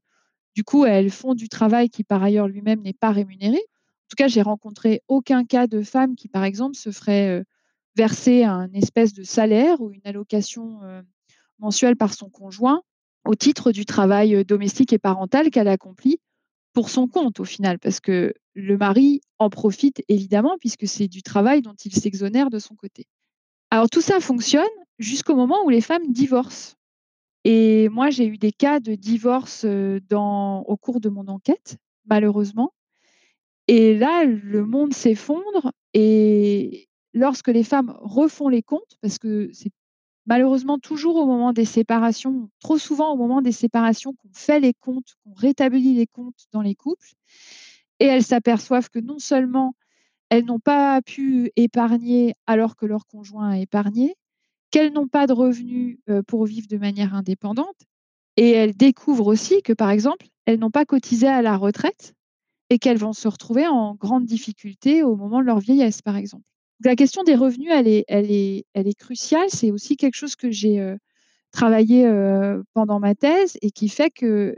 du 0.55 0.63
coup, 0.63 0.85
elles 0.85 1.11
font 1.11 1.35
du 1.35 1.49
travail 1.49 1.89
qui 1.89 2.03
par 2.03 2.23
ailleurs 2.23 2.47
lui-même 2.47 2.81
n'est 2.81 2.93
pas 2.93 3.11
rémunéré. 3.11 3.57
En 3.57 4.09
tout 4.09 4.15
cas, 4.17 4.27
j'ai 4.27 4.41
rencontré 4.41 5.03
aucun 5.07 5.45
cas 5.45 5.67
de 5.67 5.83
femme 5.83 6.15
qui, 6.15 6.27
par 6.27 6.43
exemple, 6.43 6.75
se 6.75 6.91
ferait 6.91 7.39
euh, 7.39 7.43
verser 7.95 8.43
un 8.43 8.71
espèce 8.73 9.13
de 9.13 9.23
salaire 9.23 9.81
ou 9.81 9.91
une 9.91 10.01
allocation 10.05 10.79
euh, 10.83 11.01
mensuelle 11.59 11.95
par 11.95 12.13
son 12.13 12.29
conjoint 12.29 12.81
au 13.25 13.35
titre 13.35 13.71
du 13.71 13.85
travail 13.85 14.35
euh, 14.35 14.43
domestique 14.43 14.93
et 14.93 14.99
parental 14.99 15.49
qu'elle 15.49 15.67
accomplit 15.67 16.19
pour 16.73 16.89
son 16.89 17.07
compte 17.07 17.39
au 17.39 17.45
final, 17.45 17.79
parce 17.79 17.99
que 17.99 18.33
le 18.53 18.77
mari 18.77 19.21
en 19.39 19.49
profite 19.49 20.03
évidemment 20.07 20.57
puisque 20.59 20.87
c'est 20.87 21.07
du 21.07 21.23
travail 21.23 21.61
dont 21.61 21.73
il 21.83 21.93
s'exonère 21.93 22.49
de 22.49 22.59
son 22.59 22.75
côté. 22.75 23.05
Alors 23.71 23.89
tout 23.89 24.01
ça 24.01 24.19
fonctionne 24.19 24.67
jusqu'au 24.99 25.35
moment 25.35 25.63
où 25.65 25.69
les 25.69 25.81
femmes 25.81 26.11
divorcent. 26.11 26.75
Et 27.45 27.87
moi, 27.89 28.09
j'ai 28.09 28.27
eu 28.27 28.37
des 28.37 28.51
cas 28.51 28.79
de 28.79 28.95
divorce 28.95 29.65
dans, 30.09 30.61
au 30.63 30.75
cours 30.75 30.99
de 30.99 31.09
mon 31.09 31.27
enquête, 31.27 31.77
malheureusement. 32.05 32.73
Et 33.67 33.97
là, 33.97 34.25
le 34.25 34.65
monde 34.65 34.93
s'effondre. 34.93 35.71
Et 35.93 36.89
lorsque 37.13 37.47
les 37.47 37.63
femmes 37.63 37.95
refont 38.01 38.49
les 38.49 38.61
comptes, 38.63 38.97
parce 39.01 39.19
que 39.19 39.49
c'est 39.53 39.71
malheureusement 40.29 40.77
toujours 40.79 41.17
au 41.17 41.25
moment 41.25 41.53
des 41.53 41.65
séparations, 41.65 42.49
trop 42.59 42.77
souvent 42.77 43.11
au 43.11 43.17
moment 43.17 43.41
des 43.41 43.51
séparations, 43.51 44.13
qu'on 44.13 44.29
fait 44.33 44.59
les 44.61 44.73
comptes, 44.73 45.15
qu'on 45.25 45.33
rétablit 45.33 45.95
les 45.95 46.07
comptes 46.07 46.45
dans 46.53 46.61
les 46.61 46.75
couples, 46.75 47.13
et 47.99 48.05
elles 48.05 48.23
s'aperçoivent 48.23 48.89
que 48.89 48.99
non 48.99 49.19
seulement 49.19 49.73
elles 50.29 50.45
n'ont 50.45 50.59
pas 50.59 51.01
pu 51.01 51.51
épargner 51.55 52.35
alors 52.47 52.75
que 52.75 52.85
leur 52.85 53.07
conjoint 53.07 53.49
a 53.49 53.57
épargné, 53.57 54.15
qu'elles 54.71 54.93
n'ont 54.93 55.07
pas 55.07 55.25
de 55.25 55.33
revenus 55.33 55.99
pour 56.27 56.45
vivre 56.45 56.67
de 56.67 56.77
manière 56.77 57.15
indépendante. 57.15 57.77
Et 58.37 58.51
elles 58.51 58.77
découvrent 58.77 59.27
aussi 59.27 59.63
que, 59.63 59.73
par 59.73 59.89
exemple, 59.89 60.27
elles 60.45 60.59
n'ont 60.59 60.71
pas 60.71 60.85
cotisé 60.85 61.27
à 61.27 61.41
la 61.41 61.57
retraite 61.57 62.13
et 62.69 62.79
qu'elles 62.79 62.99
vont 62.99 63.13
se 63.13 63.27
retrouver 63.27 63.67
en 63.67 63.95
grande 63.95 64.25
difficulté 64.25 65.03
au 65.03 65.15
moment 65.15 65.39
de 65.39 65.45
leur 65.45 65.59
vieillesse, 65.59 66.01
par 66.03 66.15
exemple. 66.15 66.45
La 66.83 66.95
question 66.95 67.23
des 67.23 67.35
revenus, 67.35 67.71
elle 67.71 67.87
est, 67.87 68.97
cruciale. 68.97 69.47
C'est 69.49 69.71
aussi 69.71 69.97
quelque 69.97 70.15
chose 70.15 70.35
que 70.35 70.51
j'ai 70.51 70.95
travaillé 71.51 72.09
pendant 72.73 72.99
ma 72.99 73.15
thèse 73.15 73.57
et 73.61 73.71
qui 73.71 73.89
fait 73.89 74.09
que 74.09 74.55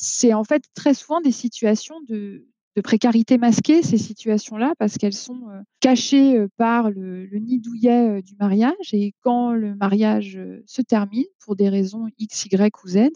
c'est 0.00 0.32
en 0.32 0.44
fait 0.44 0.64
très 0.74 0.94
souvent 0.94 1.20
des 1.20 1.32
situations 1.32 2.00
de, 2.08 2.46
précarité 2.82 3.36
masquée, 3.36 3.82
ces 3.82 3.98
situations-là, 3.98 4.72
parce 4.78 4.96
qu'elles 4.96 5.12
sont 5.12 5.50
euh, 5.50 5.60
cachées 5.80 6.38
euh, 6.38 6.48
par 6.56 6.90
le, 6.90 7.28
nid 7.38 7.60
douillet 7.60 8.08
euh, 8.08 8.22
du 8.22 8.34
mariage. 8.40 8.94
Et 8.94 9.12
quand 9.20 9.52
le 9.52 9.74
mariage 9.74 10.40
se 10.64 10.80
termine, 10.80 11.26
pour 11.40 11.56
des 11.56 11.68
raisons 11.68 12.06
X, 12.18 12.46
Y 12.46 12.74
ou 12.82 12.88
Z, 12.88 13.10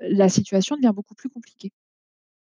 la 0.00 0.28
situation 0.28 0.76
devient 0.76 0.92
beaucoup 0.94 1.16
plus 1.16 1.28
compliquée. 1.28 1.72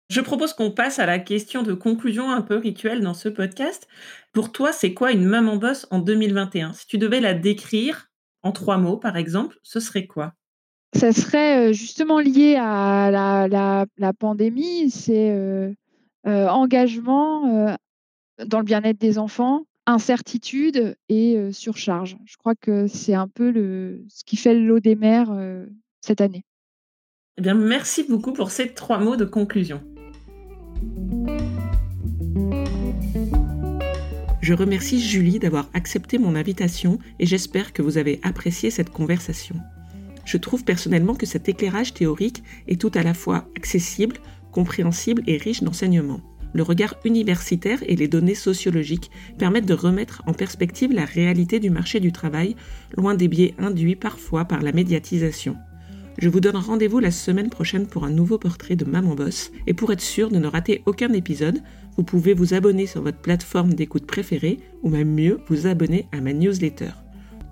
Je 0.09 0.21
propose 0.21 0.53
qu'on 0.53 0.71
passe 0.71 0.97
à 0.97 1.05
la 1.05 1.19
question 1.19 1.61
de 1.61 1.73
conclusion 1.73 2.31
un 2.31 2.41
peu 2.41 2.57
rituelle 2.57 3.01
dans 3.01 3.13
ce 3.13 3.29
podcast. 3.29 3.87
Pour 4.33 4.51
toi, 4.51 4.71
c'est 4.71 4.95
quoi 4.95 5.11
une 5.11 5.25
maman 5.25 5.57
boss 5.57 5.87
en 5.91 5.99
2021 5.99 6.73
Si 6.73 6.87
tu 6.87 6.97
devais 6.97 7.19
la 7.19 7.35
décrire 7.35 8.09
en 8.41 8.51
trois 8.51 8.77
mots, 8.77 8.97
par 8.97 9.17
exemple, 9.17 9.57
ce 9.61 9.79
serait 9.79 10.07
quoi? 10.07 10.33
Ça 10.95 11.13
serait 11.13 11.73
justement 11.73 12.19
lié 12.19 12.55
à 12.59 13.11
la, 13.47 14.13
pandémie. 14.13 14.89
C'est 14.89 15.29
euh, 16.27 16.47
engagement 16.47 17.69
euh, 17.69 17.75
dans 18.45 18.59
le 18.59 18.65
bien-être 18.65 18.99
des 18.99 19.19
enfants, 19.19 19.65
incertitude 19.85 20.95
et 21.07 21.37
euh, 21.37 21.51
surcharge. 21.51 22.17
Je 22.25 22.35
crois 22.37 22.55
que 22.55 22.87
c'est 22.87 23.13
un 23.13 23.27
peu 23.27 23.51
le, 23.51 24.03
ce 24.09 24.23
qui 24.23 24.35
fait 24.35 24.53
le 24.53 24.65
lot 24.65 24.79
des 24.79 24.95
mères 24.95 25.31
cette 26.01 26.21
année. 26.21 26.43
Eh 27.37 27.41
bien, 27.41 27.53
merci 27.53 28.03
beaucoup 28.03 28.33
pour 28.33 28.51
ces 28.51 28.73
trois 28.73 28.97
mots 28.97 29.15
de 29.15 29.25
conclusion. 29.25 29.81
Je 34.41 34.53
remercie 34.55 34.99
Julie 34.99 35.37
d'avoir 35.37 35.69
accepté 35.73 36.17
mon 36.17 36.35
invitation 36.35 36.97
et 37.19 37.25
j'espère 37.25 37.71
que 37.71 37.81
vous 37.81 37.97
avez 37.97 38.19
apprécié 38.23 38.71
cette 38.71 38.89
conversation. 38.89 39.55
Je 40.25 40.37
trouve 40.37 40.63
personnellement 40.63 41.13
que 41.13 41.25
cet 41.25 41.49
éclairage 41.49 41.93
théorique 41.93 42.43
est 42.67 42.81
tout 42.81 42.91
à 42.95 43.03
la 43.03 43.13
fois 43.13 43.47
accessible, 43.55 44.17
compréhensible 44.51 45.23
et 45.27 45.37
riche 45.37 45.61
d'enseignements. 45.61 46.21
Le 46.53 46.63
regard 46.63 46.95
universitaire 47.05 47.79
et 47.85 47.95
les 47.95 48.07
données 48.07 48.33
sociologiques 48.33 49.11
permettent 49.37 49.67
de 49.67 49.73
remettre 49.75 50.23
en 50.25 50.33
perspective 50.33 50.91
la 50.91 51.05
réalité 51.05 51.59
du 51.59 51.69
marché 51.69 51.99
du 51.99 52.11
travail, 52.11 52.55
loin 52.97 53.13
des 53.13 53.27
biais 53.27 53.53
induits 53.59 53.95
parfois 53.95 54.45
par 54.45 54.61
la 54.61 54.71
médiatisation. 54.71 55.57
Je 56.21 56.27
vous 56.27 56.41
donne 56.41 56.57
rendez-vous 56.57 56.99
la 56.99 57.11
semaine 57.11 57.49
prochaine 57.49 57.87
pour 57.87 58.03
un 58.03 58.09
nouveau 58.09 58.37
portrait 58.37 58.75
de 58.75 58.83
Maman 58.83 59.15
Boss. 59.15 59.51
Et 59.67 59.73
pour 59.73 59.93
être 59.93 60.01
sûr 60.01 60.29
de 60.29 60.37
ne 60.37 60.47
rater 60.47 60.81
aucun 60.85 61.13
épisode, 61.13 61.61
vous 61.95 62.03
pouvez 62.03 62.33
vous 62.33 62.53
abonner 62.53 62.87
sur 62.87 63.01
votre 63.01 63.19
plateforme 63.19 63.73
d'écoute 63.73 64.05
préférée 64.05 64.59
ou 64.83 64.89
même 64.89 65.13
mieux, 65.13 65.39
vous 65.47 65.65
abonner 65.65 66.07
à 66.11 66.19
ma 66.19 66.33
newsletter. 66.33 66.91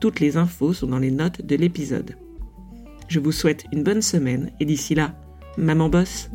Toutes 0.01 0.19
les 0.19 0.35
infos 0.35 0.73
sont 0.73 0.87
dans 0.87 0.99
les 0.99 1.11
notes 1.11 1.45
de 1.45 1.55
l'épisode. 1.55 2.17
Je 3.07 3.21
vous 3.21 3.31
souhaite 3.31 3.63
une 3.71 3.83
bonne 3.83 4.01
semaine 4.01 4.51
et 4.59 4.65
d'ici 4.65 4.95
là, 4.95 5.15
Maman 5.57 5.87
Boss 5.87 6.29